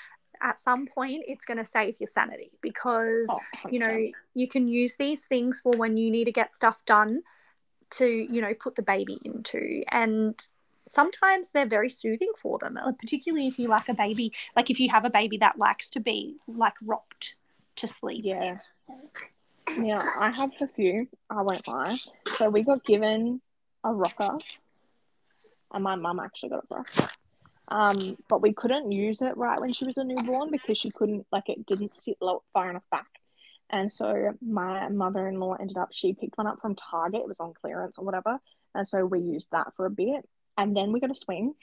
at 0.42 0.59
some 0.59 0.87
point, 0.87 1.24
it's 1.26 1.44
going 1.44 1.59
to 1.59 1.64
save 1.64 2.00
your 2.00 2.07
sanity 2.09 2.50
because, 2.61 3.29
Oh, 3.31 3.40
you 3.70 3.79
know, 3.79 3.88
100%. 3.88 4.12
you 4.35 4.48
can 4.48 4.68
use 4.68 4.96
these 4.96 5.26
things 5.26 5.61
for 5.61 5.72
when 5.72 5.96
you 5.96 6.11
need 6.11 6.24
to 6.24 6.33
get 6.33 6.55
stuff 6.55 6.85
done 6.85 7.22
to, 7.90 8.07
you 8.07 8.40
know, 8.40 8.53
put 8.59 8.76
the 8.76 8.83
baby 8.83 9.18
into. 9.24 9.83
And 9.90 10.35
sometimes 10.87 11.50
they're 11.50 11.66
very 11.66 11.90
soothing 11.90 12.33
for 12.37 12.59
them, 12.59 12.76
uh, 12.76 12.92
particularly 12.92 13.46
if 13.46 13.59
you 13.59 13.68
like 13.68 13.88
a 13.88 13.94
baby, 13.94 14.33
like 14.57 14.70
if 14.70 14.81
you 14.81 14.88
have 14.90 15.05
a 15.05 15.11
baby 15.11 15.38
that 15.38 15.59
likes 15.59 15.90
to 15.90 16.00
be 16.00 16.37
like 16.48 16.74
rocked 16.83 17.35
to 17.76 17.88
sleep. 17.88 18.24
Yeah. 18.24 18.59
Yeah, 19.79 20.00
I 20.18 20.31
have 20.31 20.50
a 20.61 20.66
few, 20.66 21.09
I 21.29 21.42
won't 21.42 21.66
lie. 21.68 21.96
So 22.38 22.50
we 22.50 22.64
got 22.64 22.85
given 22.85 23.40
a 23.85 23.92
rocker, 23.92 24.37
and 25.72 25.85
my 25.85 25.94
mum 25.94 26.18
actually 26.18 26.48
got 26.48 26.64
a 26.70 26.74
rocker. 26.74 27.11
Um, 27.70 28.16
but 28.28 28.42
we 28.42 28.52
couldn't 28.52 28.90
use 28.90 29.22
it 29.22 29.37
right 29.37 29.61
when 29.61 29.72
she 29.72 29.85
was 29.85 29.96
a 29.96 30.04
newborn 30.04 30.50
because 30.50 30.76
she 30.76 30.90
couldn't, 30.90 31.26
like, 31.30 31.48
it 31.48 31.66
didn't 31.66 31.98
sit 32.00 32.16
low, 32.20 32.42
far 32.52 32.68
enough 32.68 32.83
back. 32.90 33.06
And 33.70 33.92
so 33.92 34.35
my 34.42 34.88
mother 34.88 35.28
in 35.28 35.38
law 35.38 35.54
ended 35.54 35.76
up, 35.76 35.90
she 35.92 36.12
picked 36.12 36.37
one 36.37 36.48
up 36.48 36.61
from 36.61 36.74
Target, 36.74 37.20
it 37.20 37.28
was 37.28 37.38
on 37.38 37.54
clearance 37.54 37.98
or 37.98 38.04
whatever. 38.04 38.38
And 38.74 38.87
so 38.87 39.06
we 39.06 39.20
used 39.20 39.48
that 39.52 39.68
for 39.76 39.87
a 39.87 39.90
bit. 39.90 40.28
And 40.59 40.76
then 40.76 40.92
we 40.92 41.00
got 41.00 41.12
a 41.12 41.14
swing 41.14 41.54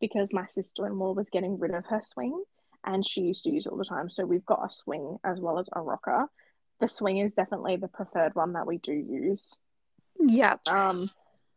because 0.00 0.32
my 0.32 0.46
sister 0.46 0.86
in 0.86 0.98
law 0.98 1.12
was 1.12 1.30
getting 1.30 1.58
rid 1.58 1.74
of 1.74 1.86
her 1.86 2.02
swing 2.02 2.42
and 2.84 3.06
she 3.06 3.22
used 3.22 3.44
to 3.44 3.50
use 3.50 3.66
it 3.66 3.72
all 3.72 3.78
the 3.78 3.84
time. 3.84 4.10
So 4.10 4.24
we've 4.24 4.44
got 4.44 4.64
a 4.64 4.72
swing 4.72 5.18
as 5.24 5.40
well 5.40 5.58
as 5.58 5.68
a 5.72 5.80
rocker. 5.80 6.26
The 6.80 6.88
swing 6.88 7.18
is 7.18 7.34
definitely 7.34 7.76
the 7.76 7.88
preferred 7.88 8.34
one 8.34 8.52
that 8.52 8.66
we 8.66 8.78
do 8.78 8.92
use. 8.92 9.56
Yeah. 10.18 10.56
Um, 10.66 11.10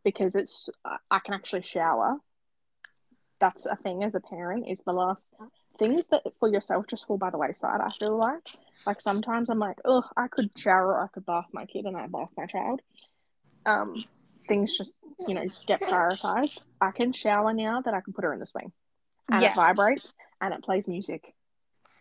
because 0.04 0.36
it's 0.36 0.70
I 0.86 1.20
can 1.20 1.34
actually 1.34 1.62
shower. 1.62 2.18
That's 3.42 3.66
a 3.66 3.76
thing 3.76 4.04
as 4.04 4.16
a 4.16 4.22
parent 4.22 4.68
is 4.70 4.80
the 4.86 4.94
last 4.94 5.26
things 5.78 6.08
that 6.10 6.22
for 6.40 6.48
yourself 6.48 6.86
just 6.88 7.08
fall 7.08 7.18
by 7.18 7.32
the 7.32 7.38
wayside. 7.38 7.82
I 7.82 7.90
feel 7.90 8.16
like 8.18 8.48
like 8.86 9.02
sometimes 9.02 9.50
I'm 9.50 9.60
like, 9.60 9.80
oh, 9.84 10.04
I 10.16 10.28
could 10.28 10.52
shower, 10.58 10.94
or 10.94 11.04
I 11.04 11.08
could 11.08 11.26
bath 11.26 11.48
my 11.52 11.66
kid, 11.66 11.86
and 11.86 11.98
I 11.98 12.08
bath 12.08 12.30
my 12.38 12.46
child. 12.46 12.82
Um, 13.66 14.06
things 14.48 14.78
just 14.78 14.96
you 15.28 15.34
know 15.34 15.46
get 15.68 15.82
prioritized. 15.82 16.60
I 16.80 16.92
can 16.92 17.12
shower 17.14 17.52
now 17.54 17.82
that 17.82 17.94
I 17.94 18.02
can 18.02 18.14
put 18.14 18.24
her 18.24 18.34
in 18.34 18.40
the 18.40 18.46
swing, 18.46 18.72
and 19.30 19.42
Yeah. 19.42 19.50
it 19.50 19.56
vibrates 19.56 20.16
and 20.40 20.54
it 20.54 20.64
plays 20.64 20.88
music 20.88 21.34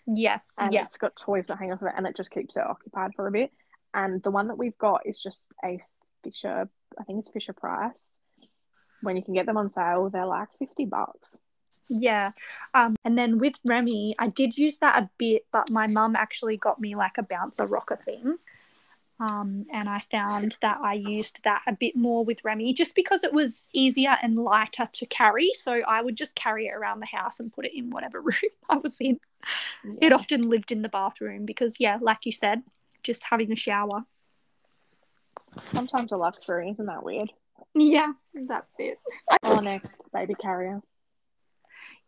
Yes. 0.07 0.57
and 0.59 0.72
yeah. 0.72 0.85
it's 0.85 0.98
got 0.98 1.16
toys 1.16 1.46
that 1.48 1.59
hang 1.59 1.72
off 1.72 1.83
of 1.83 1.88
it 1.88 1.94
and 1.96 2.07
it 2.07 2.16
just 2.16 2.31
keeps 2.31 2.55
her 2.57 2.66
occupied 2.68 3.12
for 3.14 3.26
a 3.26 3.33
bit. 3.33 3.50
And 3.94 4.22
the 4.22 4.31
one 4.31 4.48
that 4.48 4.59
we've 4.59 4.79
got 4.79 5.07
is 5.07 5.22
just 5.22 5.48
a 5.64 5.81
Fisher, 6.22 6.68
I 6.98 7.05
think 7.05 7.20
it's 7.20 7.31
Fisher 7.31 7.53
Price. 7.55 8.19
When 9.02 9.16
you 9.16 9.22
can 9.22 9.34
get 9.34 9.46
them 9.46 9.56
on 9.56 9.68
sale, 9.68 10.10
they're 10.10 10.26
like 10.26 10.48
50 10.58 10.84
bucks. 10.86 11.36
Yeah. 11.88 12.32
Um, 12.72 12.94
and 13.04 13.18
then 13.18 13.38
with 13.38 13.54
Remy, 13.64 14.14
I 14.18 14.28
did 14.28 14.56
use 14.56 14.78
that 14.78 15.02
a 15.02 15.10
bit, 15.18 15.46
but 15.52 15.70
my 15.70 15.88
mum 15.88 16.14
actually 16.14 16.56
got 16.56 16.80
me 16.80 16.94
like 16.94 17.18
a 17.18 17.22
bouncer 17.22 17.66
rocker 17.66 17.96
thing. 17.96 18.36
Um, 19.18 19.66
and 19.70 19.86
I 19.88 20.02
found 20.10 20.56
that 20.62 20.78
I 20.82 20.94
used 20.94 21.42
that 21.44 21.60
a 21.66 21.74
bit 21.74 21.94
more 21.94 22.24
with 22.24 22.42
Remy 22.42 22.72
just 22.72 22.94
because 22.94 23.22
it 23.22 23.32
was 23.32 23.64
easier 23.74 24.16
and 24.22 24.38
lighter 24.38 24.88
to 24.90 25.06
carry. 25.06 25.50
So 25.52 25.72
I 25.72 26.00
would 26.00 26.16
just 26.16 26.34
carry 26.34 26.68
it 26.68 26.74
around 26.74 27.00
the 27.00 27.06
house 27.06 27.38
and 27.38 27.52
put 27.52 27.66
it 27.66 27.76
in 27.76 27.90
whatever 27.90 28.20
room 28.22 28.34
I 28.70 28.76
was 28.78 28.98
in. 29.00 29.20
It 30.00 30.12
often 30.12 30.48
lived 30.48 30.72
in 30.72 30.82
the 30.82 30.88
bathroom 30.88 31.44
because, 31.44 31.76
yeah, 31.78 31.98
like 32.00 32.24
you 32.24 32.32
said, 32.32 32.62
just 33.02 33.24
having 33.24 33.52
a 33.52 33.56
shower. 33.56 34.04
Sometimes 35.72 36.12
a 36.12 36.16
luxury, 36.16 36.70
isn't 36.70 36.86
that 36.86 37.04
weird? 37.04 37.32
Yeah, 37.74 38.12
that's 38.34 38.74
it. 38.78 38.98
Oh, 39.42 39.60
next, 39.60 40.02
baby 40.12 40.34
carrier. 40.34 40.80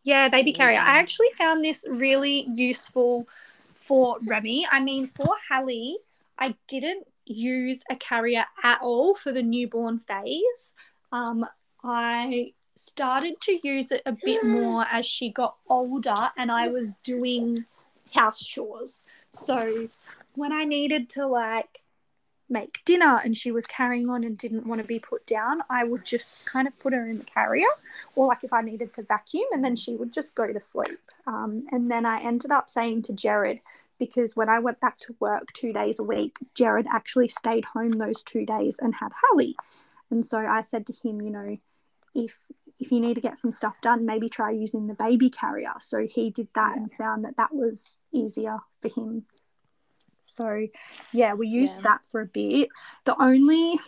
Yeah, 0.03 0.27
baby 0.27 0.51
carrier. 0.51 0.79
I 0.79 0.99
actually 0.99 1.31
found 1.37 1.63
this 1.63 1.85
really 1.89 2.45
useful 2.49 3.27
for 3.73 4.17
Remy. 4.25 4.67
I 4.69 4.79
mean, 4.81 5.07
for 5.07 5.35
Hallie, 5.49 5.97
I 6.37 6.55
didn't 6.67 7.07
use 7.25 7.83
a 7.89 7.95
carrier 7.95 8.45
at 8.63 8.81
all 8.81 9.15
for 9.15 9.31
the 9.31 9.41
newborn 9.41 9.99
phase. 9.99 10.73
Um, 11.11 11.45
I 11.83 12.53
started 12.75 13.39
to 13.41 13.59
use 13.63 13.91
it 13.91 14.01
a 14.05 14.11
bit 14.23 14.43
more 14.43 14.85
as 14.91 15.05
she 15.05 15.29
got 15.29 15.55
older 15.69 16.31
and 16.37 16.51
I 16.51 16.69
was 16.69 16.93
doing 17.03 17.65
house 18.13 18.43
chores. 18.43 19.05
So 19.31 19.89
when 20.35 20.51
I 20.51 20.65
needed 20.65 21.09
to 21.11 21.27
like 21.27 21.82
make 22.53 22.81
dinner 22.85 23.19
and 23.23 23.35
she 23.35 23.51
was 23.51 23.67
carrying 23.67 24.09
on 24.09 24.23
and 24.23 24.37
didn't 24.37 24.65
want 24.65 24.79
to 24.79 24.87
be 24.87 24.99
put 24.99 25.25
down, 25.25 25.61
I 25.69 25.83
would 25.83 26.05
just 26.05 26.45
kind 26.45 26.67
of 26.67 26.79
put 26.79 26.93
her 26.93 27.09
in 27.09 27.17
the 27.17 27.25
carrier 27.25 27.67
or 28.15 28.27
like 28.27 28.43
if 28.43 28.53
I 28.53 28.61
needed 28.61 28.93
to 28.93 29.03
vacuum, 29.03 29.47
and 29.51 29.63
then 29.63 29.75
she 29.75 29.95
would 29.95 30.13
just 30.13 30.35
go 30.35 30.47
to 30.47 30.59
sleep. 30.61 30.99
Um, 31.27 31.65
and 31.71 31.89
then 31.91 32.05
I 32.05 32.21
ended 32.21 32.51
up 32.51 32.69
saying 32.69 33.01
to 33.03 33.13
Jared, 33.13 33.59
because 33.99 34.35
when 34.35 34.49
I 34.49 34.59
went 34.59 34.79
back 34.79 34.99
to 34.99 35.15
work 35.19 35.51
two 35.53 35.73
days 35.73 35.99
a 35.99 36.03
week, 36.03 36.37
Jared 36.53 36.87
actually 36.91 37.27
stayed 37.27 37.65
home 37.65 37.89
those 37.89 38.23
two 38.23 38.45
days 38.45 38.79
and 38.79 38.93
had 38.93 39.11
Hallie. 39.13 39.55
And 40.11 40.23
so 40.23 40.37
I 40.37 40.61
said 40.61 40.85
to 40.87 40.93
him, 40.93 41.21
you 41.21 41.31
know, 41.31 41.57
if 42.13 42.37
if 42.79 42.91
you 42.91 42.99
need 42.99 43.13
to 43.15 43.21
get 43.21 43.39
some 43.39 43.51
stuff 43.51 43.79
done, 43.81 44.05
maybe 44.05 44.27
try 44.27 44.51
using 44.51 44.87
the 44.87 44.93
baby 44.93 45.29
carrier. 45.29 45.73
So 45.79 46.05
he 46.05 46.29
did 46.29 46.49
that 46.53 46.75
and 46.75 46.91
found 46.91 47.23
that 47.23 47.37
that 47.37 47.53
was 47.53 47.93
easier 48.11 48.59
for 48.81 48.89
him. 48.89 49.25
So 50.23 50.67
yeah, 51.11 51.33
we 51.33 51.47
used 51.47 51.77
Yeah. 51.79 51.91
that 51.91 52.05
for 52.05 52.21
a 52.21 52.25
bit. 52.25 52.69
The 53.05 53.21
only 53.21 53.79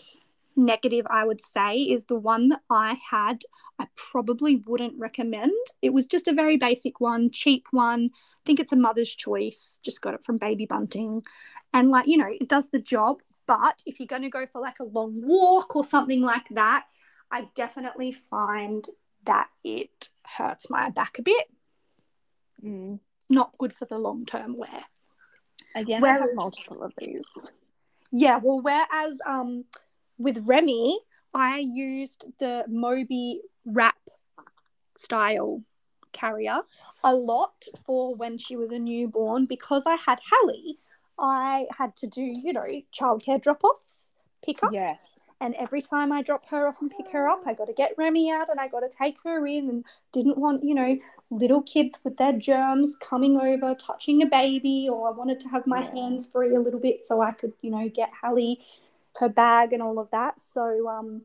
negative 0.56 1.06
I 1.10 1.26
would 1.26 1.42
say 1.42 1.80
is 1.80 2.06
the 2.06 2.16
one 2.20 2.50
that 2.50 2.62
I 2.70 2.94
had 3.10 3.44
I 3.78 3.88
probably 3.96 4.58
wouldn't 4.68 4.98
recommend. 4.98 5.52
It 5.82 5.92
was 5.92 6.06
just 6.06 6.28
a 6.28 6.34
very 6.34 6.56
basic 6.58 7.02
one, 7.02 7.30
cheap 7.30 7.68
one. 7.72 8.10
I 8.14 8.42
think 8.46 8.60
it's 8.60 8.72
a 8.72 8.78
mother's 8.78 9.14
choice. 9.14 9.80
Just 9.84 10.02
got 10.02 10.14
it 10.14 10.24
from 10.24 10.38
Baby 10.38 10.66
Bunting. 10.66 11.24
And 11.74 11.90
like, 11.92 12.08
you 12.08 12.18
know, 12.18 12.30
it 12.30 12.48
does 12.48 12.70
the 12.70 12.80
job, 12.80 13.22
but 13.48 13.84
if 13.86 14.00
you're 14.00 14.08
going 14.08 14.22
to 14.22 14.30
go 14.30 14.46
for 14.46 14.62
like 14.62 14.80
a 14.80 14.86
long 14.86 15.22
walk 15.26 15.76
or 15.76 15.84
something 15.84 16.22
like 16.22 16.48
that, 16.52 16.86
I 17.32 17.48
definitely 17.54 18.14
find 18.14 18.88
that 19.26 19.50
it 19.64 20.10
hurts 20.24 20.70
my 20.70 20.90
back 20.90 21.20
a 21.20 21.22
bit. 21.22 21.48
Mm. 22.64 23.00
Not 23.30 23.58
good 23.58 23.74
for 23.74 23.86
the 23.86 23.98
long 23.98 24.26
term 24.26 24.56
wear. 24.56 24.86
Again, 25.76 26.04
I 26.04 26.14
have 26.14 26.30
multiple 26.34 26.84
of 26.84 26.94
these. 26.98 27.52
Yeah, 28.12 28.40
well, 28.42 28.62
whereas 28.62 29.20
um, 29.26 29.66
with 30.18 30.48
Remy, 30.48 30.98
I 31.34 31.60
used 31.60 32.26
the 32.40 32.64
Moby 32.68 33.42
wrap 33.66 33.98
style 34.98 35.62
carrier 36.14 36.62
a 37.04 37.14
lot 37.14 37.66
for 37.86 38.16
when 38.16 38.38
she 38.38 38.56
was 38.56 38.72
a 38.72 38.80
newborn 38.80 39.46
because 39.46 39.86
I 39.86 39.96
had 39.96 40.20
Hallie. 40.32 40.80
I 41.20 41.66
had 41.78 41.96
to 41.98 42.08
do, 42.08 42.24
you 42.24 42.54
know, 42.54 42.66
childcare 42.98 43.42
drop 43.42 43.64
offs, 43.64 44.14
pickups. 44.44 44.74
Yes. 44.74 45.20
And 45.42 45.54
every 45.56 45.82
time 45.82 46.12
I 46.12 46.22
drop 46.22 46.46
her 46.48 46.68
off 46.68 46.82
and 46.82 46.90
pick 46.90 47.10
her 47.10 47.28
up, 47.28 47.44
I 47.46 47.54
got 47.54 47.68
to 47.68 47.74
get 47.74 47.94
Remy 47.98 48.32
out 48.32 48.50
and 48.50 48.60
I 48.60 48.68
got 48.70 48.80
to 48.80 48.90
take 48.90 49.18
her 49.24 49.46
in 49.46 49.70
and 49.70 49.86
didn't 50.14 50.38
want, 50.38 50.64
you 50.64 50.74
know, 50.74 50.98
little 51.30 51.62
kids 51.62 52.00
with 52.04 52.16
their 52.18 52.32
germs 52.34 52.96
coming 52.96 53.38
over, 53.38 53.76
touching 53.76 54.24
a 54.24 54.26
baby, 54.26 54.88
or 54.90 55.10
I 55.10 55.12
wanted 55.12 55.40
to 55.42 55.50
have 55.50 55.68
my 55.68 55.82
Yeah. 55.82 55.92
hands 55.92 56.28
free 56.28 56.56
a 56.56 56.60
little 56.60 56.80
bit 56.80 57.04
so 57.04 57.22
I 57.22 57.32
could, 57.32 57.54
you 57.62 57.70
know, 57.70 57.90
get 57.90 58.12
Hallie 58.22 58.64
her 59.20 59.30
bag 59.30 59.74
and 59.74 59.84
all 59.84 60.00
of 60.00 60.10
that. 60.12 60.40
So, 60.40 60.88
um, 60.88 61.22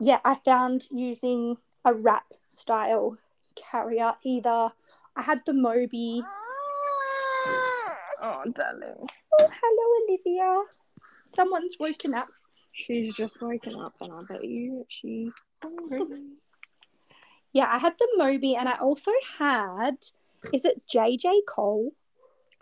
yeah, 0.00 0.20
I 0.24 0.34
found 0.36 0.86
using 0.90 1.56
a 1.84 1.94
wrap 1.94 2.32
style 2.48 3.16
carrier 3.56 4.14
either. 4.22 4.72
I 5.16 5.22
had 5.22 5.44
the 5.44 5.52
Moby. 5.52 6.22
Oh, 8.24 8.44
darling. 8.54 9.08
Oh, 9.40 9.48
hello, 9.50 10.04
Olivia. 10.08 10.62
Someone's 11.24 11.76
woken 11.80 12.14
up. 12.14 12.28
She's 12.72 13.14
just 13.14 13.40
woken 13.40 13.74
up, 13.76 13.94
and 14.00 14.12
I 14.12 14.20
bet 14.28 14.44
you 14.44 14.84
she's 14.88 15.32
hungry. 15.62 16.22
Yeah, 17.52 17.68
I 17.70 17.78
had 17.78 17.94
the 17.98 18.08
Moby, 18.16 18.56
and 18.56 18.68
I 18.68 18.74
also 18.74 19.10
had. 19.38 19.96
Is 20.52 20.64
it 20.64 20.82
JJ 20.92 21.42
Cole? 21.46 21.92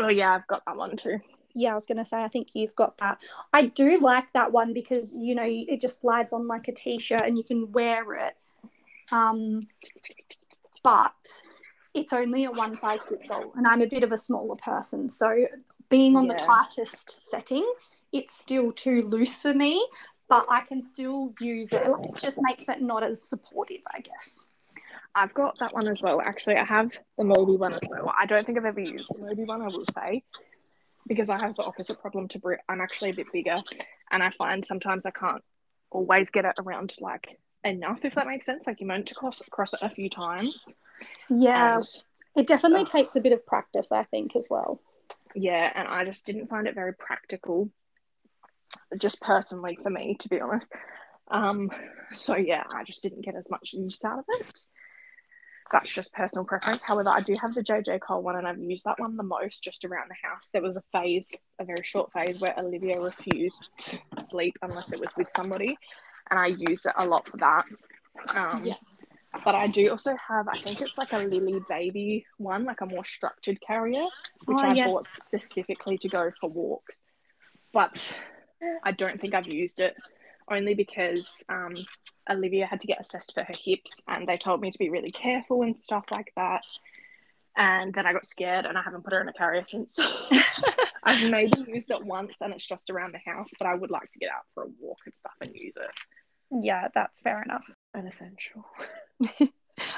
oh, 0.00 0.08
yeah, 0.08 0.34
I've 0.34 0.46
got 0.46 0.64
that 0.66 0.76
one 0.76 0.96
too. 0.96 1.20
Yeah, 1.54 1.72
I 1.72 1.74
was 1.74 1.86
gonna 1.86 2.04
say 2.04 2.22
I 2.22 2.28
think 2.28 2.48
you've 2.54 2.76
got 2.76 2.98
that. 2.98 3.20
I 3.52 3.66
do 3.66 3.98
like 4.00 4.32
that 4.32 4.52
one 4.52 4.72
because 4.72 5.14
you 5.14 5.34
know 5.34 5.44
it 5.46 5.80
just 5.80 6.00
slides 6.00 6.32
on 6.32 6.46
like 6.46 6.68
a 6.68 6.72
t-shirt 6.72 7.22
and 7.22 7.36
you 7.36 7.42
can 7.42 7.72
wear 7.72 8.14
it. 8.14 8.36
Um, 9.10 9.66
but 10.84 11.42
it's 11.92 12.12
only 12.12 12.44
a 12.44 12.52
one 12.52 12.76
size 12.76 13.06
fits 13.06 13.30
all, 13.30 13.52
and 13.56 13.66
I'm 13.66 13.82
a 13.82 13.86
bit 13.86 14.04
of 14.04 14.12
a 14.12 14.16
smaller 14.16 14.56
person, 14.56 15.08
so 15.08 15.46
being 15.88 16.16
on 16.16 16.28
the 16.28 16.34
tightest 16.34 17.28
setting, 17.28 17.70
it's 18.12 18.34
still 18.34 18.72
too 18.72 19.02
loose 19.02 19.42
for 19.42 19.54
me. 19.54 19.84
But 20.28 20.46
I 20.48 20.60
can 20.60 20.80
still 20.80 21.34
use 21.40 21.72
it. 21.72 21.82
It 21.84 22.16
just 22.16 22.38
makes 22.40 22.68
it 22.68 22.80
not 22.80 23.02
as 23.02 23.20
supportive, 23.20 23.80
I 23.92 24.00
guess. 24.00 24.48
I've 25.12 25.34
got 25.34 25.58
that 25.58 25.74
one 25.74 25.88
as 25.88 26.02
well. 26.02 26.20
Actually, 26.20 26.56
I 26.56 26.64
have 26.64 26.96
the 27.18 27.24
Moby 27.24 27.56
one 27.56 27.72
as 27.72 27.80
well. 27.88 28.12
I 28.16 28.26
don't 28.26 28.46
think 28.46 28.56
I've 28.56 28.64
ever 28.64 28.80
used 28.80 29.08
the 29.12 29.18
Moby 29.26 29.42
one, 29.42 29.60
I 29.60 29.66
will 29.66 29.84
say, 29.92 30.22
because 31.08 31.30
I 31.30 31.38
have 31.38 31.56
the 31.56 31.64
opposite 31.64 32.00
problem 32.00 32.28
to 32.28 32.38
Britt. 32.38 32.60
I'm 32.68 32.80
actually 32.80 33.10
a 33.10 33.14
bit 33.14 33.26
bigger, 33.32 33.56
and 34.12 34.22
I 34.22 34.30
find 34.30 34.64
sometimes 34.64 35.04
I 35.04 35.10
can't 35.10 35.42
always 35.90 36.30
get 36.30 36.44
it 36.44 36.54
around 36.60 36.94
like 37.00 37.40
enough, 37.64 38.04
if 38.04 38.14
that 38.14 38.28
makes 38.28 38.46
sense. 38.46 38.68
Like 38.68 38.80
you 38.80 38.86
meant 38.86 39.06
to 39.06 39.14
cross 39.16 39.42
cross 39.50 39.72
it 39.74 39.80
a 39.82 39.90
few 39.90 40.08
times. 40.08 40.76
Yeah, 41.28 41.74
And 41.78 41.84
it 42.36 42.46
definitely 42.46 42.82
Ugh. 42.82 42.86
takes 42.86 43.16
a 43.16 43.20
bit 43.20 43.32
of 43.32 43.44
practice, 43.44 43.90
I 43.90 44.04
think, 44.04 44.36
as 44.36 44.46
well. 44.48 44.80
yeah, 45.34 45.72
and 45.74 45.88
I 45.88 46.04
just 46.04 46.24
didn't 46.24 46.46
find 46.46 46.68
it 46.68 46.76
very 46.76 46.94
practical, 46.94 47.68
just 48.98 49.20
personally 49.20 49.78
for 49.82 49.90
me, 49.90 50.16
to 50.20 50.28
be 50.28 50.40
honest. 50.40 50.72
Um, 51.30 51.70
so 52.12 52.36
yeah, 52.36 52.64
I 52.74 52.84
just 52.84 53.02
didn't 53.02 53.24
get 53.24 53.36
as 53.36 53.50
much 53.50 53.72
use 53.72 54.04
out 54.04 54.18
of 54.18 54.24
it. 54.28 54.58
That's 55.72 55.88
just 55.88 56.12
personal 56.12 56.44
preference. 56.44 56.82
However, 56.82 57.10
I 57.10 57.20
do 57.20 57.36
have 57.40 57.54
the 57.54 57.62
JJ 57.62 58.00
Cole 58.00 58.22
one, 58.22 58.34
and 58.34 58.46
I've 58.48 58.58
used 58.58 58.84
that 58.86 58.98
one 58.98 59.16
the 59.16 59.22
most 59.22 59.62
just 59.62 59.84
around 59.84 60.10
the 60.10 60.28
house. 60.28 60.50
There 60.52 60.62
was 60.62 60.76
a 60.76 60.82
phase, 60.92 61.32
a 61.60 61.64
very 61.64 61.84
short 61.84 62.12
phase, 62.12 62.40
where 62.40 62.54
Olivia 62.58 63.00
refused 63.00 63.68
to 63.78 63.98
sleep 64.18 64.56
unless 64.62 64.92
it 64.92 64.98
was 64.98 65.14
with 65.16 65.30
somebody, 65.30 65.78
and 66.28 66.40
I 66.40 66.46
used 66.46 66.86
it 66.86 66.94
a 66.98 67.06
lot 67.06 67.26
for 67.28 67.36
that. 67.36 67.64
Um, 68.34 68.64
Yeah. 68.64 68.74
But 69.44 69.54
I 69.54 69.68
do 69.68 69.88
also 69.90 70.16
have, 70.28 70.48
I 70.48 70.58
think 70.58 70.80
it's 70.80 70.98
like 70.98 71.12
a 71.12 71.24
Lillebaby 71.24 72.24
one, 72.38 72.64
like 72.64 72.80
a 72.80 72.86
more 72.86 73.04
structured 73.04 73.60
carrier, 73.64 74.04
which 74.46 74.58
Oh, 74.60 74.68
I 74.70 74.74
yes. 74.74 74.90
bought 74.90 75.04
specifically 75.06 75.98
to 75.98 76.08
go 76.08 76.32
for 76.40 76.50
walks. 76.50 77.04
But 77.72 78.12
I 78.82 78.92
don't 78.92 79.20
think 79.20 79.34
I've 79.34 79.52
used 79.52 79.80
it 79.80 79.96
only 80.50 80.74
because 80.74 81.42
um, 81.48 81.74
Olivia 82.28 82.66
had 82.66 82.80
to 82.80 82.86
get 82.86 83.00
assessed 83.00 83.34
for 83.34 83.42
her 83.42 83.54
hips 83.58 84.02
and 84.08 84.26
they 84.26 84.36
told 84.36 84.60
me 84.60 84.70
to 84.70 84.78
be 84.78 84.90
really 84.90 85.12
careful 85.12 85.62
and 85.62 85.76
stuff 85.76 86.04
like 86.10 86.32
that. 86.36 86.64
And 87.56 87.92
then 87.92 88.06
I 88.06 88.12
got 88.12 88.24
scared 88.24 88.66
and 88.66 88.76
I 88.76 88.82
haven't 88.82 89.02
put 89.04 89.12
her 89.12 89.20
in 89.20 89.28
a 89.28 89.32
carrier 89.32 89.64
since. 89.64 89.98
I've 91.02 91.30
maybe 91.30 91.52
used 91.72 91.90
it 91.90 92.04
once 92.04 92.36
and 92.40 92.52
it's 92.52 92.66
just 92.66 92.90
around 92.90 93.12
the 93.12 93.30
house, 93.30 93.50
but 93.58 93.66
I 93.66 93.74
would 93.74 93.90
like 93.90 94.08
to 94.10 94.18
get 94.18 94.30
out 94.30 94.44
for 94.54 94.64
a 94.64 94.68
walk 94.78 94.98
and 95.04 95.14
stuff 95.18 95.32
and 95.40 95.50
use 95.54 95.74
it. 95.76 96.64
Yeah, 96.64 96.88
that's 96.94 97.20
fair 97.20 97.42
enough. 97.42 97.66
An 97.94 98.06
essential. 98.06 98.64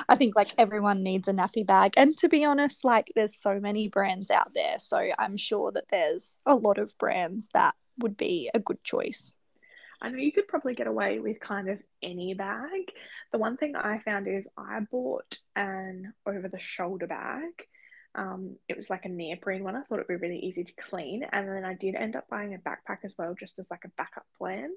I 0.09 0.17
think 0.17 0.37
like 0.37 0.55
everyone 0.59 1.03
needs 1.03 1.29
a 1.29 1.33
nappy 1.33 1.67
bag. 1.67 1.95
And 1.97 2.17
to 2.19 2.29
be 2.29 2.45
honest, 2.45 2.85
like 2.85 3.11
there's 3.15 3.37
so 3.37 3.59
many 3.59 3.89
brands 3.89 4.31
out 4.31 4.55
there. 4.55 4.79
So 4.79 5.11
I'm 5.19 5.37
sure 5.37 5.73
that 5.73 5.89
there's 5.89 6.37
a 6.47 6.55
lot 6.55 6.79
of 6.79 6.97
brands 6.99 7.49
that 7.55 7.75
would 7.99 8.17
be 8.17 8.51
a 8.55 8.59
good 8.59 8.83
choice. 8.83 9.37
I 10.01 10.09
know 10.09 10.19
you 10.19 10.33
could 10.33 10.49
probably 10.49 10.75
get 10.75 10.89
away 10.89 11.21
with 11.21 11.39
kind 11.39 11.69
of 11.69 11.79
any 12.03 12.35
bag. 12.35 12.93
The 13.31 13.39
one 13.39 13.57
thing 13.57 13.77
I 13.77 13.99
found 13.99 14.27
is 14.27 14.49
I 14.57 14.81
bought 14.91 15.39
an 15.55 16.13
over 16.27 16.49
the 16.49 16.59
shoulder 16.59 17.07
bag. 17.07 17.51
Um, 18.15 18.57
it 18.69 18.77
was 18.77 18.91
like 18.91 19.05
a 19.05 19.09
neoprene 19.09 19.63
one. 19.63 19.77
I 19.77 19.83
thought 19.83 20.01
it 20.01 20.07
would 20.09 20.21
be 20.21 20.27
really 20.27 20.41
easy 20.41 20.65
to 20.65 20.73
clean. 20.75 21.25
And 21.33 21.49
then 21.49 21.65
I 21.65 21.75
did 21.75 21.95
end 21.95 22.17
up 22.17 22.29
buying 22.29 22.53
a 22.53 22.59
backpack 22.59 22.99
as 23.05 23.15
well, 23.17 23.35
just 23.39 23.61
as 23.61 23.71
like 23.71 23.85
a 23.85 23.93
backup 23.97 24.27
plan. 24.37 24.71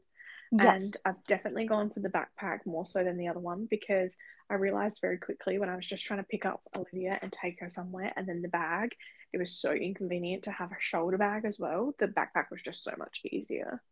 Yeah. 0.52 0.76
And 0.76 0.96
I've 1.04 1.24
definitely 1.28 1.66
gone 1.66 1.90
for 1.90 2.02
the 2.02 2.10
backpack 2.10 2.60
more 2.68 2.86
so 2.86 3.04
than 3.04 3.18
the 3.18 3.28
other 3.28 3.40
one 3.40 3.68
because 3.70 4.16
I 4.50 4.54
realized 4.56 5.00
very 5.02 5.18
quickly 5.18 5.58
when 5.58 5.70
I 5.70 5.76
was 5.76 5.88
just 5.88 6.06
trying 6.06 6.20
to 6.20 6.28
pick 6.30 6.46
up 6.46 6.62
Olivia 6.76 7.18
and 7.22 7.32
take 7.32 7.60
her 7.62 7.70
somewhere 7.70 8.14
and 8.16 8.28
then 8.28 8.44
the 8.44 8.48
bag, 8.48 8.92
it 9.36 9.40
was 9.40 9.52
so 9.52 9.72
inconvenient 9.74 10.44
to 10.46 10.52
have 10.52 10.72
a 10.72 10.78
shoulder 10.80 11.18
bag 11.18 11.44
as 11.44 11.60
well. 11.60 11.94
The 12.00 12.08
backpack 12.08 12.50
was 12.52 12.62
just 12.64 12.84
so 12.86 12.94
much 12.98 13.22
easier. 13.26 13.84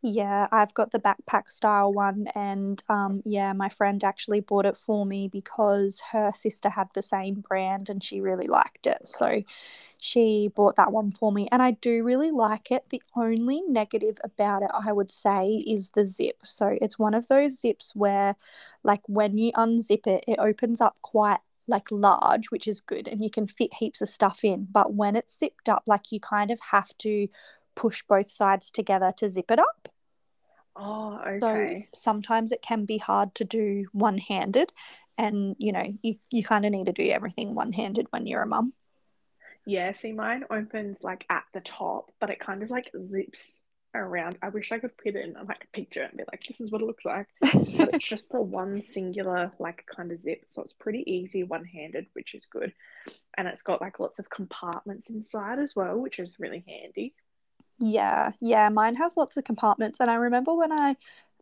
Yeah, 0.00 0.46
I've 0.50 0.72
got 0.74 0.92
the 0.92 0.98
backpack 1.00 1.48
style 1.48 1.92
one, 1.92 2.28
and 2.34 2.82
um, 2.88 3.20
yeah, 3.26 3.52
my 3.52 3.68
friend 3.68 4.02
actually 4.02 4.40
bought 4.40 4.64
it 4.64 4.76
for 4.76 5.04
me 5.04 5.28
because 5.28 6.00
her 6.12 6.30
sister 6.32 6.70
had 6.70 6.88
the 6.94 7.02
same 7.02 7.34
brand 7.46 7.90
and 7.90 8.02
she 8.02 8.20
really 8.20 8.46
liked 8.46 8.86
it. 8.86 9.06
So 9.06 9.42
she 9.98 10.50
bought 10.54 10.76
that 10.76 10.92
one 10.92 11.10
for 11.12 11.32
me, 11.32 11.48
and 11.52 11.60
I 11.62 11.72
do 11.72 12.04
really 12.04 12.30
like 12.30 12.70
it. 12.70 12.88
The 12.90 13.02
only 13.16 13.60
negative 13.68 14.18
about 14.24 14.62
it, 14.62 14.70
I 14.72 14.92
would 14.92 15.10
say, 15.10 15.64
is 15.66 15.90
the 15.90 16.06
zip. 16.06 16.38
So 16.44 16.78
it's 16.80 16.98
one 16.98 17.14
of 17.14 17.26
those 17.26 17.60
zips 17.60 17.94
where, 17.94 18.36
like, 18.84 19.02
when 19.06 19.36
you 19.36 19.52
unzip 19.52 20.06
it, 20.06 20.24
it 20.28 20.38
opens 20.38 20.80
up 20.80 20.96
quite 21.02 21.40
like 21.68 21.90
large, 21.90 22.50
which 22.50 22.66
is 22.66 22.80
good, 22.80 23.06
and 23.08 23.22
you 23.22 23.30
can 23.30 23.46
fit 23.46 23.74
heaps 23.74 24.00
of 24.00 24.08
stuff 24.08 24.44
in. 24.44 24.66
But 24.70 24.94
when 24.94 25.16
it's 25.16 25.38
zipped 25.38 25.68
up, 25.68 25.84
like, 25.86 26.10
you 26.10 26.20
kind 26.20 26.50
of 26.50 26.58
have 26.70 26.96
to 26.98 27.28
push 27.74 28.02
both 28.08 28.30
sides 28.30 28.70
together 28.70 29.12
to 29.18 29.30
zip 29.30 29.50
it 29.50 29.58
up. 29.58 29.88
Oh, 30.74 31.20
okay. 31.26 31.86
So 31.92 31.98
sometimes 32.00 32.52
it 32.52 32.62
can 32.62 32.84
be 32.84 32.98
hard 32.98 33.34
to 33.36 33.44
do 33.44 33.86
one 33.92 34.18
handed. 34.18 34.72
And 35.16 35.56
you 35.58 35.72
know, 35.72 35.82
you, 36.02 36.16
you 36.30 36.44
kind 36.44 36.64
of 36.64 36.70
need 36.70 36.86
to 36.86 36.92
do 36.92 37.08
everything 37.08 37.54
one 37.54 37.72
handed 37.72 38.06
when 38.10 38.26
you're 38.26 38.42
a 38.42 38.46
mum. 38.46 38.72
Yeah, 39.66 39.92
see, 39.92 40.12
mine 40.12 40.44
opens 40.50 41.02
like 41.02 41.26
at 41.28 41.44
the 41.52 41.60
top, 41.60 42.10
but 42.20 42.30
it 42.30 42.40
kind 42.40 42.62
of 42.62 42.70
like 42.70 42.90
zips 43.04 43.64
around. 43.94 44.38
I 44.42 44.50
wish 44.50 44.72
I 44.72 44.78
could 44.78 44.96
put 44.96 45.16
it 45.16 45.24
in 45.24 45.34
like 45.46 45.64
a 45.64 45.76
picture 45.76 46.02
and 46.02 46.16
be 46.16 46.24
like, 46.30 46.44
this 46.48 46.60
is 46.60 46.70
what 46.70 46.82
it 46.82 46.86
looks 46.86 47.04
like. 47.04 47.28
But 47.76 47.90
it's 47.94 48.06
just 48.06 48.30
the 48.30 48.40
one 48.42 48.80
singular 48.82 49.52
like 49.58 49.86
kind 49.94 50.12
of 50.12 50.20
zip. 50.20 50.44
So 50.50 50.62
it's 50.62 50.72
pretty 50.74 51.04
easy 51.10 51.44
one 51.44 51.64
handed, 51.64 52.06
which 52.14 52.34
is 52.34 52.46
good. 52.46 52.72
And 53.36 53.48
it's 53.48 53.62
got 53.62 53.80
like 53.80 54.00
lots 54.00 54.18
of 54.18 54.30
compartments 54.30 55.10
inside 55.10 55.58
as 55.60 55.74
well, 55.76 55.98
which 55.98 56.18
is 56.18 56.36
really 56.40 56.64
handy. 56.68 57.14
yeah, 57.78 58.32
yeah, 58.40 58.68
mine 58.70 58.96
has 58.96 59.16
lots 59.16 59.36
of 59.36 59.44
compartments. 59.44 60.00
And 60.00 60.10
I 60.10 60.14
remember 60.14 60.54
when 60.54 60.72
I 60.72 60.96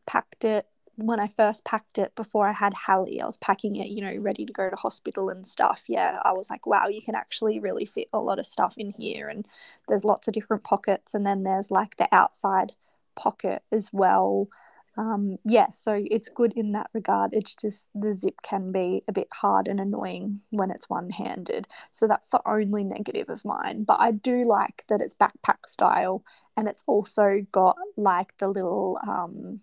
packed 0.07 0.45
it, 0.45 0.67
when 0.97 1.21
I 1.21 1.29
first 1.29 1.65
packed 1.65 1.99
it 1.99 2.15
before 2.15 2.49
I 2.49 2.53
had 2.53 2.73
Hallie, 2.75 3.21
I 3.21 3.27
was 3.27 3.37
packing 3.37 3.77
it, 3.77 3.89
you 3.89 4.01
know, 4.01 4.17
ready 4.17 4.47
to 4.47 4.53
go 4.53 4.71
to 4.71 4.77
hospital 4.77 5.29
and 5.29 5.47
stuff. 5.47 5.85
Yeah, 5.89 6.19
I 6.25 6.33
was 6.33 6.49
like, 6.49 6.67
wow, 6.67 6.89
you 6.89 7.03
can 7.03 7.15
actually 7.15 7.59
really 7.59 7.85
fit 7.85 8.09
a 8.13 8.19
lot 8.19 8.39
of 8.39 8.47
stuff 8.47 8.75
in 8.79 8.93
here. 8.93 9.29
And 9.29 9.47
there's 9.89 10.05
lots 10.05 10.27
of 10.27 10.35
different 10.35 10.65
pockets. 10.65 11.15
And 11.15 11.27
then 11.27 11.43
there's 11.43 11.71
like 11.71 11.97
the 11.97 12.09
outside 12.13 12.75
pocket 13.15 13.63
as 13.71 13.91
well. 13.93 14.49
Um, 14.97 15.37
yeah, 15.45 15.69
so 15.71 16.03
it's 16.11 16.31
good 16.31 16.55
in 16.55 16.73
that 16.73 16.89
regard. 16.95 17.35
It's 17.35 17.55
just 17.55 17.89
the 17.95 18.15
zip 18.15 18.41
can 18.43 18.73
be 18.73 19.05
a 19.07 19.13
bit 19.13 19.29
hard 19.31 19.69
and 19.69 19.79
annoying 19.79 20.41
when 20.51 20.71
it's 20.71 20.89
one 20.89 21.11
handed. 21.11 21.69
So 21.91 22.07
that's 22.07 22.31
the 22.31 22.41
only 22.47 22.85
negative 22.85 23.29
of 23.29 23.45
mine. 23.45 23.85
But 23.85 24.01
I 24.01 24.13
do 24.13 24.45
like 24.47 24.85
that 24.89 25.03
it's 25.03 25.15
backpack 25.15 25.67
style 25.67 26.25
and 26.57 26.67
it's 26.67 26.85
also 26.87 27.45
got 27.53 27.77
like 27.99 28.39
the 28.39 28.49
little 28.49 28.99
um, 29.07 29.61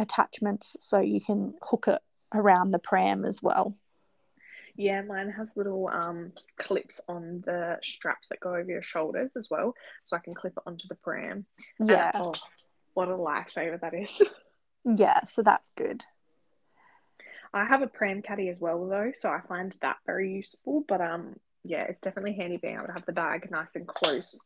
attachments 0.00 0.76
so 0.80 0.98
you 0.98 1.20
can 1.20 1.54
hook 1.62 1.86
it 1.88 2.00
around 2.34 2.70
the 2.70 2.78
pram 2.78 3.24
as 3.24 3.42
well. 3.42 3.74
Yeah, 4.76 5.02
mine 5.02 5.30
has 5.30 5.50
little 5.56 5.88
um 5.88 6.32
clips 6.58 7.00
on 7.08 7.42
the 7.44 7.78
straps 7.82 8.28
that 8.28 8.40
go 8.40 8.50
over 8.50 8.70
your 8.70 8.82
shoulders 8.82 9.32
as 9.36 9.48
well. 9.50 9.74
So 10.06 10.16
I 10.16 10.20
can 10.20 10.34
clip 10.34 10.54
it 10.56 10.62
onto 10.66 10.88
the 10.88 10.94
pram. 10.94 11.44
And, 11.78 11.88
Yeah, 11.88 12.12
oh, 12.14 12.34
what 12.94 13.08
a 13.08 13.12
lifesaver 13.12 13.80
that 13.80 13.94
is. 13.94 14.22
yeah, 14.84 15.24
so 15.24 15.42
that's 15.42 15.70
good. 15.76 16.04
I 17.52 17.64
have 17.64 17.82
a 17.82 17.88
pram 17.88 18.22
caddy 18.22 18.48
as 18.48 18.60
well 18.60 18.86
though, 18.88 19.10
so 19.12 19.28
I 19.28 19.40
find 19.46 19.76
that 19.82 19.96
very 20.06 20.32
useful. 20.32 20.84
But 20.86 21.00
um, 21.00 21.36
yeah, 21.64 21.82
it's 21.82 22.00
definitely 22.00 22.34
handy 22.34 22.56
being 22.56 22.76
able 22.76 22.86
to 22.86 22.92
have 22.92 23.06
the 23.06 23.12
bag 23.12 23.50
nice 23.50 23.74
and 23.74 23.86
close. 23.86 24.38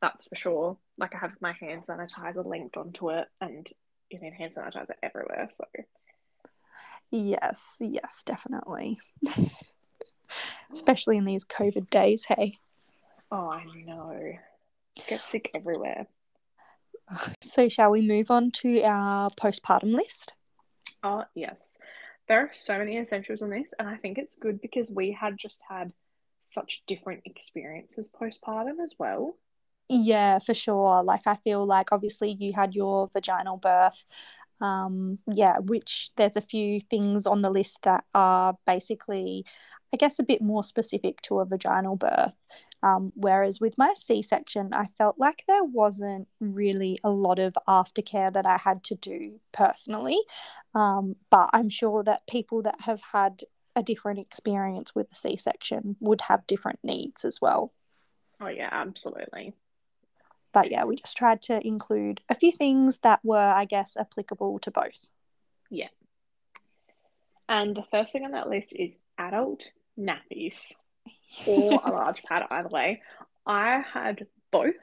That's 0.00 0.28
for 0.28 0.36
sure. 0.36 0.78
Like 0.98 1.14
I 1.14 1.18
have 1.18 1.32
my 1.40 1.54
hand 1.58 1.84
sanitizer 1.86 2.44
linked 2.44 2.76
onto 2.76 3.10
it, 3.10 3.26
and 3.40 3.66
you 4.10 4.20
need 4.20 4.34
hand 4.34 4.54
sanitizer 4.54 4.92
everywhere. 5.02 5.48
So 5.54 5.64
Yes, 7.10 7.76
yes, 7.80 8.22
definitely. 8.24 8.98
Especially 10.72 11.16
in 11.16 11.24
these 11.24 11.44
COVID 11.44 11.90
days, 11.90 12.24
hey. 12.24 12.58
oh, 13.32 13.50
I 13.50 13.64
know, 13.84 14.32
get 15.08 15.20
sick 15.30 15.50
everywhere. 15.54 16.06
So, 17.42 17.68
shall 17.68 17.90
we 17.90 18.06
move 18.06 18.30
on 18.30 18.52
to 18.62 18.82
our 18.82 19.30
postpartum 19.30 19.92
list? 19.92 20.32
Oh 21.02 21.24
yes, 21.34 21.56
there 22.28 22.38
are 22.38 22.50
so 22.52 22.78
many 22.78 22.98
essentials 22.98 23.42
on 23.42 23.50
this, 23.50 23.74
and 23.80 23.88
I 23.88 23.96
think 23.96 24.16
it's 24.16 24.36
good 24.36 24.60
because 24.60 24.92
we 24.92 25.10
had 25.10 25.36
just 25.36 25.60
had 25.68 25.92
such 26.44 26.82
different 26.86 27.22
experiences 27.24 28.08
postpartum 28.08 28.80
as 28.80 28.94
well. 28.98 29.36
Yeah, 29.92 30.38
for 30.38 30.54
sure. 30.54 31.02
Like, 31.02 31.26
I 31.26 31.34
feel 31.34 31.66
like 31.66 31.90
obviously 31.92 32.30
you 32.30 32.52
had 32.52 32.74
your 32.76 33.08
vaginal 33.12 33.56
birth. 33.56 34.04
Um, 34.60 35.18
yeah, 35.26 35.58
which 35.58 36.10
there's 36.16 36.36
a 36.36 36.42
few 36.42 36.80
things 36.80 37.26
on 37.26 37.42
the 37.42 37.50
list 37.50 37.80
that 37.82 38.04
are 38.14 38.56
basically, 38.66 39.44
I 39.92 39.96
guess, 39.96 40.18
a 40.18 40.22
bit 40.22 40.42
more 40.42 40.62
specific 40.62 41.22
to 41.22 41.40
a 41.40 41.46
vaginal 41.46 41.96
birth. 41.96 42.36
Um, 42.82 43.12
whereas 43.16 43.60
with 43.60 43.78
my 43.78 43.94
C 43.96 44.22
section, 44.22 44.70
I 44.72 44.86
felt 44.96 45.18
like 45.18 45.44
there 45.48 45.64
wasn't 45.64 46.28
really 46.40 46.98
a 47.02 47.10
lot 47.10 47.38
of 47.40 47.54
aftercare 47.66 48.32
that 48.32 48.46
I 48.46 48.58
had 48.58 48.84
to 48.84 48.94
do 48.94 49.40
personally. 49.52 50.20
Um, 50.74 51.16
but 51.30 51.50
I'm 51.52 51.70
sure 51.70 52.04
that 52.04 52.26
people 52.28 52.62
that 52.62 52.82
have 52.82 53.00
had 53.12 53.42
a 53.74 53.82
different 53.82 54.20
experience 54.20 54.94
with 54.94 55.10
a 55.10 55.16
C 55.16 55.36
section 55.36 55.96
would 56.00 56.20
have 56.22 56.46
different 56.46 56.78
needs 56.84 57.24
as 57.24 57.40
well. 57.40 57.72
Oh 58.40 58.48
yeah, 58.48 58.68
absolutely. 58.70 59.54
But 60.52 60.70
yeah, 60.70 60.84
we 60.84 60.96
just 60.96 61.16
tried 61.16 61.42
to 61.42 61.64
include 61.66 62.20
a 62.28 62.34
few 62.34 62.52
things 62.52 62.98
that 62.98 63.20
were, 63.22 63.38
I 63.38 63.64
guess, 63.64 63.96
applicable 63.96 64.58
to 64.60 64.70
both. 64.70 64.98
Yeah. 65.70 65.88
And 67.48 67.76
the 67.76 67.84
first 67.90 68.12
thing 68.12 68.24
on 68.24 68.32
that 68.32 68.48
list 68.48 68.72
is 68.74 68.96
adult 69.18 69.70
nappies. 69.98 70.72
or 71.46 71.80
a 71.84 71.90
large 71.90 72.22
pad 72.22 72.44
either 72.50 72.68
way. 72.68 73.02
I 73.46 73.82
had 73.92 74.26
both. 74.50 74.74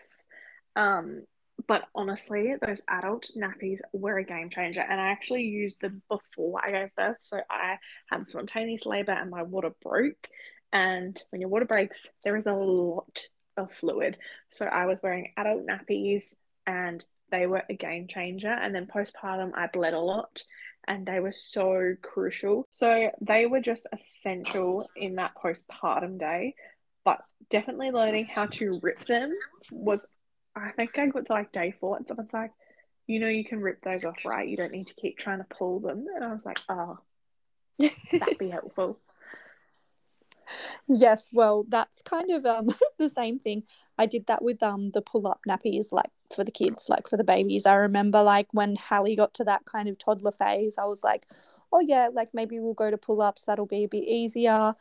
Um, 0.76 1.24
but 1.68 1.86
honestly, 1.96 2.54
those 2.62 2.82
adult 2.88 3.28
nappies 3.36 3.80
were 3.92 4.18
a 4.18 4.24
game 4.24 4.50
changer, 4.50 4.82
and 4.82 5.02
I 5.02 5.08
actually 5.08 5.44
used 5.44 5.82
them 5.82 6.02
before 6.08 6.62
I 6.64 6.72
gave 6.72 6.96
birth. 6.96 7.18
So 7.20 7.40
I 7.50 7.78
had 8.10 8.28
spontaneous 8.28 8.86
labor, 8.86 9.12
and 9.12 9.32
my 9.32 9.44
water 9.44 9.72
broke. 9.82 10.28
And 10.72 11.20
when 11.30 11.42
your 11.42 11.50
water 11.50 11.66
breaks, 11.66 12.08
there 12.24 12.36
is 12.36 12.46
a 12.46 12.54
lot 12.54 13.20
of 13.58 13.72
fluid. 13.72 14.18
So 14.50 14.66
I 14.66 14.86
was 14.86 15.00
wearing 15.02 15.34
adult 15.38 15.66
nappies, 15.66 16.34
and 16.66 17.04
they 17.32 17.48
were 17.48 17.64
a 17.70 17.74
game 17.74 18.08
changer. 18.08 18.52
And 18.52 18.74
then 18.74 18.88
postpartum, 18.88 19.52
I 19.56 19.68
bled 19.68 19.94
a 19.94 20.00
lot 20.00 20.44
and 20.88 21.06
they 21.06 21.20
were 21.20 21.34
so 21.34 21.96
crucial. 22.02 22.66
So 22.72 23.12
they 23.22 23.46
were 23.46 23.60
just 23.60 23.88
essential 23.92 24.90
in 24.96 25.16
that 25.16 25.34
postpartum 25.36 26.18
day. 26.20 26.56
But 27.04 27.22
definitely 27.50 27.92
learning 27.92 28.26
how 28.26 28.46
to 28.46 28.80
rip 28.82 29.06
them 29.06 29.32
was, 29.72 30.08
I 30.56 30.72
think 30.72 30.98
I 30.98 31.08
got 31.08 31.26
to 31.26 31.34
like 31.34 31.52
day 31.52 31.74
four 31.80 31.98
and 31.98 32.08
someone's 32.08 32.34
like, 32.34 32.52
you 33.08 33.20
know, 33.20 33.28
you 33.28 33.46
can 33.46 33.62
rip 33.62 33.82
those 33.82 34.04
off, 34.04 34.26
right? 34.26 34.48
You 34.48 34.58
don't 34.58 34.74
need 34.74 34.88
to 34.88 34.96
keep 34.96 35.18
trying 35.18 35.40
to 35.40 35.46
pull 35.58 35.80
them. 35.80 36.06
And 36.14 36.24
I 36.24 36.34
was 36.34 36.46
like, 36.46 36.60
oh, 36.70 37.00
that'd 37.80 38.38
be 38.38 38.50
helpful. 38.50 39.00
Yes, 40.88 41.30
well, 41.34 41.66
that's 41.70 42.02
kind 42.02 42.32
of 42.32 42.46
um 42.46 42.68
the 42.98 43.10
same 43.10 43.40
thing. 43.40 43.64
I 43.98 44.06
did 44.06 44.28
that 44.28 44.42
with 44.44 44.62
um 44.64 44.92
the 44.92 45.02
pull 45.02 45.28
up 45.28 45.42
nappies, 45.48 45.92
like 45.92 46.12
for 46.36 46.44
the 46.44 46.52
kids, 46.52 46.90
like 46.90 47.08
for 47.08 47.18
the 47.18 47.24
babies. 47.24 47.66
I 47.66 47.76
remember 47.76 48.22
like 48.24 48.48
when 48.54 48.76
Hallie 48.76 49.16
got 49.16 49.34
to 49.36 49.44
that 49.46 49.66
kind 49.66 49.90
of 49.90 49.98
toddler 49.98 50.32
phase, 50.32 50.78
I 50.78 50.86
was 50.86 51.04
like, 51.04 51.26
oh 51.72 51.80
yeah, 51.82 52.10
like 52.14 52.30
maybe 52.34 52.60
we'll 52.60 52.74
go 52.74 52.92
to 52.92 52.98
pull 52.98 53.22
ups. 53.22 53.46
That'll 53.46 53.66
be 53.66 53.84
a 53.84 53.88
bit 53.88 54.04
easier. 54.04 54.76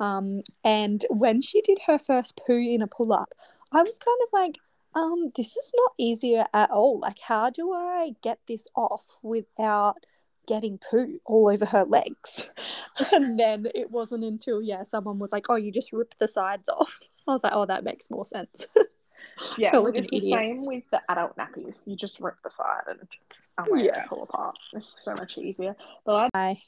Um, 0.00 0.42
and 0.64 1.04
when 1.10 1.42
she 1.42 1.60
did 1.62 1.78
her 1.86 1.98
first 1.98 2.36
poo 2.46 2.54
in 2.58 2.82
a 2.82 2.86
pull 2.86 3.12
up, 3.12 3.32
I 3.72 3.82
was 3.82 3.98
kind 3.98 4.18
of 4.24 4.28
like, 4.32 4.58
um, 4.94 5.32
this 5.36 5.56
is 5.56 5.72
not 5.76 5.92
easier 5.98 6.46
at 6.54 6.70
all. 6.70 7.00
Like, 7.00 7.18
how 7.20 7.50
do 7.50 7.72
I 7.72 8.14
get 8.22 8.40
this 8.48 8.68
off 8.76 9.18
without 9.22 10.04
getting 10.46 10.78
poo 10.78 11.20
all 11.24 11.50
over 11.50 11.64
her 11.64 11.84
legs. 11.84 12.48
and 13.12 13.38
then 13.38 13.66
it 13.74 13.90
wasn't 13.90 14.24
until, 14.24 14.62
yeah, 14.62 14.84
someone 14.84 15.18
was 15.18 15.32
like, 15.32 15.46
oh, 15.48 15.56
you 15.56 15.72
just 15.72 15.92
rip 15.92 16.14
the 16.18 16.28
sides 16.28 16.68
off. 16.68 16.98
I 17.26 17.32
was 17.32 17.44
like, 17.44 17.52
oh, 17.54 17.66
that 17.66 17.84
makes 17.84 18.10
more 18.10 18.24
sense. 18.24 18.66
yeah, 19.58 19.76
like 19.76 19.96
it's 19.96 20.10
the 20.10 20.18
idiot. 20.18 20.38
same 20.38 20.62
with 20.64 20.84
the 20.90 21.00
adult 21.08 21.36
nappies. 21.36 21.86
You 21.86 21.96
just 21.96 22.20
rip 22.20 22.36
the 22.42 22.50
side 22.50 22.82
and 22.88 23.00
away 23.58 23.86
yeah. 23.86 24.04
pull 24.06 24.22
apart. 24.22 24.58
It's 24.72 25.02
so 25.02 25.14
much 25.14 25.38
easier. 25.38 25.76
But 26.04 26.30
I, 26.34 26.60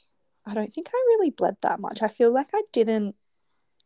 I 0.45 0.53
don't 0.53 0.71
think 0.71 0.87
I 0.93 0.97
really 1.07 1.29
bled 1.29 1.57
that 1.61 1.79
much. 1.79 2.01
I 2.01 2.07
feel 2.07 2.31
like 2.31 2.49
I 2.53 2.63
didn't 2.71 3.15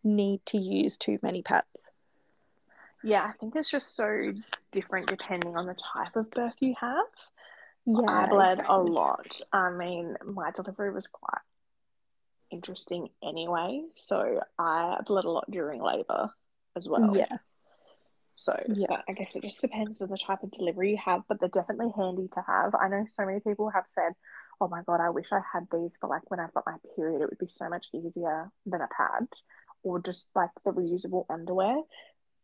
need 0.04 0.46
to 0.48 0.58
use 0.58 0.98
too 0.98 1.18
many 1.22 1.42
pads. 1.42 1.92
Yeah, 3.04 3.24
I 3.24 3.32
think 3.39 3.56
it's 3.56 3.70
just 3.70 3.96
so 3.96 4.16
different 4.72 5.08
depending 5.08 5.58
on 5.58 5.66
the 5.66 5.76
type 5.76 6.16
of 6.16 6.30
birth 6.32 6.54
you 6.60 6.76
have. 6.80 7.06
Yeah, 7.86 8.06
I 8.08 8.28
bled 8.28 8.52
exactly. 8.60 8.76
a 8.76 8.82
lot. 8.82 9.42
I 9.52 9.72
mean, 9.72 10.16
my 10.26 10.52
delivery 10.52 10.92
was 10.92 11.08
quite 11.08 11.42
interesting 12.52 13.10
anyway, 13.24 13.84
so 13.96 14.42
I 14.60 14.98
bled 15.06 15.26
a 15.26 15.32
lot 15.32 15.50
during 15.50 15.82
labor 15.82 16.30
as 16.76 16.88
well. 16.88 17.16
Yeah. 17.16 17.38
So 18.34 18.58
yeah, 18.74 19.02
I 19.08 19.14
guess 19.14 19.36
it 19.36 19.44
just 19.44 19.62
depends 19.62 20.02
on 20.02 20.10
the 20.10 20.18
type 20.18 20.44
of 20.44 20.52
delivery 20.52 20.92
you 20.92 20.98
have, 20.98 21.22
but 21.28 21.40
they're 21.40 21.50
definitely 21.50 21.92
handy 21.96 22.28
to 22.34 22.44
have. 22.48 22.74
I 22.76 22.88
know 22.88 23.06
so 23.08 23.26
many 23.26 23.40
people 23.40 23.70
have 23.70 23.86
said, 23.88 24.14
"Oh 24.60 24.68
my 24.68 24.84
god, 24.84 25.02
I 25.02 25.10
wish 25.10 25.32
I 25.32 25.42
had 25.54 25.68
these 25.72 25.98
for 26.00 26.08
like 26.08 26.30
when 26.30 26.40
I've 26.40 26.54
got 26.54 26.66
my 26.66 26.78
period. 26.96 27.22
It 27.22 27.30
would 27.30 27.38
be 27.38 27.48
so 27.48 27.68
much 27.68 27.88
easier 27.94 28.50
than 28.66 28.82
a 28.82 28.88
pad, 28.88 29.28
or 29.84 30.00
just 30.00 30.30
like 30.36 30.52
the 30.64 30.72
reusable 30.72 31.26
underwear." 31.30 31.82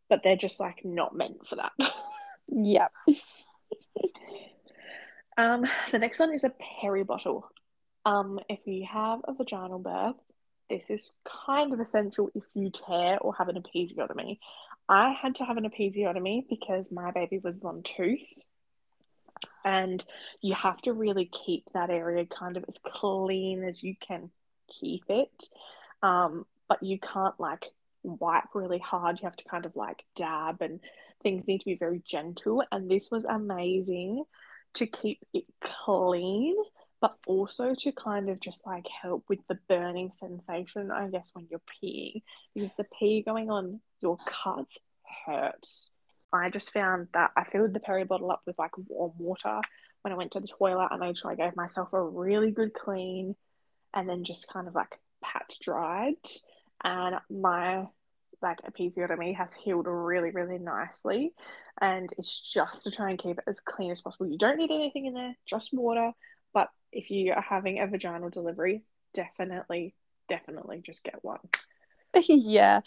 But 0.09 0.23
they're 0.23 0.35
just 0.35 0.59
like 0.59 0.83
not 0.83 1.15
meant 1.15 1.47
for 1.47 1.55
that. 1.55 1.71
yeah. 2.47 2.87
Um, 5.37 5.65
the 5.91 5.99
next 5.99 6.19
one 6.19 6.33
is 6.33 6.43
a 6.43 6.51
peri 6.81 7.03
bottle. 7.03 7.49
Um, 8.05 8.39
if 8.49 8.59
you 8.65 8.85
have 8.91 9.21
a 9.27 9.33
vaginal 9.33 9.79
birth, 9.79 10.15
this 10.69 10.89
is 10.89 11.13
kind 11.45 11.73
of 11.73 11.79
essential 11.79 12.29
if 12.33 12.43
you 12.53 12.71
tear 12.71 13.19
or 13.19 13.35
have 13.35 13.47
an 13.47 13.61
episiotomy. 13.61 14.39
I 14.89 15.11
had 15.11 15.35
to 15.35 15.45
have 15.45 15.57
an 15.57 15.69
episiotomy 15.69 16.47
because 16.49 16.91
my 16.91 17.11
baby 17.11 17.37
was 17.37 17.57
one 17.57 17.83
tooth, 17.83 18.43
and 19.63 20.03
you 20.41 20.55
have 20.55 20.81
to 20.81 20.93
really 20.93 21.29
keep 21.45 21.65
that 21.73 21.89
area 21.89 22.25
kind 22.25 22.57
of 22.57 22.65
as 22.67 22.75
clean 22.83 23.63
as 23.63 23.83
you 23.83 23.95
can 23.95 24.31
keep 24.69 25.03
it. 25.09 25.43
Um, 26.01 26.45
but 26.67 26.81
you 26.81 26.99
can't 26.99 27.39
like 27.39 27.65
wipe 28.03 28.55
really 28.55 28.79
hard. 28.79 29.19
You 29.19 29.25
have 29.25 29.37
to 29.37 29.45
kind 29.45 29.65
of 29.65 29.75
like 29.75 30.03
dab, 30.15 30.61
and 30.61 30.79
things 31.21 31.47
need 31.47 31.59
to 31.59 31.65
be 31.65 31.75
very 31.75 32.01
gentle. 32.05 32.63
And 32.71 32.89
this 32.89 33.11
was 33.11 33.23
amazing 33.25 34.23
to 34.75 34.85
keep 34.85 35.19
it 35.33 35.45
clean, 35.61 36.55
but 37.01 37.15
also 37.27 37.75
to 37.75 37.91
kind 37.91 38.29
of 38.29 38.39
just 38.39 38.65
like 38.65 38.85
help 39.01 39.23
with 39.29 39.39
the 39.47 39.57
burning 39.67 40.11
sensation, 40.11 40.91
I 40.91 41.07
guess, 41.07 41.29
when 41.33 41.47
you're 41.49 41.61
peeing, 41.83 42.21
because 42.53 42.71
the 42.77 42.85
pee 42.99 43.21
going 43.21 43.49
on 43.49 43.79
your 44.01 44.17
cuts 44.25 44.77
hurts. 45.25 45.91
I 46.33 46.49
just 46.49 46.71
found 46.71 47.07
that 47.13 47.31
I 47.37 47.45
filled 47.45 47.73
the 47.73 47.79
peri 47.79 48.03
bottle 48.03 48.31
up 48.31 48.41
with 48.45 48.59
like 48.59 48.77
warm 48.77 49.13
water 49.17 49.61
when 50.01 50.11
I 50.11 50.17
went 50.17 50.31
to 50.31 50.39
the 50.39 50.47
toilet. 50.47 50.89
I 50.91 50.97
made 50.97 51.17
sure 51.17 51.31
I 51.31 51.35
gave 51.35 51.55
myself 51.55 51.93
a 51.93 52.01
really 52.01 52.51
good 52.51 52.73
clean 52.73 53.35
and 53.93 54.09
then 54.09 54.23
just 54.23 54.47
kind 54.51 54.67
of 54.67 54.75
like 54.75 54.99
pat 55.23 55.45
dried. 55.61 56.15
And 56.83 57.15
my 57.29 57.87
like 58.41 58.61
episiotomy 58.61 59.35
has 59.35 59.53
healed 59.53 59.87
really, 59.87 60.31
really 60.31 60.57
nicely. 60.57 61.33
And 61.79 62.11
it's 62.17 62.39
just 62.39 62.83
to 62.83 62.91
try 62.91 63.09
and 63.09 63.19
keep 63.19 63.37
it 63.37 63.43
as 63.47 63.59
clean 63.59 63.91
as 63.91 64.01
possible. 64.01 64.27
You 64.27 64.37
don't 64.37 64.57
need 64.57 64.71
anything 64.71 65.05
in 65.05 65.13
there, 65.13 65.35
just 65.45 65.73
water. 65.73 66.11
But 66.53 66.69
if 66.91 67.11
you 67.11 67.33
are 67.33 67.41
having 67.41 67.79
a 67.79 67.87
vaginal 67.87 68.29
delivery, 68.29 68.83
definitely, 69.13 69.95
definitely 70.29 70.81
just 70.83 71.03
get 71.03 71.23
one. 71.23 71.39
yeah. 72.27 72.81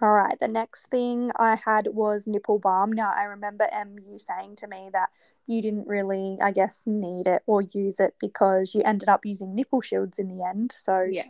All 0.00 0.12
right. 0.12 0.38
The 0.38 0.48
next 0.48 0.86
thing 0.90 1.32
I 1.36 1.56
had 1.56 1.88
was 1.88 2.26
nipple 2.26 2.58
balm. 2.58 2.92
Now, 2.92 3.12
I 3.14 3.24
remember 3.24 3.66
Em 3.70 3.96
you 3.98 4.18
saying 4.18 4.56
to 4.56 4.68
me 4.68 4.90
that 4.92 5.10
you 5.46 5.60
didn't 5.60 5.88
really, 5.88 6.38
I 6.40 6.52
guess, 6.52 6.84
need 6.86 7.26
it 7.26 7.42
or 7.46 7.62
use 7.62 7.98
it 7.98 8.14
because 8.20 8.74
you 8.74 8.82
ended 8.84 9.08
up 9.08 9.26
using 9.26 9.54
nipple 9.54 9.80
shields 9.80 10.18
in 10.18 10.28
the 10.28 10.44
end. 10.44 10.70
So, 10.72 11.02
yeah 11.02 11.24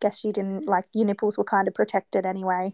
guess 0.00 0.24
you 0.24 0.32
didn't 0.32 0.66
like 0.66 0.86
your 0.94 1.06
nipples 1.06 1.38
were 1.38 1.44
kind 1.44 1.68
of 1.68 1.74
protected 1.74 2.26
anyway. 2.26 2.72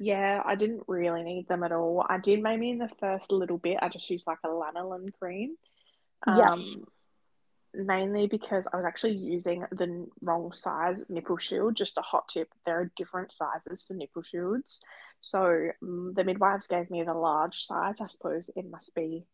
Yeah, 0.00 0.42
I 0.44 0.54
didn't 0.54 0.84
really 0.86 1.22
need 1.22 1.48
them 1.48 1.62
at 1.62 1.72
all. 1.72 2.04
I 2.08 2.18
did 2.18 2.42
maybe 2.42 2.70
in 2.70 2.78
the 2.78 2.90
first 3.00 3.32
little 3.32 3.58
bit. 3.58 3.78
I 3.80 3.88
just 3.88 4.08
used 4.10 4.26
like 4.26 4.38
a 4.44 4.48
lanolin 4.48 5.12
cream. 5.18 5.56
Yeah. 6.26 6.50
Um, 6.50 6.84
mainly 7.74 8.26
because 8.26 8.64
I 8.72 8.76
was 8.76 8.84
actually 8.84 9.14
using 9.14 9.64
the 9.72 10.06
wrong 10.22 10.52
size 10.52 11.06
nipple 11.08 11.38
shield. 11.38 11.74
Just 11.74 11.98
a 11.98 12.02
hot 12.02 12.28
tip: 12.28 12.48
there 12.66 12.80
are 12.80 12.92
different 12.96 13.32
sizes 13.32 13.82
for 13.82 13.94
nipple 13.94 14.22
shields. 14.22 14.80
So 15.20 15.70
um, 15.82 16.12
the 16.14 16.24
midwives 16.24 16.66
gave 16.66 16.90
me 16.90 17.02
the 17.02 17.14
large 17.14 17.64
size. 17.64 18.00
I 18.00 18.08
suppose 18.08 18.50
it 18.54 18.68
must 18.70 18.94
be 18.94 19.24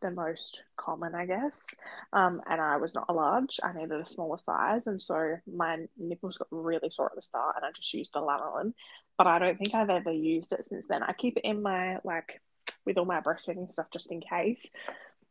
the 0.00 0.10
most 0.10 0.60
common, 0.76 1.14
I 1.14 1.26
guess. 1.26 1.64
Um, 2.12 2.40
and 2.48 2.60
I 2.60 2.76
was 2.76 2.94
not 2.94 3.06
a 3.08 3.12
large. 3.12 3.58
I 3.62 3.72
needed 3.72 4.00
a 4.00 4.06
smaller 4.06 4.38
size, 4.38 4.86
and 4.86 5.00
so 5.00 5.36
my 5.46 5.78
nipples 5.98 6.36
got 6.36 6.48
really 6.50 6.90
sore 6.90 7.06
at 7.06 7.16
the 7.16 7.22
start, 7.22 7.56
and 7.56 7.64
I 7.64 7.72
just 7.72 7.92
used 7.94 8.12
the 8.12 8.20
lanolin. 8.20 8.72
But 9.18 9.26
I 9.26 9.38
don't 9.38 9.58
think 9.58 9.74
I've 9.74 9.90
ever 9.90 10.12
used 10.12 10.52
it 10.52 10.66
since 10.66 10.86
then. 10.88 11.02
I 11.02 11.12
keep 11.12 11.36
it 11.36 11.44
in 11.44 11.62
my 11.62 11.98
like 12.04 12.40
with 12.84 12.98
all 12.98 13.04
my 13.04 13.20
breastfeeding 13.20 13.70
stuff 13.72 13.86
just 13.92 14.10
in 14.10 14.20
case, 14.20 14.70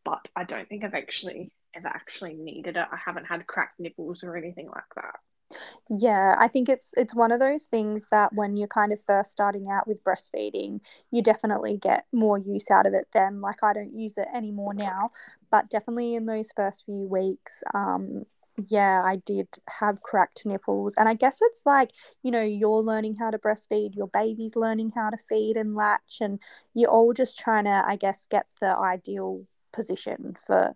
but 0.03 0.27
I 0.35 0.43
don't 0.43 0.67
think 0.67 0.83
I've 0.83 0.93
actually 0.93 1.51
ever 1.75 1.87
actually 1.87 2.33
needed 2.33 2.77
it. 2.77 2.87
I 2.91 2.97
haven't 3.03 3.25
had 3.25 3.47
cracked 3.47 3.79
nipples 3.79 4.23
or 4.23 4.35
anything 4.35 4.67
like 4.67 4.83
that. 4.95 5.15
Yeah, 5.89 6.35
I 6.39 6.47
think 6.47 6.69
it's 6.69 6.93
it's 6.97 7.15
one 7.15 7.31
of 7.31 7.39
those 7.39 7.67
things 7.67 8.07
that 8.11 8.33
when 8.33 8.57
you're 8.57 8.67
kind 8.67 8.91
of 8.91 9.01
first 9.03 9.31
starting 9.31 9.69
out 9.69 9.87
with 9.87 10.03
breastfeeding, 10.03 10.81
you 11.11 11.21
definitely 11.21 11.77
get 11.77 12.05
more 12.11 12.37
use 12.37 12.71
out 12.71 12.85
of 12.85 12.93
it 12.93 13.07
than 13.13 13.41
like 13.41 13.63
I 13.63 13.73
don't 13.73 13.93
use 13.97 14.17
it 14.17 14.27
anymore 14.33 14.73
now, 14.73 15.11
but 15.51 15.69
definitely 15.69 16.15
in 16.15 16.25
those 16.25 16.51
first 16.55 16.85
few 16.85 17.07
weeks, 17.07 17.63
um, 17.73 18.25
yeah, 18.69 19.01
I 19.05 19.15
did 19.25 19.47
have 19.69 20.01
cracked 20.01 20.45
nipples. 20.45 20.95
And 20.97 21.07
I 21.09 21.13
guess 21.13 21.39
it's 21.41 21.65
like, 21.65 21.91
you 22.23 22.31
know, 22.31 22.41
you're 22.41 22.81
learning 22.81 23.15
how 23.15 23.29
to 23.31 23.37
breastfeed, 23.37 23.95
your 23.95 24.07
baby's 24.07 24.55
learning 24.55 24.91
how 24.95 25.09
to 25.09 25.17
feed 25.17 25.57
and 25.57 25.75
latch, 25.75 26.17
and 26.21 26.39
you're 26.73 26.89
all 26.89 27.13
just 27.13 27.37
trying 27.39 27.65
to, 27.65 27.83
I 27.85 27.95
guess, 27.97 28.25
get 28.27 28.45
the 28.61 28.75
ideal 28.77 29.45
position 29.73 30.35
for 30.45 30.75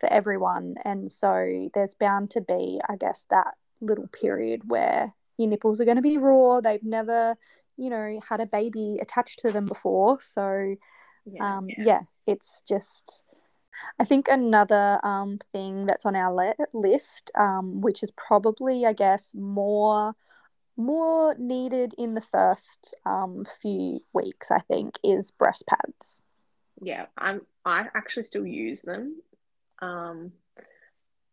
for 0.00 0.08
everyone. 0.12 0.76
And 0.84 1.10
so 1.10 1.68
there's 1.74 1.94
bound 1.94 2.30
to 2.32 2.40
be, 2.40 2.80
I 2.88 2.96
guess, 2.96 3.26
that 3.30 3.54
little 3.80 4.08
period 4.08 4.62
where 4.70 5.12
your 5.36 5.48
nipples 5.48 5.80
are 5.80 5.84
going 5.84 5.96
to 5.96 6.02
be 6.02 6.18
raw. 6.18 6.60
They've 6.60 6.82
never, 6.82 7.36
you 7.76 7.90
know, 7.90 8.20
had 8.28 8.40
a 8.40 8.46
baby 8.46 8.98
attached 9.00 9.40
to 9.40 9.52
them 9.52 9.66
before. 9.66 10.20
So, 10.20 10.74
yeah, 11.24 11.58
um, 11.58 11.68
yeah. 11.68 11.84
yeah 11.84 12.00
it's 12.26 12.62
just. 12.68 13.24
I 14.00 14.04
think 14.04 14.26
another 14.28 14.98
um, 15.04 15.38
thing 15.52 15.86
that's 15.86 16.04
on 16.06 16.16
our 16.16 16.34
le- 16.34 16.66
list, 16.72 17.30
um, 17.36 17.80
which 17.80 18.02
is 18.02 18.10
probably, 18.12 18.84
I 18.84 18.92
guess, 18.92 19.34
more 19.36 20.14
more 20.78 21.34
needed 21.38 21.92
in 21.98 22.14
the 22.14 22.20
first 22.20 22.94
um, 23.04 23.44
few 23.60 24.00
weeks, 24.14 24.50
I 24.50 24.60
think, 24.60 24.94
is 25.02 25.32
breast 25.32 25.64
pads. 25.66 26.22
Yeah, 26.80 27.06
I'm. 27.18 27.42
I 27.64 27.86
actually 27.94 28.24
still 28.24 28.46
use 28.46 28.82
them. 28.82 29.20
Um, 29.80 30.32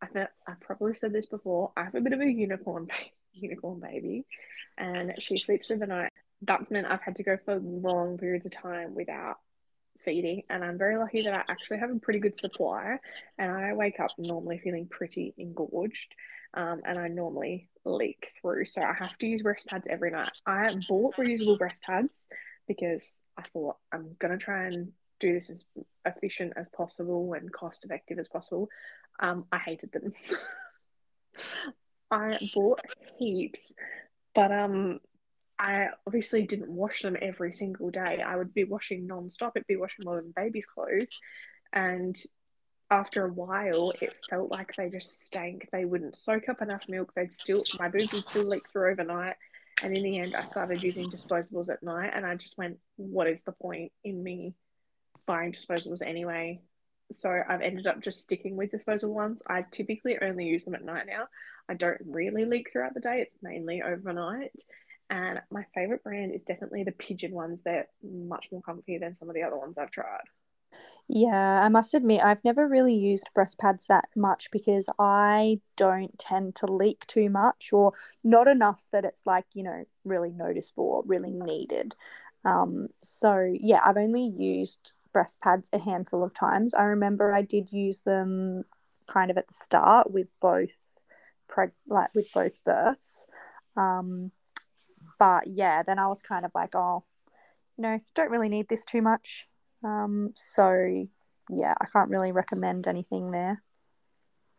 I 0.02 0.06
think 0.06 0.28
I 0.46 0.52
probably 0.60 0.94
said 0.94 1.12
this 1.12 1.26
before. 1.26 1.72
I 1.76 1.84
have 1.84 1.94
a 1.94 2.00
bit 2.00 2.12
of 2.12 2.20
a 2.20 2.30
unicorn 2.30 2.88
unicorn 3.32 3.80
baby, 3.80 4.24
and 4.78 5.14
she 5.18 5.38
sleeps 5.38 5.68
through 5.68 5.78
the 5.78 5.86
night. 5.86 6.12
That's 6.42 6.70
meant 6.70 6.86
I've 6.86 7.02
had 7.02 7.16
to 7.16 7.22
go 7.22 7.38
for 7.44 7.56
long 7.56 8.18
periods 8.18 8.46
of 8.46 8.52
time 8.52 8.94
without 8.94 9.36
feeding, 9.98 10.42
and 10.50 10.62
I'm 10.64 10.78
very 10.78 10.98
lucky 10.98 11.22
that 11.22 11.34
I 11.34 11.50
actually 11.50 11.78
have 11.78 11.90
a 11.90 11.98
pretty 11.98 12.18
good 12.18 12.38
supply, 12.38 12.98
and 13.38 13.50
I 13.50 13.72
wake 13.72 14.00
up 14.00 14.10
normally 14.18 14.58
feeling 14.58 14.86
pretty 14.88 15.34
engorged. 15.38 16.14
Um, 16.54 16.80
and 16.86 16.98
I 16.98 17.08
normally 17.08 17.68
leak 17.84 18.32
through, 18.40 18.64
so 18.64 18.80
I 18.80 18.94
have 18.94 19.18
to 19.18 19.26
use 19.26 19.42
breast 19.42 19.66
pads 19.66 19.86
every 19.90 20.10
night. 20.10 20.32
I 20.46 20.74
bought 20.88 21.16
reusable 21.16 21.58
breast 21.58 21.82
pads 21.82 22.28
because 22.66 23.12
I 23.36 23.42
thought 23.42 23.76
I'm 23.92 24.16
gonna 24.18 24.38
try 24.38 24.66
and 24.66 24.92
do 25.20 25.32
this 25.34 25.50
as 25.50 25.64
efficient 26.04 26.52
as 26.56 26.68
possible 26.70 27.34
and 27.34 27.52
cost 27.52 27.84
effective 27.84 28.18
as 28.18 28.28
possible. 28.28 28.68
Um, 29.18 29.46
I 29.50 29.58
hated 29.58 29.92
them. 29.92 30.12
I 32.10 32.38
bought 32.54 32.80
heaps, 33.18 33.72
but 34.34 34.52
um, 34.52 35.00
I 35.58 35.88
obviously 36.06 36.42
didn't 36.42 36.70
wash 36.70 37.02
them 37.02 37.16
every 37.20 37.52
single 37.52 37.90
day. 37.90 38.22
I 38.24 38.36
would 38.36 38.54
be 38.54 38.64
washing 38.64 39.06
non-stop. 39.06 39.56
It'd 39.56 39.66
be 39.66 39.76
washing 39.76 40.04
more 40.04 40.16
than 40.16 40.32
baby's 40.36 40.66
clothes. 40.66 41.18
And 41.72 42.16
after 42.90 43.24
a 43.24 43.32
while, 43.32 43.92
it 44.00 44.14
felt 44.28 44.50
like 44.50 44.74
they 44.76 44.90
just 44.90 45.24
stank. 45.24 45.68
They 45.72 45.84
wouldn't 45.84 46.16
soak 46.16 46.48
up 46.48 46.62
enough 46.62 46.82
milk. 46.88 47.12
They'd 47.14 47.32
still, 47.32 47.64
my 47.78 47.88
boobs 47.88 48.12
would 48.12 48.26
still 48.26 48.48
leak 48.48 48.68
through 48.68 48.92
overnight. 48.92 49.36
And 49.82 49.96
in 49.96 50.02
the 50.04 50.18
end, 50.18 50.34
I 50.34 50.42
started 50.42 50.82
using 50.82 51.04
disposables 51.04 51.68
at 51.68 51.82
night. 51.82 52.12
And 52.14 52.24
I 52.24 52.34
just 52.36 52.58
went, 52.58 52.78
what 52.96 53.26
is 53.26 53.42
the 53.42 53.52
point 53.52 53.92
in 54.04 54.22
me 54.22 54.54
buying 55.26 55.52
disposables 55.52 56.02
anyway? 56.06 56.60
So 57.12 57.30
I've 57.48 57.62
ended 57.62 57.86
up 57.86 58.00
just 58.00 58.22
sticking 58.22 58.56
with 58.56 58.70
disposable 58.70 59.14
ones. 59.14 59.42
I 59.46 59.64
typically 59.70 60.18
only 60.20 60.46
use 60.46 60.64
them 60.64 60.74
at 60.74 60.84
night 60.84 61.06
now. 61.06 61.28
I 61.68 61.74
don't 61.74 62.00
really 62.04 62.44
leak 62.44 62.70
throughout 62.72 62.94
the 62.94 63.00
day. 63.00 63.20
It's 63.20 63.36
mainly 63.42 63.82
overnight. 63.82 64.52
And 65.08 65.40
my 65.50 65.64
favorite 65.74 66.02
brand 66.02 66.34
is 66.34 66.42
definitely 66.42 66.82
the 66.84 66.92
Pigeon 66.92 67.32
ones. 67.32 67.62
They're 67.62 67.88
much 68.02 68.48
more 68.50 68.62
comfy 68.62 68.98
than 68.98 69.14
some 69.14 69.28
of 69.28 69.34
the 69.34 69.42
other 69.44 69.56
ones 69.56 69.78
I've 69.78 69.90
tried. 69.92 70.24
Yeah, 71.08 71.62
I 71.62 71.68
must 71.68 71.94
admit, 71.94 72.24
I've 72.24 72.44
never 72.44 72.66
really 72.66 72.94
used 72.94 73.30
breast 73.34 73.58
pads 73.58 73.86
that 73.86 74.08
much 74.16 74.50
because 74.50 74.88
I 74.98 75.60
don't 75.76 76.18
tend 76.18 76.56
to 76.56 76.66
leak 76.66 77.06
too 77.06 77.30
much 77.30 77.72
or 77.72 77.92
not 78.24 78.48
enough 78.48 78.88
that 78.90 79.04
it's 79.04 79.24
like, 79.24 79.46
you 79.54 79.62
know, 79.62 79.84
really 80.04 80.30
noticeable 80.32 80.84
or 80.84 81.02
really 81.06 81.30
needed. 81.30 81.94
Um, 82.44 82.88
so, 83.02 83.52
yeah, 83.54 83.80
I've 83.86 83.96
only 83.96 84.26
used 84.26 84.92
breast 85.16 85.40
pads 85.40 85.70
a 85.72 85.78
handful 85.78 86.22
of 86.22 86.34
times. 86.34 86.74
I 86.74 86.82
remember 86.82 87.32
I 87.32 87.40
did 87.40 87.72
use 87.72 88.02
them 88.02 88.64
kind 89.06 89.30
of 89.30 89.38
at 89.38 89.48
the 89.48 89.54
start 89.54 90.10
with 90.10 90.28
both 90.42 90.78
preg- 91.48 91.72
like 91.88 92.14
with 92.14 92.26
both 92.34 92.62
births. 92.64 93.24
Um, 93.78 94.30
but 95.18 95.46
yeah, 95.46 95.82
then 95.84 95.98
I 95.98 96.08
was 96.08 96.20
kind 96.20 96.44
of 96.44 96.50
like, 96.54 96.74
oh, 96.74 97.02
you 97.78 97.82
know, 97.82 97.98
don't 98.14 98.30
really 98.30 98.50
need 98.50 98.68
this 98.68 98.84
too 98.84 99.00
much. 99.00 99.48
Um, 99.82 100.32
so 100.34 101.06
yeah, 101.48 101.72
I 101.80 101.86
can't 101.86 102.10
really 102.10 102.32
recommend 102.32 102.86
anything 102.86 103.30
there. 103.30 103.62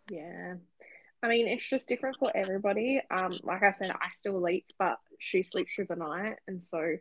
Yeah. 0.10 0.56
I 1.22 1.28
mean, 1.28 1.48
it's 1.48 1.70
just 1.70 1.88
different 1.88 2.18
for 2.18 2.36
everybody. 2.36 3.00
Um, 3.12 3.38
like 3.44 3.62
I 3.62 3.74
said, 3.74 3.92
I 3.92 4.10
still 4.16 4.42
leak, 4.42 4.66
but 4.80 4.98
she 5.20 5.44
sleeps 5.44 5.74
through 5.76 5.86
the 5.90 5.98
night, 5.98 6.38
and 6.48 6.64
so 6.64 6.96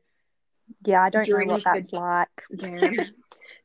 yeah, 0.84 1.02
I 1.02 1.08
don't 1.08 1.26
know 1.26 1.54
what 1.54 1.64
that's 1.64 1.92
the, 1.92 1.96
like. 1.96 2.42
yeah, 2.50 3.04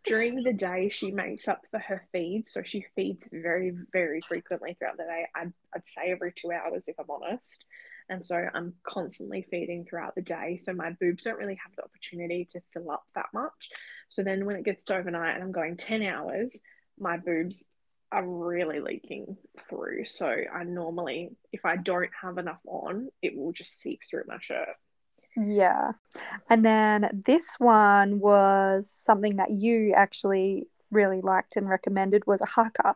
during 0.05 0.43
the 0.43 0.53
day, 0.53 0.89
she 0.89 1.11
makes 1.11 1.47
up 1.47 1.61
for 1.71 1.79
her 1.79 2.07
feed, 2.11 2.47
so 2.47 2.61
she 2.63 2.85
feeds 2.95 3.29
very, 3.31 3.73
very 3.91 4.21
frequently 4.21 4.75
throughout 4.77 4.97
the 4.97 5.03
day. 5.03 5.25
I'd, 5.35 5.53
I'd 5.73 5.87
say 5.87 6.11
every 6.11 6.33
two 6.33 6.51
hours, 6.51 6.83
if 6.87 6.99
I'm 6.99 7.09
honest. 7.09 7.65
And 8.09 8.25
so 8.25 8.35
I'm 8.35 8.73
constantly 8.83 9.47
feeding 9.49 9.85
throughout 9.85 10.15
the 10.15 10.21
day. 10.21 10.59
So 10.61 10.73
my 10.73 10.91
boobs 10.99 11.23
don't 11.23 11.37
really 11.37 11.59
have 11.63 11.75
the 11.77 11.83
opportunity 11.83 12.47
to 12.51 12.61
fill 12.73 12.91
up 12.91 13.03
that 13.15 13.27
much. 13.33 13.69
So 14.09 14.21
then 14.21 14.45
when 14.45 14.57
it 14.57 14.65
gets 14.65 14.83
to 14.85 14.97
overnight 14.97 15.35
and 15.35 15.43
I'm 15.43 15.53
going 15.53 15.77
10 15.77 16.03
hours, 16.03 16.59
my 16.99 17.17
boobs 17.17 17.63
are 18.11 18.27
really 18.27 18.81
leaking 18.81 19.37
through. 19.69 20.05
So 20.05 20.27
I 20.27 20.63
normally, 20.65 21.29
if 21.53 21.63
I 21.63 21.77
don't 21.77 22.09
have 22.21 22.37
enough 22.37 22.59
on, 22.67 23.07
it 23.21 23.37
will 23.37 23.53
just 23.53 23.79
seep 23.79 24.01
through 24.09 24.23
my 24.27 24.37
shirt. 24.41 24.67
Yeah. 25.37 25.91
And 26.49 26.63
then 26.65 27.21
this 27.25 27.55
one 27.57 28.19
was 28.19 28.89
something 28.89 29.37
that 29.37 29.51
you 29.51 29.93
actually 29.95 30.67
really 30.91 31.21
liked 31.21 31.55
and 31.55 31.69
recommended 31.69 32.27
was 32.27 32.41
a 32.41 32.45
Haakaa. 32.45 32.95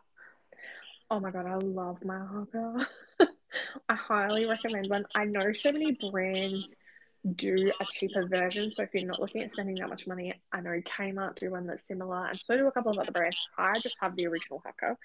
Oh 1.10 1.20
my 1.20 1.30
god, 1.30 1.46
I 1.46 1.54
love 1.54 2.04
my 2.04 2.18
Haakaa. 2.18 2.86
I 3.88 3.94
highly 3.94 4.46
recommend 4.46 4.90
one. 4.90 5.06
I 5.14 5.24
know 5.24 5.52
so 5.52 5.72
many 5.72 5.96
brands 6.10 6.76
do 7.34 7.72
a 7.80 7.84
cheaper 7.90 8.26
version. 8.26 8.72
So 8.72 8.82
if 8.82 8.94
you're 8.94 9.04
not 9.04 9.20
looking 9.20 9.42
at 9.42 9.52
spending 9.52 9.76
that 9.76 9.88
much 9.88 10.06
money, 10.06 10.34
I 10.52 10.60
know 10.60 10.80
Kmart 10.80 11.38
do 11.38 11.50
one 11.50 11.66
that's 11.66 11.86
similar, 11.86 12.26
and 12.26 12.40
so 12.40 12.56
do 12.56 12.66
a 12.66 12.72
couple 12.72 12.92
of 12.92 12.98
other 12.98 13.12
brands. 13.12 13.36
I 13.56 13.78
just 13.80 13.96
have 14.00 14.14
the 14.14 14.26
original 14.26 14.62
Haakaa. 14.64 14.96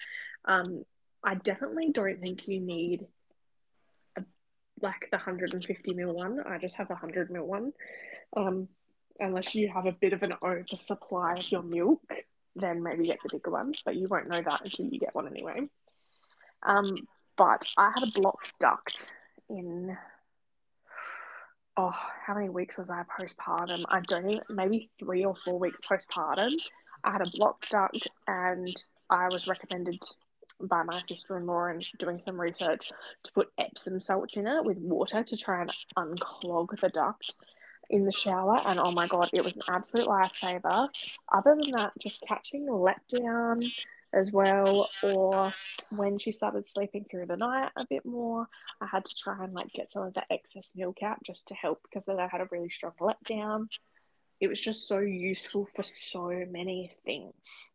Um, 0.44 0.84
I 1.24 1.34
definitely 1.36 1.90
don't 1.90 2.20
think 2.20 2.46
you 2.48 2.60
need 2.60 3.06
like 4.82 5.08
the 5.10 5.16
150 5.16 5.94
mil 5.94 6.12
one. 6.12 6.40
I 6.40 6.58
just 6.58 6.76
have 6.76 6.90
a 6.90 6.94
100 6.94 7.30
mil 7.30 7.46
one. 7.46 7.72
Um, 8.36 8.68
unless 9.20 9.54
you 9.54 9.68
have 9.68 9.86
a 9.86 9.92
bit 9.92 10.12
of 10.12 10.22
an 10.22 10.34
oversupply 10.42 11.34
of 11.38 11.50
your 11.50 11.62
milk, 11.62 12.02
then 12.56 12.82
maybe 12.82 13.06
get 13.06 13.18
the 13.22 13.36
bigger 13.36 13.50
one. 13.50 13.74
But 13.84 13.96
you 13.96 14.08
won't 14.08 14.28
know 14.28 14.40
that 14.40 14.62
until 14.64 14.86
you 14.86 14.98
get 14.98 15.14
one 15.14 15.28
anyway. 15.28 15.68
Um, 16.62 16.96
but 17.36 17.64
I 17.76 17.92
had 17.94 18.08
a 18.08 18.20
blocked 18.20 18.58
duct 18.58 19.10
in 19.48 19.96
oh, 21.76 21.90
how 22.26 22.34
many 22.34 22.48
weeks 22.48 22.76
was 22.76 22.90
I 22.90 23.02
postpartum? 23.04 23.84
I 23.88 24.00
don't 24.00 24.28
even, 24.28 24.42
maybe 24.50 24.90
three 24.98 25.24
or 25.24 25.34
four 25.34 25.58
weeks 25.58 25.80
postpartum. 25.88 26.52
I 27.04 27.12
had 27.12 27.26
a 27.26 27.30
blocked 27.30 27.70
duct 27.70 28.06
and 28.26 28.74
I 29.10 29.28
was 29.28 29.46
recommended 29.46 30.02
by 30.60 30.82
my 30.82 31.00
sister 31.02 31.36
in 31.38 31.46
law 31.46 31.66
and 31.66 31.84
doing 31.98 32.20
some 32.20 32.40
research 32.40 32.90
to 33.24 33.32
put 33.32 33.52
Epsom 33.58 34.00
salts 34.00 34.36
in 34.36 34.46
it 34.46 34.64
with 34.64 34.78
water 34.78 35.22
to 35.22 35.36
try 35.36 35.62
and 35.62 35.72
unclog 35.96 36.80
the 36.80 36.88
duct 36.88 37.34
in 37.90 38.04
the 38.04 38.12
shower. 38.12 38.60
And 38.64 38.80
oh 38.80 38.90
my 38.90 39.06
God, 39.06 39.30
it 39.32 39.44
was 39.44 39.56
an 39.56 39.62
absolute 39.68 40.08
lifesaver. 40.08 40.88
Other 41.32 41.56
than 41.60 41.72
that, 41.72 41.92
just 41.98 42.24
catching 42.26 42.66
letdown 42.66 43.70
as 44.14 44.30
well 44.30 44.90
or 45.02 45.54
when 45.90 46.18
she 46.18 46.32
started 46.32 46.68
sleeping 46.68 47.06
through 47.10 47.26
the 47.26 47.36
night 47.36 47.70
a 47.76 47.86
bit 47.88 48.04
more 48.04 48.46
i 48.80 48.86
had 48.86 49.04
to 49.04 49.14
try 49.14 49.42
and 49.42 49.54
like 49.54 49.72
get 49.72 49.90
some 49.90 50.02
of 50.02 50.14
the 50.14 50.22
excess 50.30 50.70
milk 50.76 51.02
out 51.02 51.22
just 51.24 51.48
to 51.48 51.54
help 51.54 51.80
because 51.82 52.04
then 52.04 52.20
i 52.20 52.26
had 52.26 52.40
a 52.40 52.48
really 52.50 52.68
strong 52.68 52.92
letdown 53.00 53.66
it 54.40 54.48
was 54.48 54.60
just 54.60 54.86
so 54.86 54.98
useful 54.98 55.66
for 55.74 55.82
so 55.82 56.28
many 56.50 56.92
things 57.04 57.70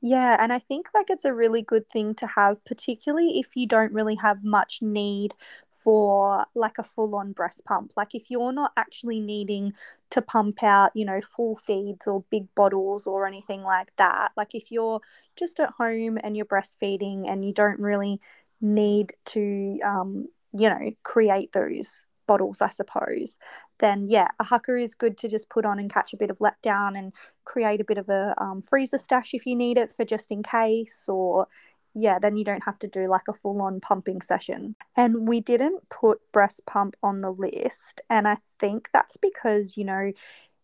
yeah, 0.00 0.36
and 0.40 0.52
I 0.52 0.58
think 0.60 0.88
like 0.94 1.10
it's 1.10 1.24
a 1.24 1.34
really 1.34 1.62
good 1.62 1.88
thing 1.88 2.14
to 2.16 2.26
have, 2.28 2.64
particularly 2.64 3.40
if 3.40 3.56
you 3.56 3.66
don't 3.66 3.92
really 3.92 4.14
have 4.16 4.44
much 4.44 4.80
need 4.80 5.34
for 5.72 6.44
like 6.54 6.78
a 6.78 6.82
full 6.82 7.14
on 7.16 7.32
breast 7.32 7.64
pump. 7.64 7.92
Like 7.96 8.14
if 8.14 8.30
you're 8.30 8.52
not 8.52 8.72
actually 8.76 9.20
needing 9.20 9.72
to 10.10 10.22
pump 10.22 10.62
out, 10.62 10.92
you 10.94 11.04
know, 11.04 11.20
full 11.20 11.56
feeds 11.56 12.06
or 12.06 12.24
big 12.30 12.52
bottles 12.54 13.06
or 13.06 13.26
anything 13.26 13.62
like 13.62 13.94
that. 13.96 14.32
Like 14.36 14.54
if 14.54 14.70
you're 14.70 15.00
just 15.36 15.60
at 15.60 15.70
home 15.70 16.18
and 16.22 16.36
you're 16.36 16.46
breastfeeding 16.46 17.28
and 17.28 17.44
you 17.44 17.52
don't 17.52 17.80
really 17.80 18.20
need 18.60 19.12
to, 19.26 19.78
um, 19.84 20.28
you 20.52 20.68
know, 20.68 20.90
create 21.02 21.52
those 21.52 22.06
bottles, 22.28 22.62
I 22.62 22.68
suppose, 22.68 23.38
then 23.80 24.06
yeah, 24.08 24.28
a 24.38 24.44
Haakaa 24.44 24.80
is 24.80 24.94
good 24.94 25.18
to 25.18 25.28
just 25.28 25.50
put 25.50 25.64
on 25.64 25.80
and 25.80 25.92
catch 25.92 26.12
a 26.12 26.16
bit 26.16 26.30
of 26.30 26.38
letdown 26.38 26.96
and 26.96 27.12
create 27.44 27.80
a 27.80 27.84
bit 27.84 27.98
of 27.98 28.08
a 28.08 28.34
um, 28.40 28.62
freezer 28.62 28.98
stash 28.98 29.34
if 29.34 29.46
you 29.46 29.56
need 29.56 29.78
it 29.78 29.90
for 29.90 30.04
just 30.04 30.30
in 30.30 30.44
case, 30.44 31.06
or 31.08 31.48
yeah, 31.94 32.18
then 32.20 32.36
you 32.36 32.44
don't 32.44 32.62
have 32.64 32.78
to 32.80 32.86
do 32.86 33.08
like 33.08 33.26
a 33.28 33.32
full 33.32 33.60
on 33.62 33.80
pumping 33.80 34.20
session. 34.20 34.76
And 34.96 35.26
we 35.26 35.40
didn't 35.40 35.88
put 35.88 36.20
breast 36.32 36.64
pump 36.66 36.94
on 37.02 37.18
the 37.18 37.30
list. 37.30 38.00
And 38.08 38.28
I 38.28 38.36
think 38.60 38.88
that's 38.92 39.16
because, 39.16 39.76
you 39.76 39.84
know, 39.84 40.12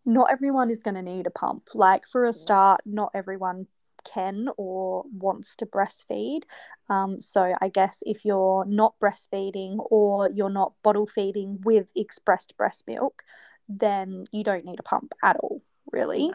not 0.06 0.30
everyone 0.30 0.70
is 0.70 0.82
going 0.82 0.94
to 0.94 1.02
need 1.02 1.26
a 1.26 1.30
pump. 1.30 1.70
Like 1.74 2.06
for 2.06 2.26
a 2.26 2.32
start, 2.32 2.82
not 2.84 3.10
everyone 3.14 3.66
can 4.04 4.48
or 4.56 5.04
wants 5.12 5.56
to 5.56 5.66
breastfeed. 5.66 6.42
Um, 6.88 7.20
so 7.20 7.54
I 7.60 7.68
guess 7.68 8.02
if 8.06 8.24
you're 8.24 8.64
not 8.66 8.94
breastfeeding 9.02 9.76
or 9.90 10.30
you're 10.30 10.50
not 10.50 10.72
bottle 10.82 11.06
feeding 11.06 11.60
with 11.64 11.90
expressed 11.96 12.56
breast 12.56 12.84
milk, 12.86 13.22
then 13.68 14.26
you 14.32 14.44
don't 14.44 14.64
need 14.64 14.80
a 14.80 14.84
pump 14.84 15.12
at 15.22 15.36
all, 15.36 15.60
really. 15.92 16.30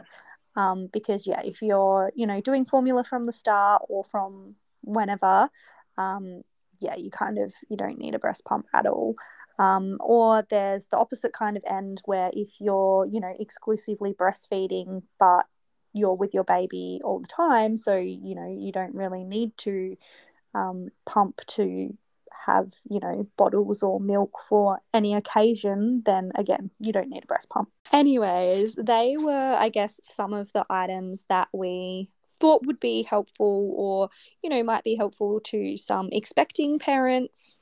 Um, 0.55 0.89
because 0.91 1.27
yeah, 1.27 1.41
if 1.43 1.61
you're 1.61 2.11
you 2.15 2.27
know 2.27 2.41
doing 2.41 2.65
formula 2.65 3.03
from 3.03 3.23
the 3.23 3.33
start 3.33 3.83
or 3.87 4.03
from 4.03 4.55
whenever, 4.81 5.49
um, 5.97 6.41
yeah, 6.79 6.95
you 6.95 7.09
kind 7.11 7.37
of 7.37 7.53
you 7.69 7.77
don't 7.77 7.97
need 7.97 8.15
a 8.15 8.19
breast 8.19 8.45
pump 8.45 8.67
at 8.73 8.85
all. 8.85 9.15
Um, 9.59 9.97
or 9.99 10.43
there's 10.49 10.87
the 10.87 10.97
opposite 10.97 11.33
kind 11.33 11.57
of 11.57 11.63
end 11.69 12.01
where 12.05 12.31
if 12.33 12.61
you're 12.61 13.05
you 13.05 13.19
know 13.19 13.33
exclusively 13.39 14.13
breastfeeding 14.13 15.03
but 15.19 15.45
you're 15.99 16.15
with 16.15 16.33
your 16.33 16.45
baby 16.45 17.01
all 17.03 17.19
the 17.19 17.27
time, 17.27 17.77
so 17.77 17.95
you 17.95 18.35
know 18.35 18.55
you 18.57 18.71
don't 18.71 18.95
really 18.95 19.23
need 19.23 19.55
to 19.59 19.95
um, 20.55 20.89
pump 21.05 21.41
to 21.47 21.95
have, 22.45 22.73
you 22.89 22.99
know, 22.99 23.25
bottles 23.37 23.83
or 23.83 23.99
milk 23.99 24.39
for 24.47 24.79
any 24.93 25.13
occasion, 25.13 26.01
then 26.05 26.31
again, 26.35 26.69
you 26.79 26.93
don't 26.93 27.09
need 27.09 27.23
a 27.23 27.27
breast 27.27 27.49
pump. 27.49 27.69
Anyways, 27.91 28.75
they 28.75 29.17
were, 29.17 29.55
I 29.59 29.69
guess, 29.69 29.99
some 30.03 30.33
of 30.33 30.51
the 30.53 30.65
items 30.69 31.25
that 31.29 31.49
we 31.51 32.09
thought 32.39 32.65
would 32.65 32.79
be 32.79 33.03
helpful 33.03 33.73
or, 33.75 34.09
you 34.41 34.49
know, 34.49 34.63
might 34.63 34.83
be 34.83 34.95
helpful 34.95 35.41
to 35.41 35.77
some 35.77 36.09
expecting 36.11 36.79
parents 36.79 37.59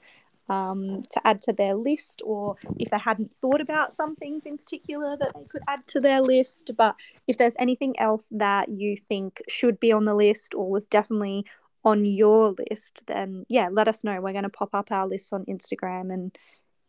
um, 0.49 1.03
to 1.11 1.27
add 1.27 1.41
to 1.43 1.53
their 1.53 1.75
list, 1.75 2.21
or 2.25 2.55
if 2.77 2.89
they 2.89 2.97
hadn't 2.97 3.31
thought 3.41 3.61
about 3.61 3.93
some 3.93 4.15
things 4.15 4.43
in 4.45 4.57
particular 4.57 5.17
that 5.17 5.33
they 5.35 5.43
could 5.49 5.63
add 5.67 5.85
to 5.87 5.99
their 5.99 6.21
list. 6.21 6.71
But 6.77 6.95
if 7.27 7.37
there's 7.37 7.55
anything 7.59 7.99
else 7.99 8.29
that 8.31 8.69
you 8.69 8.97
think 8.97 9.41
should 9.47 9.79
be 9.79 9.91
on 9.91 10.05
the 10.05 10.15
list 10.15 10.55
or 10.55 10.69
was 10.69 10.85
definitely 10.85 11.45
on 11.83 12.05
your 12.05 12.55
list, 12.69 13.03
then 13.07 13.45
yeah, 13.49 13.69
let 13.71 13.87
us 13.87 14.03
know. 14.03 14.19
We're 14.21 14.31
going 14.31 14.43
to 14.43 14.49
pop 14.49 14.73
up 14.73 14.91
our 14.91 15.07
lists 15.07 15.33
on 15.33 15.45
Instagram 15.45 16.13
and 16.13 16.37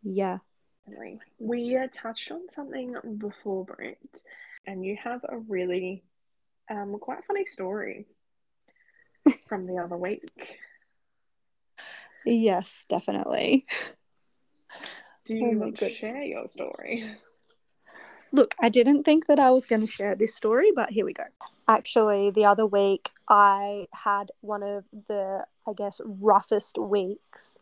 yeah. 0.02 0.38
We 1.38 1.76
uh, 1.76 1.88
touched 1.92 2.32
on 2.32 2.48
something 2.48 2.94
before, 3.18 3.64
Britt, 3.64 4.22
and 4.66 4.84
you 4.84 4.96
have 5.02 5.20
a 5.28 5.38
really 5.38 6.02
um, 6.70 6.96
quite 6.98 7.24
funny 7.26 7.44
story 7.44 8.06
from 9.48 9.66
the 9.66 9.76
other 9.76 9.96
week. 9.96 10.58
Yes, 12.28 12.84
definitely. 12.88 13.64
Do 15.24 15.34
oh 15.34 15.36
you 15.36 15.56
oh 15.56 15.60
want 15.60 15.78
to 15.78 15.90
share 15.94 16.22
your 16.22 16.46
story? 16.48 17.04
Look, 18.32 18.54
I 18.60 18.68
didn't 18.68 19.04
think 19.04 19.26
that 19.26 19.38
I 19.38 19.50
was 19.50 19.66
going 19.66 19.80
to 19.80 19.86
share 19.86 20.14
this 20.14 20.34
story, 20.34 20.70
but 20.74 20.90
here 20.90 21.04
we 21.04 21.12
go. 21.12 21.24
Actually, 21.66 22.30
the 22.30 22.44
other 22.44 22.66
week, 22.66 23.10
I 23.28 23.88
had 23.92 24.30
one 24.40 24.62
of 24.62 24.84
the, 25.08 25.44
I 25.66 25.72
guess, 25.72 26.00
roughest 26.04 26.78
weeks. 26.78 27.58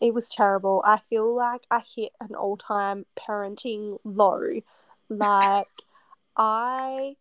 It 0.00 0.14
was 0.14 0.28
terrible. 0.28 0.82
I 0.86 0.98
feel 0.98 1.34
like 1.34 1.66
I 1.70 1.82
hit 1.94 2.12
an 2.20 2.34
all 2.34 2.56
time 2.56 3.06
parenting 3.18 3.98
low. 4.04 4.60
Like, 5.08 5.68
I 6.36 7.14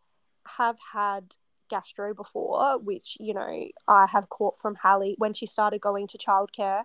have 0.48 0.78
had 0.92 1.36
gastro 1.70 2.14
before, 2.14 2.78
which, 2.80 3.18
you 3.20 3.34
know, 3.34 3.68
I 3.88 4.08
have 4.08 4.30
caught 4.30 4.60
from 4.60 4.76
Hallie 4.76 5.16
when 5.18 5.34
she 5.34 5.46
started 5.46 5.82
going 5.82 6.08
to 6.08 6.18
childcare. 6.18 6.84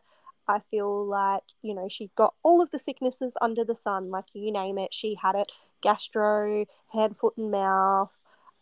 I 0.49 0.59
feel 0.59 1.07
like, 1.07 1.45
you 1.63 1.75
know, 1.75 1.89
she 1.89 2.11
got 2.17 2.35
all 2.43 2.61
of 2.61 2.71
the 2.71 2.79
sicknesses 2.79 3.37
under 3.41 3.65
the 3.65 3.75
sun, 3.75 4.11
like 4.11 4.25
you 4.33 4.51
name 4.51 4.79
it, 4.79 4.93
she 4.93 5.17
had 5.21 5.35
it 5.35 5.51
gastro, 5.83 6.67
head, 6.93 7.17
foot, 7.17 7.37
and 7.37 7.51
mouth, 7.51 8.19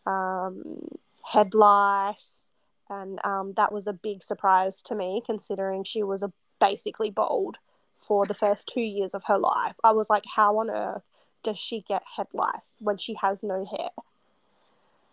um, 0.07 0.89
head 1.25 1.55
lice. 1.55 2.51
And 2.91 3.19
um, 3.25 3.53
that 3.57 3.73
was 3.73 3.87
a 3.87 3.93
big 3.93 4.23
surprise 4.23 4.83
to 4.83 4.95
me 4.95 5.23
considering 5.25 5.85
she 5.85 6.03
was 6.03 6.23
a 6.23 6.33
basically 6.61 7.11
bald 7.11 7.57
for 7.97 8.25
the 8.25 8.35
first 8.35 8.67
two 8.67 8.81
years 8.81 9.15
of 9.15 9.25
her 9.27 9.39
life. 9.39 9.77
I 9.85 9.93
was 9.93 10.09
like, 10.09 10.25
how 10.35 10.59
on 10.59 10.71
earth 10.71 11.09
does 11.43 11.59
she 11.59 11.83
get 11.83 12.03
head 12.17 12.29
lice 12.33 12.79
when 12.81 12.97
she 12.97 13.15
has 13.21 13.43
no 13.43 13.65
hair? 13.65 13.91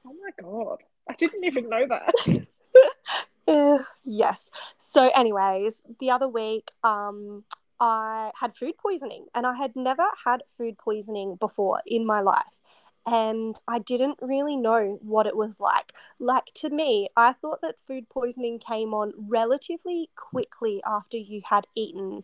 Oh 0.05 0.13
my 0.13 0.29
god. 0.41 0.83
I 1.09 1.13
didn't 1.13 1.43
even 1.43 1.69
know 1.69 1.85
that. 1.87 2.13
uh, 3.47 3.79
yes. 4.03 4.49
So, 4.77 5.09
anyways, 5.15 5.81
the 5.99 6.11
other 6.11 6.27
week, 6.27 6.69
um, 6.83 7.43
I 7.79 8.31
had 8.39 8.55
food 8.55 8.77
poisoning, 8.77 9.25
and 9.33 9.45
I 9.45 9.55
had 9.55 9.75
never 9.75 10.05
had 10.25 10.41
food 10.57 10.77
poisoning 10.77 11.35
before 11.35 11.81
in 11.85 12.05
my 12.05 12.21
life. 12.21 12.61
And 13.07 13.55
I 13.67 13.79
didn't 13.79 14.17
really 14.19 14.55
know 14.55 14.97
what 15.01 15.27
it 15.27 15.35
was 15.35 15.59
like. 15.59 15.93
Like, 16.19 16.45
to 16.55 16.69
me, 16.71 17.09
I 17.15 17.33
thought 17.33 17.61
that 17.61 17.79
food 17.79 18.09
poisoning 18.09 18.57
came 18.57 18.95
on 18.95 19.13
relatively 19.15 20.09
quickly 20.15 20.81
after 20.85 21.17
you 21.17 21.41
had 21.47 21.67
eaten 21.75 22.23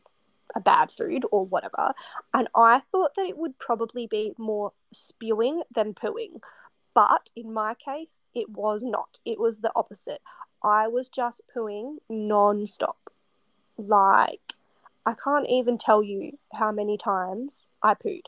a 0.55 0.59
bad 0.59 0.91
food 0.91 1.23
or 1.31 1.45
whatever. 1.45 1.93
And 2.33 2.47
I 2.55 2.79
thought 2.91 3.13
that 3.15 3.25
it 3.27 3.37
would 3.37 3.59
probably 3.59 4.07
be 4.07 4.33
more 4.39 4.73
spewing 4.91 5.61
than 5.73 5.93
pooing. 5.93 6.41
But 6.93 7.29
in 7.35 7.53
my 7.53 7.75
case, 7.75 8.21
it 8.33 8.49
was 8.49 8.83
not. 8.83 9.19
It 9.25 9.39
was 9.39 9.59
the 9.59 9.71
opposite. 9.75 10.21
I 10.63 10.87
was 10.87 11.09
just 11.09 11.41
pooing 11.55 11.97
non-stop. 12.09 12.97
Like, 13.77 14.53
I 15.05 15.13
can't 15.13 15.49
even 15.49 15.77
tell 15.77 16.03
you 16.03 16.37
how 16.53 16.71
many 16.71 16.97
times 16.97 17.69
I 17.81 17.93
pooed. 17.93 18.25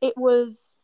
It 0.00 0.16
was 0.16 0.76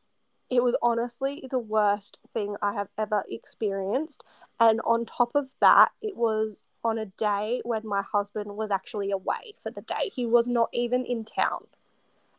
it 0.51 0.63
was 0.63 0.77
honestly 0.83 1.43
the 1.51 1.59
worst 1.59 2.19
thing 2.35 2.57
I 2.61 2.75
have 2.75 2.89
ever 2.99 3.25
experienced. 3.31 4.23
And 4.61 4.83
on 4.85 5.07
top 5.07 5.35
of 5.35 5.49
that, 5.61 5.93
it 6.03 6.15
was 6.15 6.63
on 6.85 6.99
a 6.99 7.07
day 7.07 7.63
when 7.65 7.87
my 7.87 8.03
husband 8.03 8.55
was 8.55 8.71
actually 8.71 9.13
away 9.13 9.55
for 9.57 9.71
the 9.71 9.81
day. 9.81 10.11
He 10.15 10.27
was 10.27 10.47
not 10.47 10.69
even 10.75 11.07
in 11.07 11.25
town. 11.25 11.67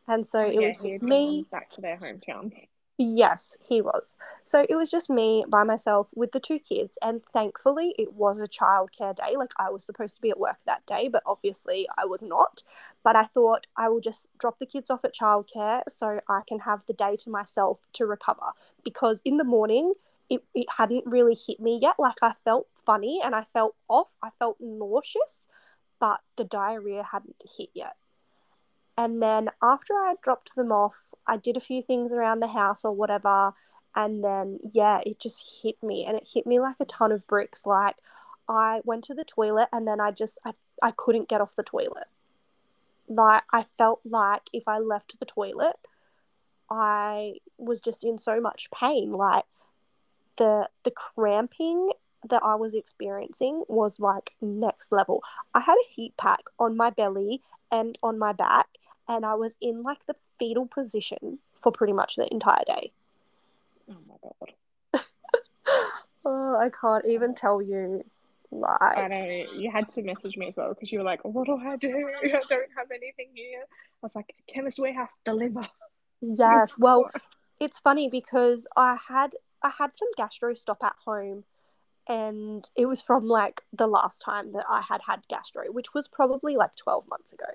And 0.06 0.24
so 0.24 0.38
oh, 0.38 0.48
it 0.48 0.60
was 0.60 0.78
just 0.78 1.02
me 1.02 1.44
back 1.50 1.70
to 1.70 1.80
their 1.80 1.96
hometown. 1.96 2.52
Yes, 2.96 3.58
he 3.60 3.82
was. 3.82 4.16
So 4.44 4.64
it 4.68 4.76
was 4.76 4.88
just 4.88 5.10
me 5.10 5.44
by 5.48 5.64
myself 5.64 6.10
with 6.14 6.30
the 6.30 6.38
two 6.38 6.60
kids, 6.60 6.96
and 7.02 7.24
thankfully 7.32 7.92
it 7.98 8.12
was 8.12 8.38
a 8.38 8.46
childcare 8.46 9.16
day. 9.16 9.34
Like 9.36 9.50
I 9.58 9.70
was 9.70 9.84
supposed 9.84 10.14
to 10.14 10.20
be 10.20 10.30
at 10.30 10.38
work 10.38 10.58
that 10.66 10.86
day, 10.86 11.08
but 11.08 11.24
obviously 11.26 11.88
I 11.98 12.04
was 12.04 12.22
not. 12.22 12.62
But 13.02 13.16
I 13.16 13.24
thought 13.24 13.66
I 13.76 13.88
will 13.88 14.00
just 14.00 14.28
drop 14.38 14.60
the 14.60 14.66
kids 14.66 14.90
off 14.90 15.04
at 15.04 15.12
childcare 15.14 15.82
so 15.88 16.20
I 16.28 16.42
can 16.46 16.60
have 16.60 16.86
the 16.86 16.92
day 16.92 17.16
to 17.16 17.30
myself 17.30 17.80
to 17.94 18.06
recover. 18.06 18.52
Because 18.84 19.20
in 19.24 19.38
the 19.38 19.44
morning, 19.44 19.94
it, 20.30 20.44
it 20.54 20.66
hadn't 20.76 21.04
really 21.04 21.34
hit 21.34 21.58
me 21.58 21.80
yet. 21.82 21.96
Like 21.98 22.18
I 22.22 22.32
felt 22.44 22.68
funny 22.86 23.20
and 23.24 23.34
I 23.34 23.42
felt 23.42 23.74
off, 23.88 24.16
I 24.22 24.30
felt 24.30 24.58
nauseous, 24.60 25.48
but 25.98 26.20
the 26.36 26.44
diarrhea 26.44 27.02
hadn't 27.02 27.42
hit 27.58 27.70
yet. 27.74 27.96
And 28.96 29.20
then 29.20 29.50
after 29.62 29.94
I 29.94 30.14
dropped 30.22 30.54
them 30.54 30.70
off, 30.70 31.12
I 31.26 31.36
did 31.36 31.56
a 31.56 31.60
few 31.60 31.82
things 31.82 32.12
around 32.12 32.40
the 32.40 32.48
house 32.48 32.84
or 32.84 32.92
whatever. 32.92 33.52
And 33.96 34.22
then, 34.22 34.60
yeah, 34.72 35.00
it 35.04 35.18
just 35.18 35.62
hit 35.62 35.82
me 35.82 36.04
and 36.04 36.16
it 36.16 36.28
hit 36.32 36.46
me 36.46 36.60
like 36.60 36.76
a 36.80 36.84
ton 36.84 37.12
of 37.12 37.26
bricks. 37.26 37.66
Like, 37.66 37.96
I 38.48 38.80
went 38.84 39.04
to 39.04 39.14
the 39.14 39.24
toilet 39.24 39.68
and 39.72 39.86
then 39.86 40.00
I 40.00 40.10
just, 40.10 40.38
I, 40.44 40.52
I 40.82 40.92
couldn't 40.92 41.28
get 41.28 41.40
off 41.40 41.56
the 41.56 41.62
toilet. 41.62 42.06
Like, 43.08 43.42
I 43.52 43.64
felt 43.76 44.00
like 44.04 44.42
if 44.52 44.68
I 44.68 44.78
left 44.78 45.18
the 45.18 45.26
toilet, 45.26 45.76
I 46.70 47.34
was 47.58 47.80
just 47.80 48.04
in 48.04 48.18
so 48.18 48.40
much 48.40 48.68
pain. 48.72 49.12
Like, 49.12 49.44
the, 50.36 50.68
the 50.84 50.90
cramping 50.90 51.90
that 52.28 52.42
I 52.42 52.54
was 52.54 52.74
experiencing 52.74 53.64
was 53.68 54.00
like 54.00 54.32
next 54.40 54.92
level. 54.92 55.22
I 55.52 55.60
had 55.60 55.74
a 55.74 55.90
heat 55.90 56.16
pack 56.16 56.40
on 56.58 56.76
my 56.76 56.90
belly 56.90 57.42
and 57.70 57.98
on 58.02 58.18
my 58.18 58.32
back, 58.32 58.66
and 59.08 59.24
I 59.24 59.34
was 59.34 59.56
in 59.60 59.82
like 59.82 60.06
the 60.06 60.14
fetal 60.38 60.66
position 60.66 61.38
for 61.54 61.72
pretty 61.72 61.92
much 61.92 62.16
the 62.16 62.30
entire 62.32 62.64
day. 62.66 62.92
Oh 63.90 63.96
my 64.08 64.14
god. 64.22 65.04
oh, 66.24 66.56
I 66.56 66.70
can't 66.70 67.04
even 67.06 67.34
tell 67.34 67.60
you. 67.60 68.04
Like, 68.50 68.80
I 68.80 69.08
know 69.08 69.26
you 69.56 69.70
had 69.70 69.88
to 69.90 70.02
message 70.02 70.36
me 70.36 70.46
as 70.46 70.56
well 70.56 70.68
because 70.68 70.92
you 70.92 70.98
were 70.98 71.04
like, 71.04 71.24
"What 71.24 71.46
do 71.46 71.56
I 71.56 71.76
do? 71.76 71.88
I 72.22 72.28
don't 72.28 72.70
have 72.76 72.90
anything 72.92 73.28
here." 73.34 73.62
I 73.62 73.98
was 74.00 74.14
like, 74.14 74.32
"Chemist 74.46 74.78
Warehouse, 74.78 75.10
deliver." 75.24 75.66
Yes. 76.20 76.74
well, 76.78 77.10
it's 77.58 77.80
funny 77.80 78.08
because 78.08 78.68
I 78.76 78.96
had 79.08 79.34
I 79.62 79.70
had 79.70 79.96
some 79.96 80.08
gastro 80.16 80.54
stop 80.54 80.84
at 80.84 80.94
home 81.04 81.44
and 82.06 82.68
it 82.76 82.86
was 82.86 83.00
from 83.00 83.26
like 83.26 83.62
the 83.72 83.86
last 83.86 84.20
time 84.20 84.52
that 84.52 84.66
I 84.68 84.82
had 84.82 85.00
had 85.06 85.26
gastro, 85.28 85.64
which 85.72 85.94
was 85.94 86.06
probably 86.06 86.56
like 86.56 86.76
12 86.76 87.08
months 87.08 87.32
ago. 87.32 87.46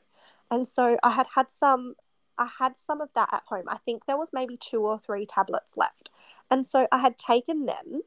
And 0.51 0.67
so 0.67 0.97
I 1.03 1.11
had 1.11 1.27
had 1.35 1.51
some 1.51 1.95
I 2.37 2.49
had 2.57 2.77
some 2.77 3.01
of 3.01 3.09
that 3.15 3.29
at 3.33 3.43
home. 3.47 3.65
I 3.67 3.77
think 3.77 4.05
there 4.05 4.17
was 4.17 4.29
maybe 4.31 4.57
two 4.57 4.81
or 4.81 4.97
three 4.97 5.25
tablets 5.25 5.75
left. 5.75 6.09
And 6.49 6.65
so 6.65 6.87
I 6.91 6.99
had 6.99 7.17
taken 7.17 7.65
them 7.65 8.01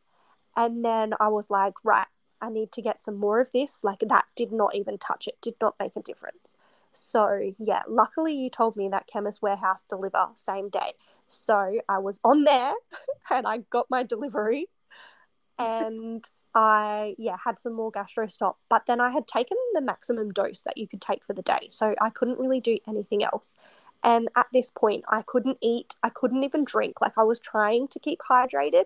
and 0.57 0.85
then 0.85 1.13
I 1.21 1.29
was 1.29 1.51
like, 1.51 1.75
right, 1.85 2.07
I 2.41 2.49
need 2.49 2.73
to 2.73 2.83
get 2.83 3.05
some 3.05 3.17
more 3.17 3.41
of 3.41 3.53
this. 3.53 3.85
Like 3.85 4.01
that 4.01 4.25
did 4.35 4.51
not 4.51 4.75
even 4.75 4.99
touch 4.99 5.29
it, 5.29 5.37
did 5.43 5.55
not 5.61 5.77
make 5.79 5.93
a 5.97 6.01
difference. 6.01 6.57
So 6.95 7.53
yeah, 7.59 7.83
luckily 7.89 8.35
you 8.35 8.51
told 8.51 8.77
me 8.77 8.89
that 8.89 9.07
Chemist 9.07 9.43
Warehouse 9.43 9.85
deliver 9.89 10.29
same 10.35 10.69
day. 10.71 10.93
So 11.29 11.81
I 11.89 11.99
was 11.99 12.19
on 12.25 12.45
there 12.45 12.75
and 13.31 13.47
I 13.47 13.59
got 13.71 13.91
my 13.91 14.03
delivery 14.03 14.69
and 15.59 16.25
I 16.55 17.15
yeah 17.19 17.37
had 17.43 17.59
some 17.59 17.73
more 17.73 17.91
gastro 17.91 18.27
stop, 18.27 18.59
but 18.69 18.87
then 18.87 19.01
I 19.01 19.11
had 19.11 19.27
taken 19.27 19.57
the 19.73 19.81
maximum 19.81 20.33
dose 20.33 20.63
that 20.63 20.77
you 20.77 20.87
could 20.87 21.01
take 21.01 21.25
for 21.25 21.33
the 21.33 21.43
day, 21.43 21.69
so 21.71 21.95
I 22.01 22.11
couldn't 22.11 22.39
really 22.39 22.61
do 22.61 22.79
anything 22.87 23.25
else. 23.25 23.57
And 24.05 24.29
at 24.37 24.47
this 24.53 24.71
point, 24.71 25.05
I 25.09 25.23
couldn't 25.23 25.59
eat, 25.61 25.95
I 26.03 26.09
couldn't 26.09 26.43
even 26.43 26.65
drink. 26.65 27.01
Like 27.01 27.17
I 27.17 27.23
was 27.23 27.39
trying 27.39 27.89
to 27.89 27.99
keep 28.01 28.19
hydrated, 28.21 28.85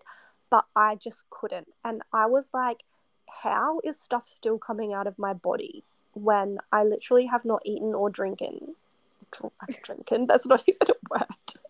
but 0.51 0.67
I 0.77 0.97
just 0.97 1.29
couldn't. 1.31 1.69
And 1.85 2.03
I 2.13 2.27
was 2.27 2.51
like, 2.53 2.83
how 3.43 3.81
is 3.83 3.99
stuff 3.99 4.29
still 4.29 4.59
coming 4.59 4.93
out 4.93 5.07
of 5.07 5.19
my 5.19 5.33
body 5.33 5.85
when 6.13 6.59
I 6.71 6.85
literally 6.85 7.27
have 7.27 7.45
not 7.45 7.63
eaten 7.65 7.95
or 7.95 8.11
drinking? 8.11 8.75
Drinking, 9.83 10.27
that's 10.27 10.47
not 10.47 10.63
even 10.67 10.89
a 10.89 10.95
word. 11.11 11.27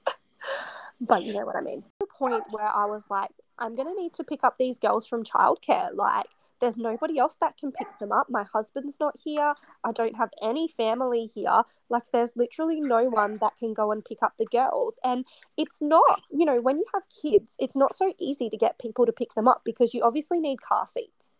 but 1.00 1.22
you 1.22 1.32
know 1.32 1.44
what 1.44 1.56
I 1.56 1.60
mean. 1.60 1.82
The 2.00 2.06
point 2.06 2.44
where 2.50 2.68
I 2.68 2.84
was 2.84 3.06
like, 3.10 3.30
I'm 3.58 3.74
going 3.74 3.88
to 3.88 4.00
need 4.00 4.12
to 4.14 4.24
pick 4.24 4.44
up 4.44 4.58
these 4.58 4.78
girls 4.78 5.06
from 5.06 5.24
childcare. 5.24 5.94
Like, 5.94 6.26
there's 6.60 6.76
nobody 6.76 7.18
else 7.18 7.36
that 7.36 7.56
can 7.56 7.72
pick 7.72 7.98
them 7.98 8.12
up. 8.12 8.28
My 8.30 8.44
husband's 8.44 8.98
not 8.98 9.14
here. 9.22 9.54
I 9.84 9.92
don't 9.92 10.16
have 10.16 10.30
any 10.42 10.68
family 10.68 11.26
here. 11.26 11.62
Like, 11.88 12.04
there's 12.12 12.36
literally 12.36 12.80
no 12.80 13.04
one 13.04 13.38
that 13.40 13.56
can 13.58 13.74
go 13.74 13.92
and 13.92 14.04
pick 14.04 14.22
up 14.22 14.34
the 14.38 14.46
girls. 14.46 14.98
And 15.04 15.26
it's 15.56 15.82
not, 15.82 16.22
you 16.30 16.44
know, 16.44 16.60
when 16.60 16.78
you 16.78 16.84
have 16.94 17.02
kids, 17.22 17.56
it's 17.58 17.76
not 17.76 17.94
so 17.94 18.14
easy 18.18 18.48
to 18.50 18.56
get 18.56 18.78
people 18.78 19.06
to 19.06 19.12
pick 19.12 19.34
them 19.34 19.48
up 19.48 19.62
because 19.64 19.94
you 19.94 20.02
obviously 20.02 20.40
need 20.40 20.60
car 20.62 20.86
seats. 20.86 21.36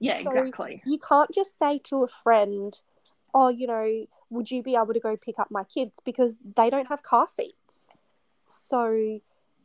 Yeah, 0.00 0.20
So, 0.20 0.30
exactly. 0.30 0.82
You 0.84 0.98
can't 0.98 1.30
just 1.32 1.58
say 1.58 1.78
to 1.84 2.04
a 2.04 2.08
friend, 2.08 2.80
oh, 3.32 3.48
you 3.48 3.66
know, 3.66 4.06
would 4.30 4.50
you 4.50 4.62
be 4.62 4.76
able 4.76 4.94
to 4.94 5.00
go 5.00 5.16
pick 5.16 5.38
up 5.38 5.50
my 5.50 5.64
kids? 5.64 6.00
Because 6.04 6.36
they 6.56 6.70
don't 6.70 6.88
have 6.88 7.02
car 7.02 7.26
seats. 7.26 7.88
So 8.46 9.20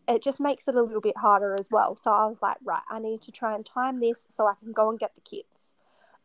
it 0.10 0.24
just 0.24 0.39
makes 0.39 0.68
it 0.68 0.76
a 0.76 0.82
little 0.82 1.01
bit 1.01 1.18
harder 1.18 1.55
as 1.55 1.70
well. 1.70 1.95
So 1.95 2.12
I 2.12 2.26
was 2.26 2.41
like, 2.41 2.57
right, 2.64 2.82
I 2.89 2.99
need 2.99 3.22
to 3.22 3.32
try 3.32 3.53
and 3.53 3.64
time 3.64 3.99
this 3.99 4.26
so 4.30 4.47
I 4.47 4.55
can 4.62 4.72
go 4.72 4.89
and 4.89 4.99
get 4.99 5.14
the 5.14 5.22
kids. 5.22 5.76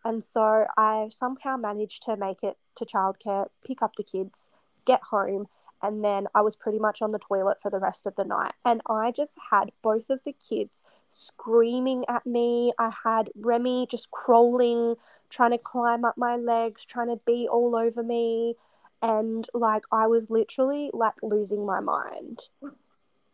And 0.04 0.24
so 0.24 0.66
I 0.76 1.08
somehow 1.10 1.56
managed 1.58 2.02
to 2.04 2.16
make 2.16 2.42
it 2.42 2.56
to 2.76 2.86
childcare, 2.86 3.48
pick 3.64 3.82
up 3.82 3.96
the 3.96 4.02
kids, 4.02 4.50
get 4.86 5.02
home, 5.02 5.48
and 5.82 6.02
then 6.02 6.28
I 6.34 6.40
was 6.40 6.56
pretty 6.56 6.78
much 6.78 7.02
on 7.02 7.12
the 7.12 7.18
toilet 7.18 7.60
for 7.60 7.70
the 7.70 7.78
rest 7.78 8.06
of 8.06 8.16
the 8.16 8.24
night. 8.24 8.54
And 8.64 8.80
I 8.88 9.10
just 9.10 9.36
had 9.50 9.70
both 9.82 10.08
of 10.08 10.22
the 10.24 10.32
kids 10.32 10.82
screaming 11.10 12.04
at 12.08 12.24
me. 12.24 12.72
I 12.78 12.90
had 13.04 13.28
Remy 13.36 13.88
just 13.90 14.10
crawling, 14.10 14.94
trying 15.28 15.50
to 15.50 15.58
climb 15.58 16.06
up 16.06 16.16
my 16.16 16.36
legs, 16.36 16.86
trying 16.86 17.08
to 17.08 17.20
be 17.26 17.46
all 17.50 17.76
over 17.76 18.02
me. 18.02 18.54
And 19.02 19.46
like, 19.52 19.84
I 19.92 20.06
was 20.06 20.30
literally 20.30 20.90
like 20.94 21.22
losing 21.22 21.66
my 21.66 21.80
mind. 21.80 22.44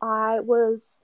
I 0.02 0.40
was, 0.40 1.00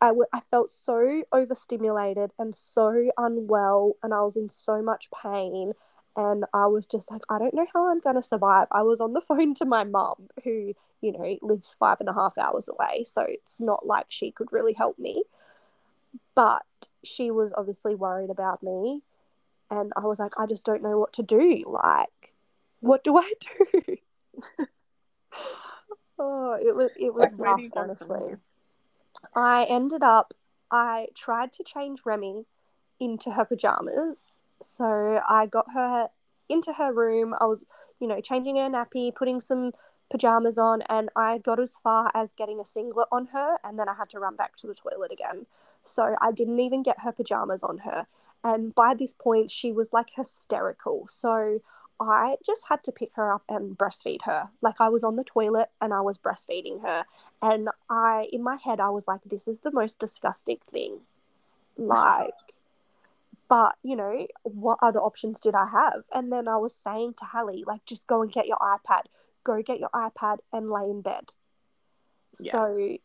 I, 0.00 0.08
w- 0.08 0.26
I 0.32 0.40
felt 0.40 0.70
so 0.70 1.24
overstimulated 1.32 2.32
and 2.38 2.54
so 2.54 3.10
unwell, 3.18 3.96
and 4.02 4.14
I 4.14 4.22
was 4.22 4.36
in 4.36 4.48
so 4.48 4.82
much 4.82 5.08
pain. 5.22 5.72
And 6.16 6.44
I 6.54 6.66
was 6.66 6.86
just 6.86 7.10
like, 7.10 7.22
I 7.28 7.38
don't 7.38 7.54
know 7.54 7.66
how 7.74 7.90
I'm 7.90 8.00
going 8.00 8.16
to 8.16 8.22
survive. 8.22 8.68
I 8.70 8.82
was 8.82 9.00
on 9.00 9.14
the 9.14 9.20
phone 9.28 9.54
to 9.54 9.64
my 9.64 9.84
mum, 9.84 10.28
who, 10.44 10.74
you 11.00 11.12
know, 11.12 11.38
lives 11.42 11.76
five 11.78 11.98
and 12.00 12.08
a 12.08 12.14
half 12.14 12.38
hours 12.38 12.68
away. 12.68 13.04
So 13.04 13.22
it's 13.28 13.60
not 13.60 13.86
like 13.86 14.06
she 14.10 14.30
could 14.30 14.52
really 14.52 14.74
help 14.74 14.98
me. 14.98 15.24
But 16.34 16.64
she 17.02 17.30
was 17.30 17.52
obviously 17.56 17.94
worried 17.94 18.30
about 18.30 18.62
me. 18.62 19.02
And 19.70 19.92
I 19.96 20.00
was 20.06 20.18
like, 20.20 20.32
I 20.38 20.46
just 20.46 20.66
don't 20.66 20.82
know 20.82 20.98
what 20.98 21.12
to 21.14 21.22
do. 21.22 21.64
Like, 21.66 22.34
what 22.80 23.04
do 23.04 23.16
I 23.18 23.32
do? 23.72 23.96
Oh, 26.18 26.58
it 26.60 26.74
was 26.74 26.92
it 26.98 27.12
was 27.12 27.32
Like, 27.32 27.40
rough, 27.40 27.60
you 27.60 27.70
go 27.70 27.74
from 27.74 27.82
honestly. 27.84 28.36
I 29.34 29.64
ended 29.64 30.02
up 30.02 30.34
I 30.70 31.08
tried 31.14 31.52
to 31.54 31.64
change 31.64 32.00
Remy 32.04 32.46
into 33.00 33.30
her 33.30 33.44
pajamas. 33.44 34.26
So 34.62 35.20
I 35.28 35.46
got 35.46 35.66
her 35.72 36.08
into 36.48 36.72
her 36.72 36.92
room. 36.92 37.34
I 37.40 37.44
was, 37.44 37.66
you 38.00 38.06
know, 38.06 38.20
changing 38.20 38.56
her 38.56 38.68
nappy, 38.68 39.14
putting 39.14 39.40
some 39.40 39.72
pajamas 40.10 40.58
on, 40.58 40.82
and 40.82 41.10
I 41.16 41.38
got 41.38 41.60
as 41.60 41.76
far 41.76 42.10
as 42.14 42.32
getting 42.32 42.60
a 42.60 42.64
singlet 42.64 43.08
on 43.10 43.26
her, 43.26 43.58
and 43.64 43.78
then 43.78 43.88
I 43.88 43.94
had 43.94 44.10
to 44.10 44.20
run 44.20 44.36
back 44.36 44.56
to 44.56 44.66
the 44.66 44.74
toilet 44.74 45.12
again. 45.12 45.46
So 45.82 46.16
I 46.20 46.32
didn't 46.32 46.60
even 46.60 46.82
get 46.82 47.00
her 47.00 47.12
pajamas 47.12 47.62
on 47.62 47.78
her. 47.78 48.06
And 48.42 48.74
by 48.74 48.94
this 48.94 49.12
point, 49.12 49.50
she 49.50 49.72
was 49.72 49.92
like 49.92 50.10
hysterical. 50.14 51.06
So 51.08 51.60
I 52.00 52.36
just 52.44 52.66
had 52.68 52.82
to 52.84 52.92
pick 52.92 53.14
her 53.14 53.32
up 53.32 53.42
and 53.48 53.78
breastfeed 53.78 54.22
her. 54.22 54.48
Like 54.60 54.80
I 54.80 54.88
was 54.88 55.04
on 55.04 55.16
the 55.16 55.24
toilet 55.24 55.70
and 55.80 55.94
I 55.94 56.00
was 56.00 56.18
breastfeeding 56.18 56.82
her. 56.82 57.04
And 57.40 57.68
I, 57.88 58.28
in 58.32 58.42
my 58.42 58.56
head, 58.56 58.80
I 58.80 58.90
was 58.90 59.06
like, 59.06 59.22
this 59.24 59.46
is 59.46 59.60
the 59.60 59.70
most 59.70 59.98
disgusting 59.98 60.58
thing. 60.70 61.00
Like, 61.76 62.34
but 63.48 63.74
you 63.82 63.96
know, 63.96 64.28
what 64.44 64.78
other 64.80 65.00
options 65.00 65.40
did 65.40 65.56
I 65.56 65.66
have? 65.66 66.04
And 66.14 66.32
then 66.32 66.46
I 66.46 66.56
was 66.56 66.72
saying 66.72 67.14
to 67.18 67.24
Hallie, 67.24 67.64
like, 67.66 67.84
just 67.84 68.06
go 68.06 68.22
and 68.22 68.30
get 68.30 68.46
your 68.46 68.58
iPad. 68.58 69.02
Go 69.42 69.60
get 69.60 69.80
your 69.80 69.88
iPad 69.90 70.38
and 70.52 70.70
lay 70.70 70.84
in 70.84 71.02
bed. 71.02 71.32
Yeah. 72.38 72.52
So, 72.52 72.96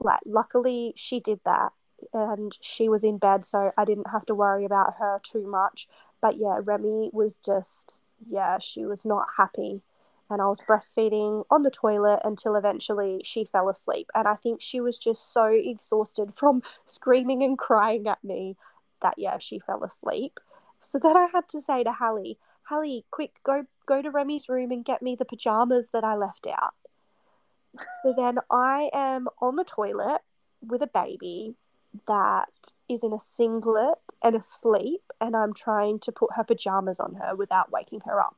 like, 0.00 0.20
luckily 0.24 0.94
she 0.96 1.20
did 1.20 1.40
that 1.44 1.72
and 2.12 2.56
she 2.60 2.88
was 2.88 3.04
in 3.04 3.18
bed, 3.18 3.44
so 3.44 3.72
I 3.76 3.84
didn't 3.84 4.10
have 4.10 4.26
to 4.26 4.34
worry 4.34 4.64
about 4.64 4.94
her 4.98 5.18
too 5.22 5.46
much. 5.46 5.86
But 6.20 6.36
yeah, 6.36 6.60
Remy 6.62 7.10
was 7.12 7.36
just, 7.36 8.03
yeah, 8.28 8.58
she 8.58 8.84
was 8.84 9.04
not 9.04 9.26
happy. 9.36 9.82
And 10.30 10.40
I 10.40 10.46
was 10.46 10.60
breastfeeding 10.60 11.44
on 11.50 11.62
the 11.62 11.70
toilet 11.70 12.20
until 12.24 12.56
eventually 12.56 13.20
she 13.24 13.44
fell 13.44 13.68
asleep. 13.68 14.10
And 14.14 14.26
I 14.26 14.34
think 14.34 14.60
she 14.60 14.80
was 14.80 14.96
just 14.98 15.32
so 15.32 15.44
exhausted 15.44 16.32
from 16.32 16.62
screaming 16.84 17.42
and 17.42 17.58
crying 17.58 18.08
at 18.08 18.24
me 18.24 18.56
that, 19.02 19.14
yeah, 19.18 19.38
she 19.38 19.58
fell 19.58 19.84
asleep. 19.84 20.40
So 20.78 20.98
then 20.98 21.16
I 21.16 21.28
had 21.32 21.48
to 21.50 21.60
say 21.60 21.84
to 21.84 21.92
Hallie, 21.92 22.38
Hallie, 22.68 23.04
quick, 23.10 23.38
go 23.42 23.64
go 23.86 24.00
to 24.00 24.10
Remy's 24.10 24.48
room 24.48 24.70
and 24.70 24.84
get 24.84 25.02
me 25.02 25.14
the 25.14 25.24
pajamas 25.26 25.90
that 25.90 26.04
I 26.04 26.14
left 26.14 26.46
out. 26.46 26.74
So 28.02 28.14
then 28.16 28.38
I 28.50 28.90
am 28.94 29.28
on 29.40 29.56
the 29.56 29.64
toilet 29.64 30.20
with 30.66 30.82
a 30.82 30.86
baby 30.86 31.56
that 32.06 32.72
is 32.88 33.02
in 33.02 33.12
a 33.12 33.20
singlet 33.20 33.98
and 34.22 34.34
asleep, 34.34 35.02
and 35.20 35.36
I'm 35.36 35.54
trying 35.54 35.98
to 36.00 36.12
put 36.12 36.34
her 36.36 36.44
pajamas 36.44 37.00
on 37.00 37.14
her 37.14 37.34
without 37.34 37.70
waking 37.70 38.00
her 38.06 38.20
up. 38.20 38.36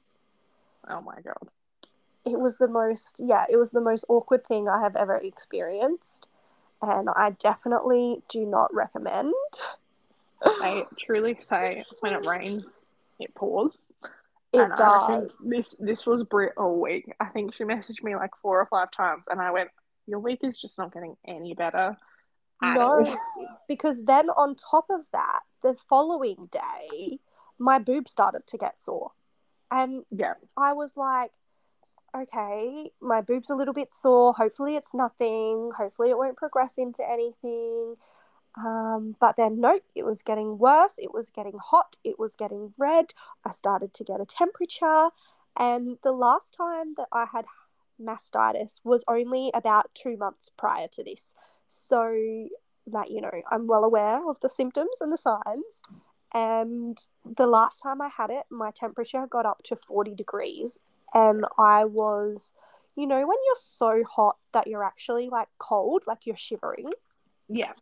Oh 0.89 1.01
my 1.01 1.21
god. 1.21 1.49
It 2.25 2.41
was 2.41 2.57
the 2.57 2.69
most, 2.69 3.21
yeah, 3.25 3.47
it 3.49 3.57
was 3.57 3.71
the 3.71 3.81
most 3.81 4.05
awkward 4.09 4.45
thing 4.47 4.69
I 4.69 4.81
have 4.83 4.97
ever 4.97 5.17
experienced, 5.17 6.29
and 6.83 7.09
I 7.15 7.31
definitely 7.31 8.23
do 8.29 8.45
not 8.45 8.75
recommend. 8.75 9.33
I 10.43 10.85
truly 10.99 11.37
say 11.41 11.85
when 12.01 12.13
it 12.13 12.27
rains, 12.27 12.85
it 13.19 13.35
pours. 13.35 13.93
It 14.53 14.61
And 14.61 14.75
does. 14.77 15.33
This 15.45 15.75
this 15.79 16.07
was 16.07 16.25
Britt 16.25 16.55
all 16.57 16.81
week. 16.81 17.13
I 17.21 17.27
think 17.27 17.55
she 17.55 17.65
messaged 17.65 18.03
me 18.03 18.17
like 18.17 18.31
four 18.43 18.61
or 18.61 18.67
five 18.67 18.91
times, 18.91 19.25
and 19.29 19.41
I 19.41 19.51
went, 19.51 19.71
"Your 20.07 20.19
week 20.19 20.41
is 20.43 20.59
just 20.59 20.79
not 20.79 20.93
getting 20.93 21.17
any 21.27 21.55
better." 21.55 21.97
At 22.63 22.79
all." 22.79 23.05
No, 23.05 23.17
because 23.69 24.05
then 24.05 24.31
on 24.31 24.55
top 24.55 24.87
of 24.91 25.11
that, 25.13 25.41
the 25.63 25.75
following 25.75 26.49
day, 26.51 27.21
my 27.59 27.79
boob 27.79 28.09
started 28.09 28.47
to 28.47 28.59
get 28.59 28.79
sore. 28.79 29.13
And 29.71 30.05
Yeah. 30.11 30.35
I 30.57 30.73
was 30.73 30.97
like, 30.97 31.33
okay, 32.15 32.91
my 33.01 33.21
boob's 33.21 33.51
a 33.51 33.55
little 33.55 33.75
bit 33.75 33.95
sore. 33.95 34.33
Hopefully, 34.35 34.77
it's 34.77 34.95
nothing. 34.95 35.71
Hopefully, 35.77 36.11
it 36.11 36.19
won't 36.19 36.37
progress 36.37 36.79
into 36.79 37.09
anything. 37.09 37.97
Um, 38.57 39.17
but 39.21 39.37
then, 39.37 39.61
nope, 39.61 39.83
it 39.95 40.07
was 40.07 40.23
getting 40.23 40.59
worse. 40.59 40.99
It 40.99 41.13
was 41.13 41.31
getting 41.31 41.59
hot. 41.59 41.97
It 42.05 42.19
was 42.19 42.37
getting 42.37 42.73
red. 42.79 43.13
I 43.45 43.51
started 43.51 43.93
to 43.95 44.05
get 44.05 44.21
a 44.21 44.25
temperature. 44.25 45.11
And 45.57 45.99
the 46.03 46.13
last 46.13 46.55
time 46.55 46.95
that 46.97 47.09
I 47.13 47.27
had 47.31 47.45
mastitis 48.01 48.81
was 48.85 49.05
only 49.09 49.51
about 49.55 49.95
two 49.95 50.17
months 50.17 50.51
prior 50.57 50.89
to 50.89 51.05
this. 51.05 51.35
So, 51.69 52.49
that, 52.87 53.11
you 53.11 53.21
know, 53.21 53.31
I'm 53.51 53.67
well 53.67 53.85
aware 53.85 54.29
of 54.29 54.41
the 54.41 54.49
symptoms 54.49 55.01
and 55.01 55.13
the 55.13 55.19
signs. 55.19 55.83
And 56.35 56.99
the 57.25 57.47
last 57.47 57.81
time 57.81 58.01
I 58.01 58.09
had 58.09 58.31
it, 58.31 58.45
my 58.51 58.71
temperature 58.71 59.27
got 59.29 59.47
up 59.47 59.63
to 59.65 59.77
40 59.77 60.15
degrees. 60.15 60.79
And 61.15 61.45
I 61.59 61.85
was, 61.85 62.53
you 62.97 63.07
know, 63.07 63.19
when 63.19 63.39
you're 63.47 63.57
so 63.57 64.03
hot 64.05 64.37
that 64.53 64.67
you're 64.67 64.85
actually 64.85 65.29
like 65.29 65.49
cold, 65.59 66.03
like 66.07 66.27
you're 66.27 66.37
shivering, 66.37 66.91
Yeah. 67.49 67.73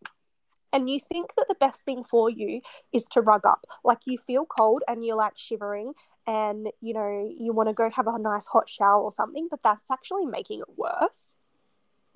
And 0.75 0.91
you 0.91 1.01
think 1.01 1.35
that 1.37 1.47
the 1.49 1.55
best 1.55 1.85
thing 1.85 2.05
for 2.05 2.29
you 2.29 2.61
is 2.93 3.07
to 3.13 3.23
rug 3.23 3.47
up. 3.47 3.65
Like 3.85 4.01
you 4.07 4.19
feel 4.19 4.45
cold 4.45 4.83
and 4.89 5.05
you're 5.05 5.17
like 5.17 5.39
shivering, 5.39 5.95
and 6.27 6.69
you 6.81 6.93
know, 6.93 7.33
you 7.39 7.53
want 7.53 7.69
to 7.69 7.75
go 7.75 7.89
have 7.89 8.09
a 8.09 8.19
nice 8.19 8.47
hot 8.47 8.69
shower 8.69 9.01
or 9.01 9.13
something, 9.13 9.49
but 9.51 9.63
that's 9.63 9.91
actually 9.91 10.27
making 10.27 10.61
it 10.61 10.77
worse. 10.77 11.35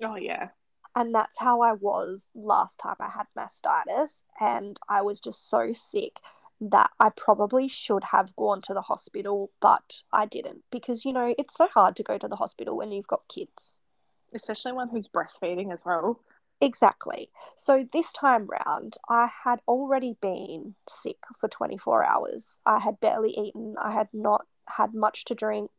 Oh 0.03 0.15
yeah. 0.15 0.49
And 0.95 1.15
that's 1.15 1.39
how 1.39 1.61
I 1.61 1.73
was 1.73 2.29
last 2.35 2.79
time 2.79 2.95
I 2.99 3.09
had 3.09 3.27
mastitis. 3.37 4.23
And 4.39 4.77
I 4.89 5.01
was 5.01 5.19
just 5.19 5.49
so 5.49 5.71
sick 5.71 6.19
that 6.59 6.89
I 6.99 7.09
probably 7.09 7.67
should 7.67 8.03
have 8.05 8.35
gone 8.35 8.61
to 8.63 8.73
the 8.73 8.81
hospital, 8.81 9.51
but 9.61 10.01
I 10.11 10.25
didn't 10.25 10.63
because, 10.71 11.05
you 11.05 11.13
know, 11.13 11.33
it's 11.37 11.55
so 11.55 11.67
hard 11.67 11.95
to 11.97 12.03
go 12.03 12.17
to 12.17 12.27
the 12.27 12.35
hospital 12.35 12.75
when 12.75 12.91
you've 12.91 13.07
got 13.07 13.21
kids. 13.29 13.77
Especially 14.33 14.73
one 14.73 14.89
who's 14.89 15.07
breastfeeding 15.07 15.71
as 15.71 15.79
well. 15.85 16.19
Exactly. 16.61 17.29
So 17.55 17.87
this 17.91 18.11
time 18.11 18.47
round, 18.47 18.97
I 19.09 19.29
had 19.43 19.61
already 19.67 20.17
been 20.21 20.75
sick 20.89 21.17
for 21.37 21.47
24 21.47 22.03
hours. 22.03 22.59
I 22.65 22.79
had 22.79 22.99
barely 22.99 23.31
eaten, 23.31 23.75
I 23.81 23.91
had 23.91 24.09
not 24.13 24.45
had 24.67 24.93
much 24.93 25.25
to 25.25 25.35
drink. 25.35 25.71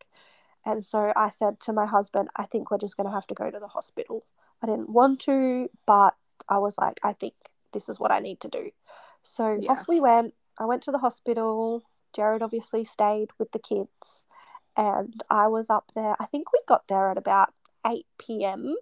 And 0.64 0.84
so 0.84 1.12
I 1.16 1.28
said 1.28 1.60
to 1.60 1.72
my 1.72 1.86
husband, 1.86 2.28
I 2.36 2.44
think 2.44 2.70
we're 2.70 2.78
just 2.78 2.96
going 2.96 3.08
to 3.08 3.14
have 3.14 3.26
to 3.28 3.34
go 3.34 3.50
to 3.50 3.58
the 3.58 3.68
hospital. 3.68 4.26
I 4.62 4.66
didn't 4.66 4.90
want 4.90 5.20
to, 5.20 5.70
but 5.86 6.14
I 6.48 6.58
was 6.58 6.76
like, 6.78 7.00
I 7.02 7.12
think 7.14 7.34
this 7.72 7.88
is 7.88 7.98
what 7.98 8.12
I 8.12 8.20
need 8.20 8.40
to 8.40 8.48
do. 8.48 8.70
So 9.22 9.58
Yeah. 9.60 9.72
off 9.72 9.88
we 9.88 10.00
went. 10.00 10.34
I 10.58 10.64
went 10.66 10.82
to 10.84 10.92
the 10.92 10.98
hospital. 10.98 11.82
Jared 12.12 12.42
obviously 12.42 12.84
stayed 12.84 13.30
with 13.38 13.52
the 13.52 13.58
kids. 13.58 14.24
And 14.76 15.22
I 15.30 15.48
was 15.48 15.70
up 15.70 15.92
there. 15.94 16.16
I 16.20 16.26
think 16.26 16.52
we 16.52 16.60
got 16.66 16.88
there 16.88 17.10
at 17.10 17.18
about 17.18 17.52
8 17.86 18.06
p.m. 18.18 18.76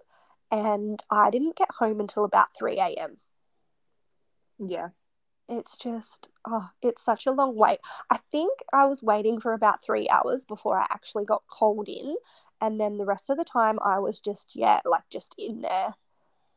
And 0.51 1.01
I 1.11 1.29
didn't 1.29 1.55
get 1.55 1.69
home 1.71 1.99
until 1.99 2.23
about 2.25 2.53
3 2.55 2.77
a.m. 2.79 3.17
Yeah. 4.57 4.89
it's 5.47 5.77
just 5.77 6.29
oh 6.45 6.67
it's 6.81 7.01
such 7.01 7.25
a 7.25 7.31
long 7.31 7.55
wait 7.55 7.79
i 8.11 8.19
think 8.31 8.59
i 8.73 8.85
was 8.85 9.01
waiting 9.01 9.39
for 9.39 9.53
about 9.53 9.81
three 9.83 10.07
hours 10.09 10.43
before 10.45 10.77
i 10.77 10.85
actually 10.91 11.25
got 11.25 11.41
called 11.47 11.87
in 11.87 12.15
and 12.61 12.79
then 12.79 12.97
the 12.97 13.05
rest 13.05 13.29
of 13.29 13.37
the 13.37 13.45
time 13.45 13.79
i 13.81 13.97
was 13.97 14.19
just 14.21 14.51
yeah 14.53 14.79
like 14.85 15.03
just 15.09 15.33
in 15.39 15.61
there 15.61 15.93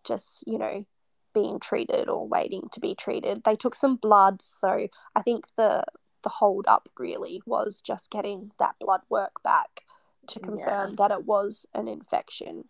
just 0.05 0.45
you 0.49 0.59
know 0.59 0.85
being 1.33 1.59
treated 1.61 2.09
or 2.09 2.27
waiting 2.29 2.69
to 2.73 2.81
be 2.81 2.95
treated 2.95 3.45
they 3.45 3.57
took 3.57 3.75
some 3.75 3.97
blood 3.97 4.43
so 4.43 4.89
i 5.17 5.23
think 5.23 5.45
the 5.57 5.83
the 6.23 6.29
hold 6.29 6.67
up 6.69 6.89
really 6.99 7.41
was 7.47 7.81
just 7.81 8.11
getting 8.11 8.51
that 8.59 8.75
blood 8.81 9.01
work 9.09 9.43
back 9.45 9.85
to 10.27 10.39
confirm 10.41 10.91
Yeah. 10.91 10.95
that 10.99 11.11
it 11.13 11.25
was 11.25 11.67
an 11.73 11.89
infection 11.89 12.65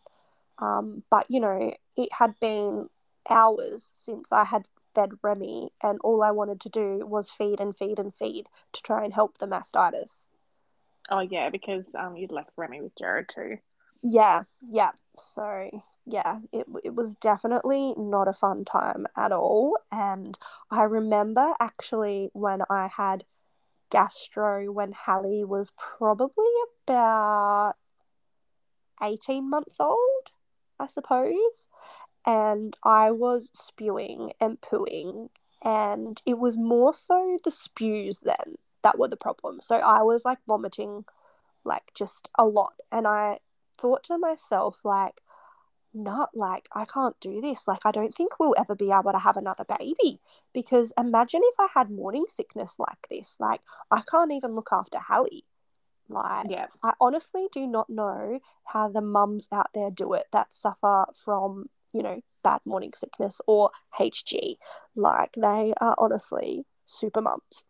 um, 0.58 1.02
but 1.10 1.26
you 1.28 1.40
know 1.40 1.74
it 1.96 2.12
had 2.12 2.34
been 2.40 2.88
hours 3.28 3.92
since 3.94 4.32
i 4.32 4.44
had 4.44 4.66
fed 4.94 5.10
remy 5.22 5.70
and 5.82 5.98
all 6.02 6.22
i 6.22 6.30
wanted 6.30 6.60
to 6.60 6.68
do 6.68 7.06
was 7.06 7.30
feed 7.30 7.60
and 7.60 7.76
feed 7.76 7.98
and 7.98 8.14
feed 8.14 8.46
to 8.72 8.82
try 8.82 9.04
and 9.04 9.14
help 9.14 9.38
the 9.38 9.46
mastitis 9.46 10.26
Oh 11.10 11.20
yeah, 11.20 11.50
because 11.50 11.86
um 11.98 12.16
you'd 12.16 12.32
left 12.32 12.50
Remy 12.56 12.80
with 12.80 12.96
Jared 12.96 13.28
too. 13.28 13.58
Yeah, 14.02 14.42
yeah. 14.62 14.92
So 15.18 15.82
yeah, 16.06 16.38
it 16.52 16.66
it 16.84 16.94
was 16.94 17.14
definitely 17.16 17.94
not 17.96 18.28
a 18.28 18.32
fun 18.32 18.64
time 18.64 19.06
at 19.16 19.32
all. 19.32 19.76
And 19.90 20.38
I 20.70 20.84
remember 20.84 21.54
actually 21.60 22.30
when 22.32 22.62
I 22.70 22.88
had 22.88 23.24
gastro 23.90 24.72
when 24.72 24.92
Hallie 24.92 25.44
was 25.44 25.70
probably 25.76 26.46
about 26.86 27.74
18 29.02 29.50
months 29.50 29.80
old, 29.80 30.30
I 30.82 30.86
suppose. 30.88 31.68
And 32.26 32.76
I 32.84 33.10
was 33.10 33.50
spewing 33.54 34.32
and 34.40 34.60
pooing, 34.60 35.30
and 35.64 36.20
it 36.26 36.38
was 36.38 36.56
more 36.56 36.94
so 36.94 37.38
the 37.44 37.50
spews 37.50 38.20
then 38.20 38.56
that 38.82 38.98
were 38.98 39.08
the 39.08 39.16
problem. 39.16 39.60
So 39.60 39.76
I 39.76 40.02
was 40.02 40.24
like 40.24 40.38
vomiting 40.46 41.04
like 41.64 41.92
just 41.94 42.28
a 42.38 42.44
lot. 42.44 42.74
And 42.90 43.06
I 43.06 43.38
thought 43.78 44.04
to 44.04 44.18
myself, 44.18 44.84
like, 44.84 45.20
not 45.94 46.30
like 46.34 46.68
I 46.72 46.84
can't 46.84 47.18
do 47.20 47.40
this. 47.40 47.68
Like, 47.68 47.84
I 47.84 47.92
don't 47.92 48.14
think 48.14 48.38
we'll 48.38 48.54
ever 48.58 48.74
be 48.74 48.90
able 48.90 49.12
to 49.12 49.18
have 49.18 49.36
another 49.36 49.64
baby. 49.78 50.20
Because 50.52 50.92
imagine 50.98 51.42
if 51.44 51.60
I 51.60 51.68
had 51.74 51.90
morning 51.90 52.26
sickness 52.28 52.78
like 52.78 53.06
this. 53.10 53.36
Like, 53.38 53.60
I 53.90 54.02
can't 54.10 54.32
even 54.32 54.54
look 54.54 54.70
after 54.72 54.98
Hallie. 54.98 55.44
Like, 56.12 56.46
Yeah. 56.50 56.66
I 56.82 56.92
honestly 57.00 57.48
do 57.52 57.66
not 57.66 57.88
know 57.90 58.40
how 58.64 58.88
the 58.88 59.00
mums 59.00 59.48
out 59.52 59.70
there 59.74 59.90
do 59.90 60.12
it 60.12 60.26
that 60.32 60.52
suffer 60.52 61.06
from, 61.14 61.70
you 61.92 62.02
know, 62.02 62.20
bad 62.42 62.60
morning 62.64 62.92
sickness 62.94 63.40
or 63.46 63.70
HG. 63.98 64.58
Like, 64.94 65.32
they 65.34 65.74
are 65.80 65.94
honestly 65.98 66.66
super 66.86 67.20
mums. 67.20 67.64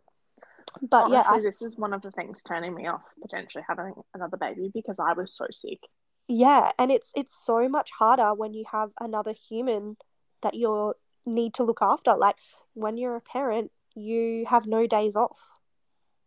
But 0.80 1.11
yeah, 1.11 1.24
I 1.26 1.40
this 1.40 1.61
is 1.61 1.76
one 1.76 1.93
of 1.93 2.03
the 2.03 2.11
things 2.11 2.43
turning 2.47 2.74
me 2.74 2.86
off 2.86 3.03
potentially 3.20 3.64
having 3.68 3.93
another 4.14 4.36
baby 4.36 4.70
because 4.72 4.99
I 4.99 5.12
was 5.12 5.34
so 5.34 5.47
sick. 5.51 5.80
Yeah, 6.28 6.72
and 6.78 6.90
it's 6.90 7.12
it's 7.14 7.34
so 7.45 7.68
much 7.68 7.90
harder 7.90 8.32
when 8.34 8.55
you 8.55 8.64
have 8.70 8.90
another 9.01 9.32
human 9.32 9.97
that 10.43 10.55
you 10.55 10.95
need 11.26 11.55
to 11.55 11.64
look 11.64 11.82
after. 11.82 12.14
Like 12.14 12.36
when 12.74 12.97
you're 12.97 13.16
a 13.16 13.20
parent, 13.20 13.70
you 13.95 14.47
have 14.47 14.66
no 14.66 14.86
days 14.86 15.16
off. 15.16 15.40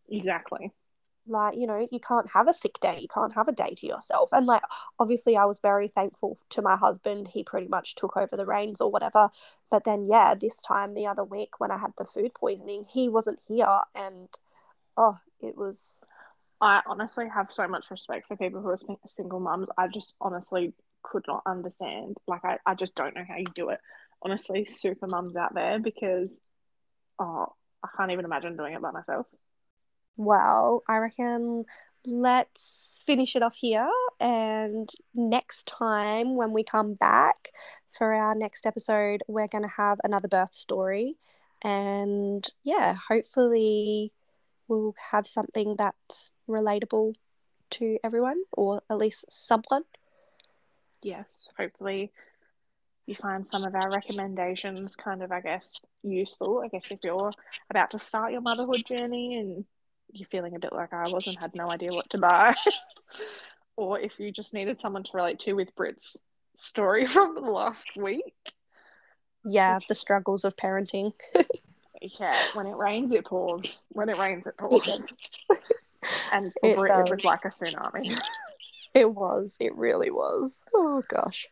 Exactly. 0.09 0.72
Like, 1.28 1.57
you 1.57 1.65
know, 1.65 1.88
you 1.91 1.99
can't 1.99 2.30
have 2.32 2.47
a 2.47 2.53
sick 2.53 2.80
day. 2.80 2.99
You 3.01 3.07
can't 3.07 3.34
have 3.34 3.47
a 3.47 3.51
day 3.51 3.73
to 3.78 3.88
yourself. 3.88 4.30
And 4.32 4.45
like 4.45 4.61
obviously 4.99 5.36
I 5.38 5.45
was 5.45 5.59
very 5.59 5.88
thankful 5.88 6.38
to 6.51 6.61
my 6.61 6.76
husband. 6.76 7.30
He 7.30 7.43
pretty 7.43 7.67
much 7.67 7.95
took 7.95 8.15
over 8.15 8.38
the 8.38 8.45
reins 8.45 8.82
or 8.82 8.91
whatever. 8.91 9.30
But 9.71 9.86
then 9.86 10.07
yeah, 10.07 10.36
this 10.36 10.61
time 10.61 10.93
the 10.93 11.07
other 11.07 11.23
week 11.23 11.59
when 11.59 11.71
I 11.71 11.78
had 11.78 11.93
the 11.97 12.05
food 12.05 12.34
poisoning, 12.34 12.86
he 12.88 13.09
wasn't 13.09 13.39
here 13.47 13.80
and 13.95 14.30
oh, 14.97 15.17
it 15.41 15.57
was 15.57 16.01
I 16.61 16.82
honestly 16.88 17.28
have 17.34 17.51
so 17.51 17.67
much 17.67 17.91
respect 17.91 18.28
for 18.28 18.38
people 18.38 18.61
who 18.61 18.69
are 18.69 18.78
single 19.07 19.39
mums. 19.39 19.67
I 19.78 19.88
just 19.88 20.13
honestly 20.21 20.73
could 21.03 21.23
not 21.28 21.43
understand. 21.45 22.17
Like, 22.28 22.43
I, 22.43 22.57
I 22.65 22.76
just 22.76 22.95
don't 22.95 23.15
know 23.15 23.26
how 23.28 23.38
you 23.38 23.45
do 23.53 23.69
it. 23.69 23.80
Honestly, 24.21 24.65
super 24.65 25.07
mums 25.07 25.36
out 25.36 25.53
there 25.53 25.80
because, 25.80 26.41
oh, 27.19 27.47
I 27.84 27.89
can't 27.95 28.11
even 28.11 28.26
imagine 28.26 28.57
doing 28.57 28.73
it 28.73 28.82
by 28.82 28.91
myself. 28.91 29.28
Well, 30.18 30.84
I 30.88 30.97
reckon 30.97 31.66
let's 32.05 33.01
finish 33.05 33.36
it 33.36 33.43
off 33.43 33.55
here. 33.55 33.89
And 34.20 34.89
next 35.13 35.68
time, 35.68 36.36
when 36.36 36.53
we 36.53 36.63
come 36.63 36.93
back 36.93 37.49
for 37.91 38.13
our 38.13 38.36
next 38.36 38.66
episode, 38.66 39.24
we're 39.28 39.47
going 39.47 39.63
to 39.63 39.70
have 39.70 39.99
another 40.03 40.28
birth 40.28 40.53
story. 40.53 41.16
And 41.63 42.47
yeah, 42.63 42.95
hopefully, 43.09 44.11
we'll 44.68 44.95
have 45.11 45.28
something 45.28 45.76
that's 45.78 46.32
relatable 46.47 47.16
to 47.72 47.97
everyone, 48.03 48.43
or 48.53 48.82
at 48.89 48.97
least 48.97 49.26
someone. 49.30 49.84
Yes, 51.01 51.49
hopefully 51.57 52.11
you 53.05 53.16
find 53.16 53.45
some 53.45 53.63
of 53.63 53.76
our 53.76 53.91
recommendations 53.91 54.95
kind 54.95 55.22
of, 55.22 55.32
I 55.32 55.41
guess, 55.41 55.82
useful. 56.03 56.61
I 56.63 56.70
guess 56.70 56.89
if 56.89 56.99
you're 57.03 57.32
about 57.70 57.91
to 57.91 57.99
start 57.99 58.32
your 58.32 58.41
motherhood 58.41 58.84
journey 58.86 59.38
and 59.38 59.66
you're 60.16 60.28
feeling 60.28 60.55
a 60.55 60.59
bit 60.59 60.74
like 60.74 60.93
I 60.93 61.09
was 61.09 61.28
and 61.28 61.38
had 61.38 61.55
no 61.55 61.70
idea 61.70 61.91
what 61.91 62.09
to 62.11 62.18
buy, 62.18 62.55
or 63.78 63.99
if 63.99 64.20
you 64.20 64.32
just 64.32 64.53
needed 64.53 64.80
someone 64.80 65.03
to 65.03 65.11
relate 65.13 65.39
to 65.39 65.53
with 65.53 65.76
Britt's 65.76 66.18
story 66.55 67.05
from 67.05 67.36
last 67.36 67.95
week. 67.97 68.34
Yeah, 69.43 69.80
the 69.88 69.95
struggles 69.95 70.45
of 70.45 70.55
parenting. 70.55 71.13
Yeah, 72.20 72.36
when 72.53 72.68
it 72.68 72.76
rains, 72.76 73.11
it 73.13 73.26
pours. 73.26 73.82
When 73.89 74.09
it 74.09 74.18
rains, 74.20 74.45
it 74.45 74.55
pours. 74.57 75.07
and 76.32 76.53
for 76.53 76.70
It 76.70 76.76
Britt, 76.76 76.91
it 76.91 77.09
was 77.09 77.24
like 77.24 77.45
a 77.45 77.47
tsunami. 77.47 78.20
It 78.93 79.11
was. 79.11 79.57
It 79.59 79.76
really 79.76 80.11
was. 80.11 80.61
Oh 80.74 81.03
gosh. 81.07 81.47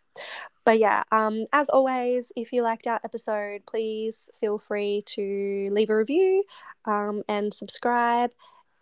But 0.65 0.79
yeah, 0.79 1.03
um, 1.11 1.45
as 1.51 1.69
always, 1.69 2.31
if 2.35 2.53
you 2.53 2.61
liked 2.61 2.87
our 2.87 2.99
episode, 3.03 3.65
please 3.65 4.29
feel 4.39 4.59
free 4.59 5.03
to 5.07 5.69
leave 5.71 5.89
a 5.89 5.95
review 5.97 6.43
um, 6.85 7.23
and 7.27 7.53
subscribe. 7.53 8.31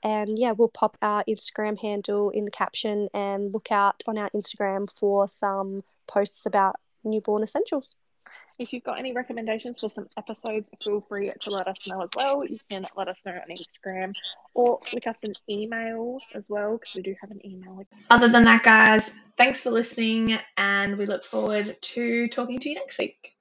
And 0.04 0.38
yeah, 0.38 0.52
we'll 0.52 0.70
pop 0.70 0.98
our 1.02 1.24
Instagram 1.26 1.80
handle 1.80 2.30
in 2.30 2.46
the 2.46 2.52
caption 2.52 3.10
and 3.14 3.54
look 3.54 3.72
out 3.72 4.04
on 4.08 4.18
our 4.18 4.30
Instagram 4.32 4.92
for 4.92 5.28
some 5.28 5.84
posts 6.08 6.46
about 6.46 6.76
newborn 7.04 7.44
essentials. 7.44 7.96
If 8.58 8.74
you've 8.74 8.84
got 8.84 9.00
any 9.00 9.12
recommendations 9.12 9.80
for 9.80 9.90
some 9.90 10.08
episodes, 10.18 10.70
feel 10.84 11.02
free 11.02 11.32
to 11.40 11.50
let 11.50 11.68
us 11.68 11.88
know 11.88 12.02
as 12.02 12.12
well. 12.16 12.46
You 12.46 12.60
can 12.70 12.86
let 12.96 13.08
us 13.08 13.26
know 13.26 13.32
on 13.32 13.56
Instagram 13.56 14.16
or 14.54 14.80
flick 14.86 15.08
us 15.08 15.20
an 15.24 15.34
email 15.50 16.20
as 16.36 16.48
well 16.50 16.78
because 16.78 16.96
we 16.96 17.02
do 17.02 17.16
have 17.22 17.32
an 17.32 17.44
email. 17.46 17.84
Other 18.10 18.28
than 18.28 18.44
that, 18.44 18.62
guys, 18.62 19.12
thanks 19.36 19.62
for 19.62 19.72
listening, 19.72 20.38
and 20.58 20.98
we 20.98 21.08
look 21.08 21.26
forward 21.26 21.76
to 21.82 22.28
talking 22.28 22.60
to 22.60 22.70
you 22.70 22.76
next 22.76 23.00
week. 23.00 23.36